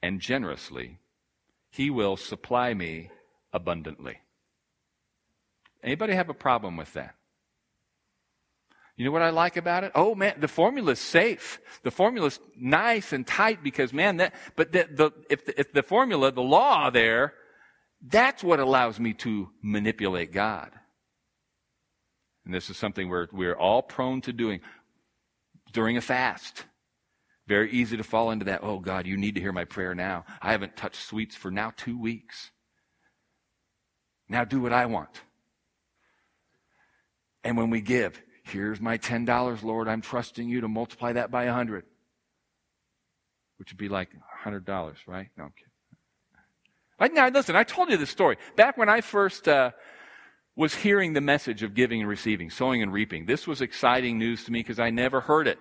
and 0.00 0.20
generously, 0.20 1.00
he 1.70 1.90
will 1.90 2.16
supply 2.16 2.74
me 2.74 3.10
abundantly. 3.52 4.20
Anybody 5.82 6.14
have 6.14 6.28
a 6.28 6.34
problem 6.34 6.76
with 6.76 6.92
that? 6.92 7.16
You 8.96 9.04
know 9.04 9.10
what 9.10 9.22
I 9.22 9.30
like 9.30 9.56
about 9.56 9.82
it? 9.82 9.92
Oh 9.94 10.14
man, 10.14 10.34
the 10.38 10.48
formula's 10.48 11.00
safe. 11.00 11.60
The 11.82 11.90
formula's 11.90 12.38
nice 12.56 13.12
and 13.12 13.26
tight 13.26 13.62
because 13.62 13.92
man, 13.92 14.18
that, 14.18 14.34
but 14.54 14.72
the, 14.72 14.88
the, 14.90 15.10
if, 15.28 15.44
the, 15.44 15.60
if 15.60 15.72
the 15.72 15.82
formula, 15.82 16.30
the 16.30 16.42
law 16.42 16.90
there, 16.90 17.34
that's 18.06 18.44
what 18.44 18.60
allows 18.60 19.00
me 19.00 19.12
to 19.14 19.50
manipulate 19.62 20.32
God. 20.32 20.70
And 22.44 22.54
this 22.54 22.70
is 22.70 22.76
something 22.76 23.08
we're, 23.08 23.26
we're 23.32 23.56
all 23.56 23.82
prone 23.82 24.20
to 24.22 24.32
doing 24.32 24.60
during 25.72 25.96
a 25.96 26.00
fast. 26.00 26.64
Very 27.48 27.72
easy 27.72 27.96
to 27.96 28.04
fall 28.04 28.30
into 28.30 28.44
that. 28.46 28.60
Oh 28.62 28.78
God, 28.78 29.06
you 29.06 29.16
need 29.16 29.34
to 29.34 29.40
hear 29.40 29.52
my 29.52 29.64
prayer 29.64 29.94
now. 29.94 30.24
I 30.40 30.52
haven't 30.52 30.76
touched 30.76 31.02
sweets 31.02 31.34
for 31.34 31.50
now 31.50 31.72
two 31.76 31.98
weeks. 31.98 32.50
Now 34.28 34.44
do 34.44 34.60
what 34.60 34.72
I 34.72 34.86
want. 34.86 35.20
And 37.42 37.56
when 37.56 37.70
we 37.70 37.80
give, 37.80 38.22
here's 38.44 38.80
my 38.80 38.98
$10, 38.98 39.62
Lord, 39.62 39.88
I'm 39.88 40.00
trusting 40.00 40.48
you 40.48 40.60
to 40.62 40.68
multiply 40.68 41.12
that 41.12 41.30
by 41.30 41.46
100 41.46 41.84
which 43.58 43.72
would 43.72 43.78
be 43.78 43.88
like 43.88 44.10
$100, 44.44 44.66
right? 45.06 45.28
No, 45.36 45.44
I'm 45.44 45.52
kidding. 45.56 45.70
I, 46.98 47.08
now, 47.08 47.28
listen, 47.28 47.56
I 47.56 47.64
told 47.64 47.90
you 47.90 47.96
this 47.96 48.10
story. 48.10 48.36
Back 48.56 48.76
when 48.76 48.88
I 48.88 49.00
first 49.00 49.48
uh, 49.48 49.70
was 50.56 50.74
hearing 50.74 51.12
the 51.12 51.20
message 51.20 51.62
of 51.62 51.74
giving 51.74 52.00
and 52.00 52.08
receiving, 52.08 52.50
sowing 52.50 52.82
and 52.82 52.92
reaping, 52.92 53.26
this 53.26 53.46
was 53.46 53.60
exciting 53.60 54.18
news 54.18 54.44
to 54.44 54.52
me 54.52 54.60
because 54.60 54.78
I 54.78 54.90
never 54.90 55.20
heard 55.20 55.48
it. 55.48 55.58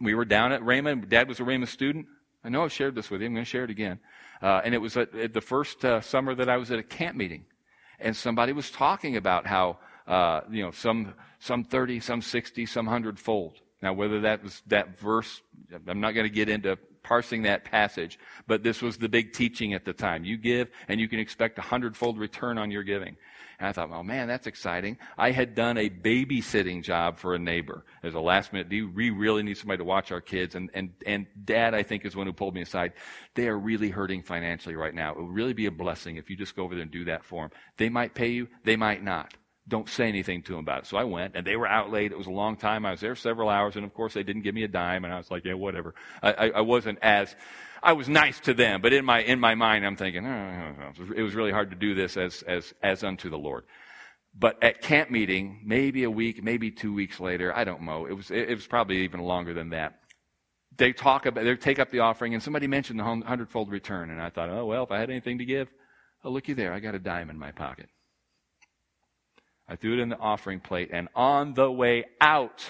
We 0.00 0.14
were 0.14 0.24
down 0.24 0.52
at 0.52 0.60
Rhema. 0.60 1.08
Dad 1.08 1.28
was 1.28 1.40
a 1.40 1.44
Rhema 1.44 1.66
student. 1.66 2.06
I 2.44 2.50
know 2.50 2.62
I've 2.62 2.72
shared 2.72 2.94
this 2.94 3.10
with 3.10 3.20
you. 3.20 3.26
I'm 3.26 3.34
going 3.34 3.44
to 3.44 3.50
share 3.50 3.64
it 3.64 3.70
again. 3.70 3.98
Uh, 4.40 4.60
and 4.64 4.74
it 4.74 4.78
was 4.78 4.96
at, 4.96 5.12
at 5.14 5.34
the 5.34 5.40
first 5.40 5.84
uh, 5.84 6.00
summer 6.00 6.34
that 6.36 6.48
I 6.48 6.56
was 6.56 6.70
at 6.70 6.78
a 6.78 6.84
camp 6.84 7.16
meeting, 7.16 7.46
and 7.98 8.16
somebody 8.16 8.52
was 8.52 8.70
talking 8.70 9.16
about 9.16 9.46
how 9.46 9.78
uh, 10.08 10.40
you 10.50 10.64
know 10.64 10.72
some 10.72 11.14
some 11.38 11.62
thirty, 11.62 12.00
some 12.00 12.22
sixty, 12.22 12.66
some 12.66 12.86
hundredfold. 12.86 13.60
Now, 13.80 13.92
whether 13.92 14.22
that 14.22 14.42
was 14.42 14.60
that 14.66 14.98
verse, 14.98 15.40
I'm 15.86 16.00
not 16.00 16.12
going 16.12 16.26
to 16.26 16.34
get 16.34 16.48
into 16.48 16.76
parsing 17.04 17.42
that 17.42 17.64
passage, 17.64 18.18
but 18.46 18.62
this 18.62 18.82
was 18.82 18.98
the 18.98 19.08
big 19.08 19.32
teaching 19.32 19.72
at 19.72 19.84
the 19.84 19.92
time. 19.92 20.24
You 20.24 20.36
give, 20.36 20.68
and 20.88 21.00
you 21.00 21.08
can 21.08 21.20
expect 21.20 21.58
a 21.58 21.62
hundredfold 21.62 22.18
return 22.18 22.58
on 22.58 22.70
your 22.70 22.82
giving. 22.82 23.16
And 23.58 23.68
I 23.68 23.72
thought, 23.72 23.90
oh 23.90 24.02
man, 24.02 24.28
that's 24.28 24.46
exciting. 24.46 24.98
I 25.16 25.30
had 25.32 25.54
done 25.54 25.78
a 25.78 25.90
babysitting 25.90 26.82
job 26.82 27.18
for 27.18 27.34
a 27.34 27.38
neighbor 27.38 27.84
as 28.02 28.14
a 28.14 28.20
last 28.20 28.52
minute. 28.52 28.68
Do 28.68 28.90
we 28.90 29.10
really 29.10 29.42
need 29.42 29.56
somebody 29.56 29.78
to 29.78 29.84
watch 29.84 30.12
our 30.12 30.20
kids? 30.20 30.54
And, 30.54 30.70
and, 30.74 30.90
and 31.06 31.26
dad, 31.44 31.74
I 31.74 31.82
think, 31.82 32.04
is 32.04 32.14
one 32.14 32.26
who 32.26 32.32
pulled 32.32 32.54
me 32.54 32.62
aside. 32.62 32.92
They 33.34 33.48
are 33.48 33.58
really 33.58 33.90
hurting 33.90 34.22
financially 34.22 34.76
right 34.76 34.94
now. 34.94 35.12
It 35.12 35.20
would 35.20 35.34
really 35.34 35.54
be 35.54 35.66
a 35.66 35.72
blessing 35.72 36.16
if 36.16 36.30
you 36.30 36.36
just 36.36 36.54
go 36.54 36.62
over 36.62 36.74
there 36.74 36.82
and 36.82 36.90
do 36.90 37.06
that 37.06 37.24
for 37.24 37.42
them. 37.42 37.50
They 37.78 37.88
might 37.88 38.14
pay 38.14 38.28
you. 38.28 38.48
They 38.64 38.76
might 38.76 39.02
not 39.02 39.34
don't 39.68 39.88
say 39.88 40.08
anything 40.08 40.42
to 40.42 40.52
them 40.52 40.60
about 40.60 40.80
it. 40.80 40.86
So 40.86 40.96
I 40.96 41.04
went, 41.04 41.36
and 41.36 41.46
they 41.46 41.56
were 41.56 41.66
out 41.66 41.90
late. 41.90 42.10
It 42.10 42.18
was 42.18 42.26
a 42.26 42.32
long 42.32 42.56
time. 42.56 42.86
I 42.86 42.92
was 42.92 43.00
there 43.00 43.14
several 43.14 43.48
hours, 43.48 43.76
and 43.76 43.84
of 43.84 43.92
course, 43.94 44.14
they 44.14 44.22
didn't 44.22 44.42
give 44.42 44.54
me 44.54 44.64
a 44.64 44.68
dime. 44.68 45.04
And 45.04 45.12
I 45.12 45.18
was 45.18 45.30
like, 45.30 45.44
yeah, 45.44 45.54
whatever. 45.54 45.94
I, 46.22 46.32
I, 46.32 46.50
I 46.56 46.60
wasn't 46.62 46.98
as 47.02 47.34
I 47.82 47.92
was 47.92 48.08
nice 48.08 48.40
to 48.40 48.54
them, 48.54 48.80
but 48.80 48.92
in 48.92 49.04
my 49.04 49.20
in 49.20 49.38
my 49.40 49.54
mind, 49.54 49.86
I'm 49.86 49.96
thinking, 49.96 50.26
oh, 50.26 50.92
it 51.14 51.22
was 51.22 51.34
really 51.34 51.52
hard 51.52 51.70
to 51.70 51.76
do 51.76 51.94
this 51.94 52.16
as 52.16 52.42
as 52.42 52.74
as 52.82 53.04
unto 53.04 53.30
the 53.30 53.38
Lord. 53.38 53.64
But 54.34 54.62
at 54.62 54.82
camp 54.82 55.10
meeting, 55.10 55.62
maybe 55.64 56.04
a 56.04 56.10
week, 56.10 56.42
maybe 56.42 56.70
two 56.70 56.94
weeks 56.94 57.18
later, 57.20 57.54
I 57.54 57.64
don't 57.64 57.82
know. 57.82 58.06
It 58.06 58.12
was 58.14 58.30
it, 58.30 58.50
it 58.50 58.54
was 58.54 58.66
probably 58.66 58.98
even 58.98 59.20
longer 59.20 59.54
than 59.54 59.70
that. 59.70 60.00
They 60.76 60.92
talk 60.92 61.26
about 61.26 61.44
they 61.44 61.56
take 61.56 61.78
up 61.78 61.90
the 61.90 62.00
offering, 62.00 62.34
and 62.34 62.42
somebody 62.42 62.66
mentioned 62.66 62.98
the 62.98 63.04
hundredfold 63.04 63.70
return, 63.70 64.10
and 64.10 64.20
I 64.20 64.30
thought, 64.30 64.50
oh 64.50 64.66
well, 64.66 64.84
if 64.84 64.90
I 64.90 64.98
had 64.98 65.10
anything 65.10 65.38
to 65.38 65.44
give, 65.44 65.68
oh 66.24 66.30
looky 66.30 66.54
there, 66.54 66.72
I 66.72 66.80
got 66.80 66.94
a 66.94 67.00
dime 67.00 67.30
in 67.30 67.38
my 67.38 67.52
pocket. 67.52 67.88
I 69.68 69.76
threw 69.76 69.94
it 69.94 70.00
in 70.00 70.08
the 70.08 70.18
offering 70.18 70.60
plate, 70.60 70.90
and 70.92 71.08
on 71.14 71.54
the 71.54 71.70
way 71.70 72.06
out, 72.20 72.64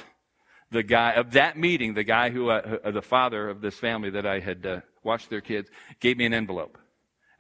the 0.71 0.83
guy 0.83 1.13
of 1.13 1.33
that 1.33 1.57
meeting, 1.57 1.95
the 1.95 2.05
guy 2.05 2.31
who, 2.31 2.51
uh, 2.51 2.79
uh, 2.85 2.91
the 2.91 3.03
father 3.03 3.49
of 3.49 3.61
this 3.61 3.77
family 3.77 4.11
that 4.11 4.27
I 4.27 4.41
had 4.41 4.67
uh, 4.67 4.81
watched 5.03 5.31
their 5.31 5.41
kids, 5.41 5.71
gave 6.01 6.17
me 6.17 6.27
an 6.27 6.35
envelope. 6.35 6.77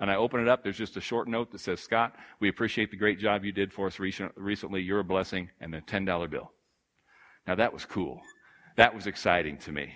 And 0.01 0.11
I 0.11 0.15
open 0.15 0.41
it 0.41 0.49
up. 0.49 0.63
There's 0.63 0.79
just 0.79 0.97
a 0.97 1.01
short 1.01 1.27
note 1.27 1.51
that 1.51 1.61
says, 1.61 1.81
Scott, 1.81 2.15
we 2.39 2.49
appreciate 2.49 2.93
the 2.93 2.97
great 2.97 3.19
job 3.19 3.45
you 3.45 3.51
did 3.51 3.73
for 3.73 3.89
us 3.89 3.99
recently. 3.99 4.81
You're 4.81 5.01
a 5.01 5.05
blessing, 5.05 5.51
and 5.61 5.75
a 5.75 5.81
$10 5.81 6.31
bill. 6.31 6.53
Now 7.47 7.57
that 7.57 7.73
was 7.73 7.85
cool. 7.85 8.21
That 8.77 8.95
was 8.95 9.09
exciting 9.09 9.59
to 9.59 9.73
me. 9.73 9.93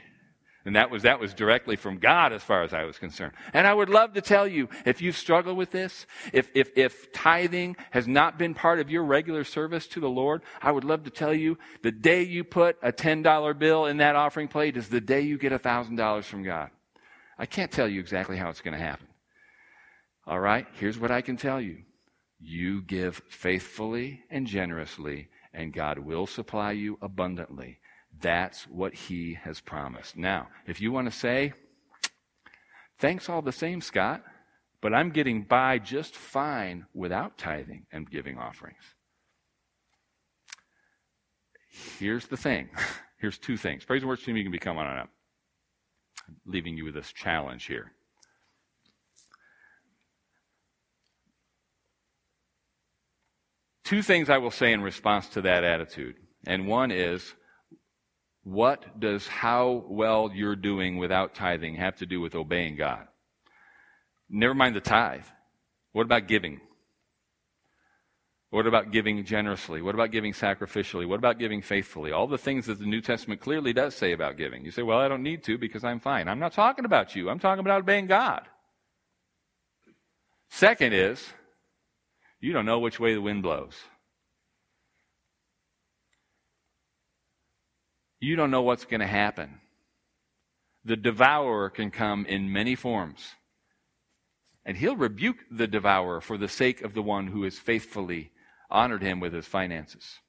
And 0.64 0.76
that 0.76 0.90
was, 0.90 1.02
that 1.02 1.18
was 1.18 1.34
directly 1.34 1.74
from 1.74 1.98
God 1.98 2.32
as 2.32 2.42
far 2.42 2.62
as 2.62 2.72
I 2.72 2.84
was 2.84 2.96
concerned. 2.96 3.32
And 3.52 3.66
I 3.66 3.74
would 3.74 3.88
love 3.88 4.12
to 4.14 4.20
tell 4.20 4.46
you, 4.46 4.68
if 4.86 5.02
you've 5.02 5.16
struggled 5.16 5.56
with 5.56 5.72
this, 5.72 6.06
if, 6.32 6.50
if, 6.54 6.70
if 6.76 7.12
tithing 7.12 7.76
has 7.90 8.06
not 8.06 8.38
been 8.38 8.54
part 8.54 8.78
of 8.78 8.88
your 8.88 9.02
regular 9.02 9.42
service 9.42 9.88
to 9.88 10.00
the 10.00 10.08
Lord, 10.08 10.42
I 10.60 10.70
would 10.70 10.84
love 10.84 11.02
to 11.04 11.10
tell 11.10 11.34
you 11.34 11.58
the 11.82 11.90
day 11.90 12.22
you 12.22 12.44
put 12.44 12.76
a 12.80 12.92
$10 12.92 13.58
bill 13.58 13.86
in 13.86 13.96
that 13.96 14.14
offering 14.14 14.46
plate 14.46 14.76
is 14.76 14.88
the 14.88 15.00
day 15.00 15.22
you 15.22 15.36
get 15.36 15.52
$1,000 15.52 16.24
from 16.24 16.44
God. 16.44 16.70
I 17.36 17.46
can't 17.46 17.72
tell 17.72 17.88
you 17.88 17.98
exactly 17.98 18.36
how 18.36 18.48
it's 18.48 18.60
going 18.60 18.78
to 18.78 18.84
happen. 18.84 19.08
All 20.26 20.38
right, 20.38 20.66
here's 20.74 20.98
what 20.98 21.10
I 21.10 21.22
can 21.22 21.36
tell 21.36 21.60
you. 21.60 21.78
You 22.38 22.82
give 22.82 23.20
faithfully 23.28 24.20
and 24.30 24.46
generously, 24.46 25.28
and 25.52 25.72
God 25.72 25.98
will 25.98 26.28
supply 26.28 26.72
you 26.72 26.98
abundantly. 27.02 27.80
That's 28.20 28.64
what 28.64 28.94
he 28.94 29.38
has 29.42 29.60
promised. 29.60 30.16
Now, 30.16 30.48
if 30.66 30.80
you 30.80 30.92
want 30.92 31.10
to 31.10 31.16
say, 31.16 31.54
thanks 32.98 33.28
all 33.28 33.42
the 33.42 33.52
same, 33.52 33.80
Scott, 33.80 34.22
but 34.80 34.92
I'm 34.92 35.10
getting 35.10 35.42
by 35.42 35.78
just 35.78 36.14
fine 36.14 36.86
without 36.94 37.38
tithing 37.38 37.86
and 37.92 38.10
giving 38.10 38.38
offerings. 38.38 38.82
Here's 41.98 42.26
the 42.26 42.36
thing. 42.36 42.68
Here's 43.18 43.38
two 43.38 43.56
things. 43.56 43.84
Praise 43.84 44.02
and 44.02 44.08
worship 44.08 44.26
team, 44.26 44.36
you 44.36 44.42
can 44.42 44.52
be 44.52 44.58
coming 44.58 44.84
on 44.84 44.98
up. 44.98 45.08
I'm 46.28 46.36
leaving 46.44 46.76
you 46.76 46.84
with 46.84 46.94
this 46.94 47.12
challenge 47.12 47.66
here. 47.66 47.92
Two 53.84 54.02
things 54.02 54.30
I 54.30 54.38
will 54.38 54.50
say 54.50 54.72
in 54.72 54.82
response 54.82 55.28
to 55.30 55.42
that 55.42 55.64
attitude. 55.64 56.16
And 56.46 56.66
one 56.66 56.90
is, 56.90 57.34
what 58.44 58.98
does 58.98 59.26
how 59.26 59.84
well 59.88 60.30
you're 60.34 60.56
doing 60.56 60.98
without 60.98 61.34
tithing 61.34 61.76
have 61.76 61.96
to 61.96 62.06
do 62.06 62.20
with 62.20 62.34
obeying 62.34 62.76
God? 62.76 63.06
Never 64.28 64.54
mind 64.54 64.74
the 64.74 64.80
tithe. 64.80 65.24
What 65.92 66.06
about 66.06 66.26
giving? 66.26 66.60
What 68.50 68.66
about 68.66 68.90
giving 68.90 69.24
generously? 69.24 69.80
What 69.80 69.94
about 69.94 70.10
giving 70.10 70.32
sacrificially? 70.32 71.06
What 71.06 71.18
about 71.18 71.38
giving 71.38 71.62
faithfully? 71.62 72.12
All 72.12 72.26
the 72.26 72.36
things 72.36 72.66
that 72.66 72.78
the 72.78 72.84
New 72.84 73.00
Testament 73.00 73.40
clearly 73.40 73.72
does 73.72 73.94
say 73.94 74.12
about 74.12 74.36
giving. 74.36 74.64
You 74.64 74.70
say, 74.70 74.82
well, 74.82 74.98
I 74.98 75.08
don't 75.08 75.22
need 75.22 75.42
to 75.44 75.56
because 75.56 75.84
I'm 75.84 76.00
fine. 76.00 76.28
I'm 76.28 76.38
not 76.38 76.52
talking 76.52 76.84
about 76.84 77.16
you. 77.16 77.30
I'm 77.30 77.38
talking 77.38 77.60
about 77.60 77.80
obeying 77.80 78.08
God. 78.08 78.42
Second 80.50 80.92
is, 80.92 81.26
you 82.40 82.52
don't 82.52 82.66
know 82.66 82.78
which 82.78 83.00
way 83.00 83.14
the 83.14 83.22
wind 83.22 83.42
blows. 83.42 83.74
You 88.22 88.36
don't 88.36 88.52
know 88.52 88.62
what's 88.62 88.84
going 88.84 89.00
to 89.00 89.06
happen. 89.06 89.60
The 90.84 90.96
devourer 90.96 91.70
can 91.70 91.90
come 91.90 92.24
in 92.24 92.52
many 92.52 92.76
forms. 92.76 93.34
And 94.64 94.76
he'll 94.76 94.96
rebuke 94.96 95.38
the 95.50 95.66
devourer 95.66 96.20
for 96.20 96.38
the 96.38 96.48
sake 96.48 96.82
of 96.82 96.94
the 96.94 97.02
one 97.02 97.26
who 97.26 97.42
has 97.42 97.58
faithfully 97.58 98.30
honored 98.70 99.02
him 99.02 99.18
with 99.18 99.32
his 99.32 99.46
finances. 99.46 100.20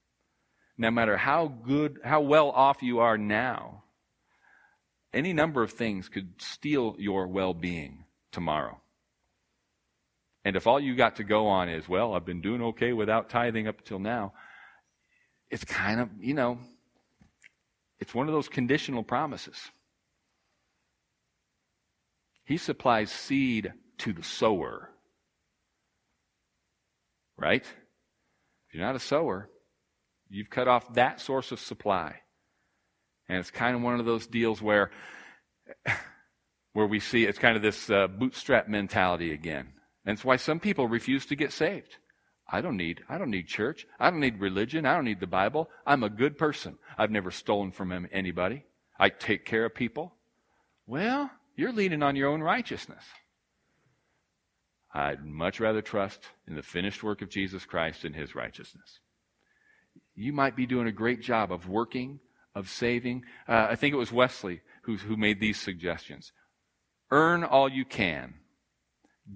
No 0.75 0.89
matter 0.89 1.17
how 1.17 1.47
good, 1.47 1.99
how 2.03 2.21
well 2.21 2.49
off 2.49 2.81
you 2.81 2.99
are 2.99 3.17
now, 3.17 3.83
any 5.13 5.31
number 5.31 5.61
of 5.61 5.71
things 5.71 6.09
could 6.09 6.41
steal 6.41 6.95
your 6.97 7.27
well 7.27 7.53
being 7.53 8.05
tomorrow. 8.31 8.81
And 10.43 10.55
if 10.55 10.65
all 10.65 10.79
you 10.79 10.95
got 10.95 11.17
to 11.17 11.23
go 11.23 11.45
on 11.45 11.69
is, 11.69 11.87
well, 11.87 12.15
I've 12.15 12.25
been 12.25 12.41
doing 12.41 12.63
okay 12.63 12.91
without 12.91 13.29
tithing 13.29 13.67
up 13.67 13.85
till 13.85 13.99
now, 13.99 14.33
it's 15.51 15.63
kind 15.63 15.99
of, 15.99 16.09
you 16.19 16.33
know, 16.33 16.57
it's 18.03 18.13
one 18.13 18.27
of 18.27 18.33
those 18.33 18.49
conditional 18.49 19.01
promises. 19.01 19.71
He 22.43 22.57
supplies 22.57 23.09
seed 23.09 23.71
to 23.99 24.11
the 24.11 24.23
sower. 24.23 24.89
Right? 27.37 27.63
If 27.63 28.73
you're 28.73 28.85
not 28.85 28.97
a 28.97 28.99
sower, 28.99 29.49
you've 30.29 30.49
cut 30.49 30.67
off 30.67 30.95
that 30.95 31.21
source 31.21 31.53
of 31.53 31.61
supply. 31.61 32.15
And 33.29 33.37
it's 33.37 33.51
kind 33.51 33.73
of 33.73 33.81
one 33.81 33.97
of 34.01 34.05
those 34.05 34.27
deals 34.27 34.61
where, 34.61 34.91
where 36.73 36.87
we 36.87 36.99
see 36.99 37.23
it's 37.23 37.39
kind 37.39 37.55
of 37.55 37.63
this 37.63 37.89
uh, 37.89 38.07
bootstrap 38.07 38.67
mentality 38.67 39.31
again. 39.31 39.71
And 40.05 40.17
it's 40.17 40.25
why 40.25 40.35
some 40.35 40.59
people 40.59 40.89
refuse 40.89 41.25
to 41.27 41.37
get 41.37 41.53
saved. 41.53 41.99
I 42.53 42.61
don't 42.61 42.77
need 42.77 43.01
I 43.09 43.17
don't 43.17 43.31
need 43.31 43.47
church. 43.47 43.87
I 43.99 44.11
don't 44.11 44.19
need 44.19 44.39
religion. 44.39 44.85
I 44.85 44.93
don't 44.93 45.05
need 45.05 45.19
the 45.19 45.25
Bible. 45.25 45.71
I'm 45.87 46.03
a 46.03 46.09
good 46.09 46.37
person. 46.37 46.77
I've 46.99 47.09
never 47.09 47.31
stolen 47.31 47.71
from 47.71 48.07
anybody. 48.11 48.63
I 48.99 49.09
take 49.09 49.43
care 49.43 49.65
of 49.65 49.73
people. 49.73 50.13
Well, 50.85 51.31
you're 51.55 51.73
leaning 51.73 52.03
on 52.03 52.15
your 52.15 52.29
own 52.29 52.41
righteousness. 52.41 53.03
I'd 54.93 55.25
much 55.25 55.59
rather 55.59 55.81
trust 55.81 56.19
in 56.47 56.55
the 56.55 56.61
finished 56.61 57.01
work 57.01 57.23
of 57.23 57.29
Jesus 57.29 57.65
Christ 57.65 58.05
and 58.05 58.15
his 58.15 58.35
righteousness. 58.35 58.99
You 60.13 60.31
might 60.31 60.55
be 60.55 60.67
doing 60.67 60.85
a 60.85 60.91
great 60.91 61.23
job 61.23 61.51
of 61.51 61.67
working, 61.67 62.19
of 62.53 62.69
saving. 62.69 63.23
Uh, 63.47 63.65
I 63.71 63.75
think 63.75 63.95
it 63.95 63.97
was 63.97 64.11
Wesley 64.11 64.61
who, 64.83 64.97
who 64.97 65.17
made 65.17 65.39
these 65.39 65.59
suggestions. 65.59 66.31
Earn 67.09 67.43
all 67.43 67.67
you 67.67 67.83
can, 67.83 68.35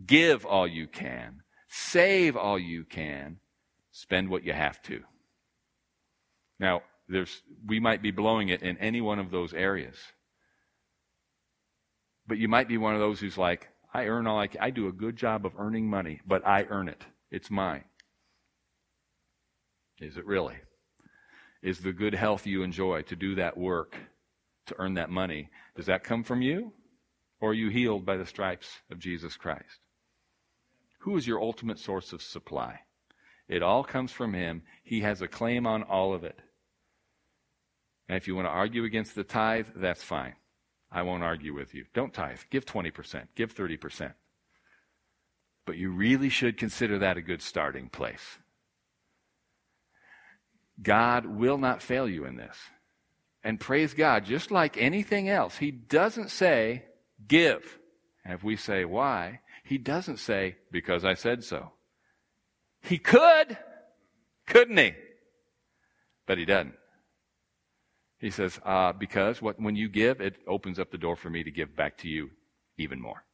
give 0.05 0.45
all 0.45 0.68
you 0.68 0.86
can, 0.88 1.41
Save 1.68 2.38
all 2.38 2.57
you 2.57 2.84
can, 2.84 3.38
spend 3.91 4.30
what 4.30 4.43
you 4.43 4.53
have 4.53 4.82
to. 4.84 5.01
Now, 6.59 6.82
there's, 7.07 7.41
we 7.65 7.80
might 7.80 8.01
be 8.01 8.11
blowing 8.11 8.49
it 8.49 8.61
in 8.61 8.78
any 8.78 9.01
one 9.01 9.20
of 9.20 9.32
those 9.32 9.53
areas. 9.53 9.95
But 12.26 12.38
you 12.38 12.47
might 12.47 12.68
be 12.68 12.78
one 12.78 12.93
of 12.93 12.99
those 12.99 13.20
who's 13.20 13.38
like, 13.38 13.70
I 13.93 14.05
earn 14.05 14.28
all 14.28 14.39
I 14.39 14.47
can. 14.47 14.61
I 14.61 14.70
do 14.70 14.88
a 14.88 14.91
good 14.91 15.15
job 15.15 15.45
of 15.45 15.53
earning 15.57 15.89
money, 15.89 16.20
but 16.28 16.45
I 16.45 16.65
earn 16.70 16.89
it. 16.89 17.05
It's 17.32 17.49
mine. 17.49 17.86
Is 19.99 20.18
it 20.18 20.26
really? 20.26 20.55
Is 21.63 21.80
the 21.80 21.93
good 21.93 22.13
health 22.13 22.45
you 22.45 22.63
enjoy 22.63 23.01
to 23.03 23.15
do 23.15 23.36
that 23.36 23.57
work, 23.57 23.95
to 24.68 24.76
earn 24.78 24.95
that 24.95 25.09
money, 25.09 25.49
does 25.76 25.88
that 25.88 26.03
come 26.03 26.24
from 26.24 26.41
you? 26.41 26.74
Or 27.39 27.51
are 27.51 27.53
you 27.53 27.70
healed 27.70 28.05
by 28.05 28.18
the 28.18 28.26
stripes 28.26 28.68
of 28.91 28.99
Jesus 28.99 29.36
Christ? 29.38 29.80
Who 31.08 31.16
is 31.16 31.26
your 31.26 31.41
ultimate 31.41 31.80
source 31.80 32.12
of 32.12 32.22
supply? 32.22 32.82
It 33.47 33.64
all 33.64 33.86
comes 33.86 34.12
from 34.12 34.34
Him. 34.34 34.64
He 34.84 34.99
has 35.03 35.22
a 35.22 35.28
claim 35.30 35.66
on 35.66 35.84
all 35.84 36.14
of 36.14 36.26
it. 36.26 36.38
And 38.10 38.18
if 38.18 38.28
you 38.28 38.36
want 38.36 38.47
to 38.47 38.51
argue 38.51 38.84
against 38.84 39.16
the 39.16 39.24
tithe, 39.24 39.68
that's 39.74 40.03
fine. 40.03 40.34
I 40.91 41.03
won't 41.03 41.24
argue 41.24 41.53
with 41.53 41.74
you. 41.74 41.86
Don't 41.93 42.14
tithe. 42.14 42.39
Give 42.49 42.66
20%. 42.66 43.28
Give 43.36 43.55
30%. 43.55 44.16
But 45.66 45.78
you 45.78 45.91
really 45.91 46.28
should 46.28 46.58
consider 46.58 46.99
that 46.99 47.16
a 47.16 47.22
good 47.22 47.41
starting 47.41 47.88
place. 47.88 48.39
God 50.82 51.26
will 51.26 51.58
not 51.58 51.82
fail 51.82 52.10
you 52.10 52.26
in 52.26 52.36
this. 52.36 52.58
And 53.45 53.62
praise 53.62 53.93
God, 53.93 54.26
just 54.26 54.51
like 54.51 54.76
anything 54.76 55.30
else, 55.30 55.55
He 55.55 55.72
doesn't 55.72 56.32
say, 56.32 56.84
give. 57.26 57.80
And 58.26 58.34
if 58.34 58.43
we 58.43 58.58
say, 58.58 58.84
why? 58.84 59.39
He 59.68 59.78
doesn't 59.78 60.20
say, 60.20 60.55
because 60.72 61.03
I 61.03 61.13
said 61.13 61.43
so. 61.43 61.74
He 62.80 62.97
could, 62.97 63.57
couldn't 64.45 64.78
He? 64.78 64.93
But 66.26 66.38
He 66.38 66.45
doesn't. 66.45 66.76
He 68.18 68.30
says, 68.30 68.61
uh, 68.63 68.93
because 68.93 69.41
what, 69.41 69.59
when 69.59 69.76
you 69.76 69.89
give, 69.89 70.22
it 70.22 70.38
opens 70.47 70.80
up 70.80 70.89
the 70.89 70.97
door 70.97 71.18
for 71.18 71.30
me 71.30 71.43
to 71.43 71.51
give 71.51 71.76
back 71.76 71.97
to 71.97 72.07
you 72.07 72.30
even 72.78 73.01
more. 73.01 73.26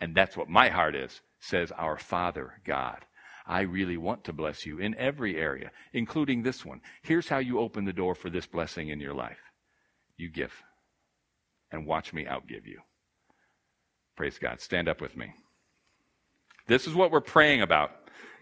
And 0.00 0.12
that's 0.12 0.36
what 0.36 0.48
my 0.48 0.70
heart 0.70 0.96
is, 0.96 1.20
says 1.38 1.70
our 1.70 1.98
Father 1.98 2.54
God. 2.64 3.04
I 3.46 3.60
really 3.60 3.96
want 3.96 4.24
to 4.24 4.32
bless 4.32 4.66
you 4.66 4.78
in 4.80 4.96
every 4.96 5.36
area, 5.36 5.70
including 5.92 6.42
this 6.42 6.64
one. 6.64 6.80
Here's 7.02 7.28
how 7.28 7.38
you 7.38 7.60
open 7.60 7.84
the 7.84 7.92
door 7.92 8.16
for 8.16 8.28
this 8.28 8.46
blessing 8.46 8.88
in 8.88 8.98
your 8.98 9.14
life 9.14 9.38
you 10.16 10.30
give, 10.30 10.64
and 11.70 11.86
watch 11.86 12.12
me 12.12 12.24
outgive 12.24 12.66
you. 12.66 12.80
Praise 14.16 14.38
God. 14.38 14.60
Stand 14.60 14.88
up 14.88 15.00
with 15.00 15.16
me. 15.16 15.34
This 16.66 16.86
is 16.86 16.94
what 16.94 17.10
we're 17.10 17.20
praying 17.20 17.60
about. 17.60 17.90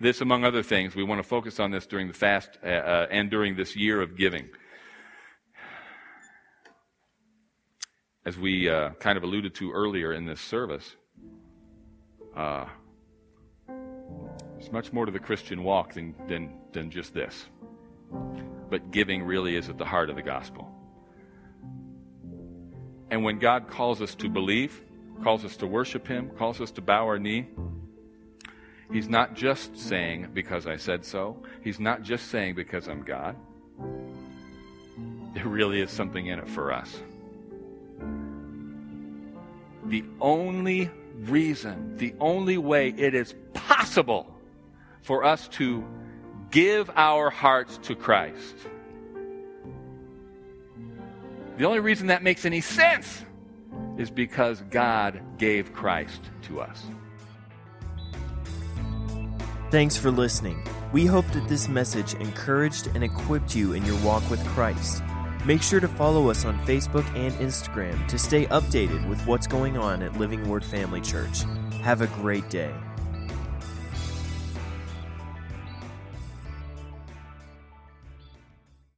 This, 0.00 0.20
among 0.20 0.44
other 0.44 0.62
things, 0.62 0.94
we 0.94 1.02
want 1.02 1.20
to 1.20 1.28
focus 1.28 1.58
on 1.58 1.70
this 1.70 1.86
during 1.86 2.06
the 2.06 2.14
fast 2.14 2.56
uh, 2.64 2.68
uh, 2.68 3.06
and 3.10 3.30
during 3.30 3.56
this 3.56 3.74
year 3.74 4.00
of 4.00 4.16
giving. 4.16 4.48
As 8.24 8.38
we 8.38 8.68
uh, 8.68 8.90
kind 9.00 9.16
of 9.16 9.24
alluded 9.24 9.54
to 9.56 9.72
earlier 9.72 10.12
in 10.12 10.24
this 10.24 10.40
service, 10.40 10.94
uh, 12.36 12.66
there's 13.66 14.70
much 14.70 14.92
more 14.92 15.04
to 15.04 15.10
the 15.10 15.18
Christian 15.18 15.64
walk 15.64 15.94
than, 15.94 16.14
than, 16.28 16.54
than 16.72 16.90
just 16.90 17.14
this. 17.14 17.46
But 18.70 18.92
giving 18.92 19.24
really 19.24 19.56
is 19.56 19.68
at 19.68 19.78
the 19.78 19.84
heart 19.84 20.10
of 20.10 20.16
the 20.16 20.22
gospel. 20.22 20.68
And 23.10 23.24
when 23.24 23.40
God 23.40 23.68
calls 23.68 24.00
us 24.00 24.14
to 24.16 24.28
believe, 24.28 24.80
calls 25.24 25.44
us 25.44 25.56
to 25.56 25.66
worship 25.66 26.06
Him, 26.06 26.30
calls 26.30 26.60
us 26.60 26.70
to 26.72 26.80
bow 26.80 27.04
our 27.06 27.18
knee, 27.18 27.48
He's 28.92 29.08
not 29.08 29.34
just 29.34 29.78
saying, 29.78 30.28
because 30.34 30.66
I 30.66 30.76
said 30.76 31.04
so. 31.04 31.42
He's 31.62 31.80
not 31.80 32.02
just 32.02 32.28
saying, 32.28 32.54
because 32.54 32.88
I'm 32.88 33.02
God. 33.02 33.36
There 35.34 35.46
really 35.46 35.80
is 35.80 35.90
something 35.90 36.26
in 36.26 36.38
it 36.38 36.48
for 36.48 36.72
us. 36.72 36.94
The 39.86 40.04
only 40.20 40.90
reason, 41.20 41.96
the 41.96 42.14
only 42.20 42.58
way 42.58 42.90
it 42.90 43.14
is 43.14 43.34
possible 43.54 44.26
for 45.00 45.24
us 45.24 45.48
to 45.48 45.84
give 46.50 46.90
our 46.94 47.30
hearts 47.30 47.78
to 47.84 47.94
Christ. 47.94 48.56
The 51.56 51.64
only 51.64 51.80
reason 51.80 52.08
that 52.08 52.22
makes 52.22 52.44
any 52.44 52.60
sense 52.60 53.24
is 53.96 54.10
because 54.10 54.60
God 54.70 55.20
gave 55.38 55.72
Christ 55.72 56.20
to 56.42 56.60
us. 56.60 56.84
Thanks 59.72 59.96
for 59.96 60.10
listening. 60.10 60.62
We 60.92 61.06
hope 61.06 61.26
that 61.28 61.48
this 61.48 61.66
message 61.66 62.12
encouraged 62.12 62.88
and 62.88 63.02
equipped 63.02 63.56
you 63.56 63.72
in 63.72 63.86
your 63.86 63.98
walk 64.02 64.28
with 64.28 64.46
Christ. 64.48 65.02
Make 65.46 65.62
sure 65.62 65.80
to 65.80 65.88
follow 65.88 66.28
us 66.28 66.44
on 66.44 66.58
Facebook 66.66 67.06
and 67.16 67.32
Instagram 67.36 68.06
to 68.08 68.18
stay 68.18 68.44
updated 68.48 69.08
with 69.08 69.26
what's 69.26 69.46
going 69.46 69.78
on 69.78 70.02
at 70.02 70.18
Living 70.18 70.46
Word 70.46 70.62
Family 70.62 71.00
Church. 71.00 71.44
Have 71.80 72.02
a 72.02 72.06
great 72.08 72.50
day. 72.50 72.74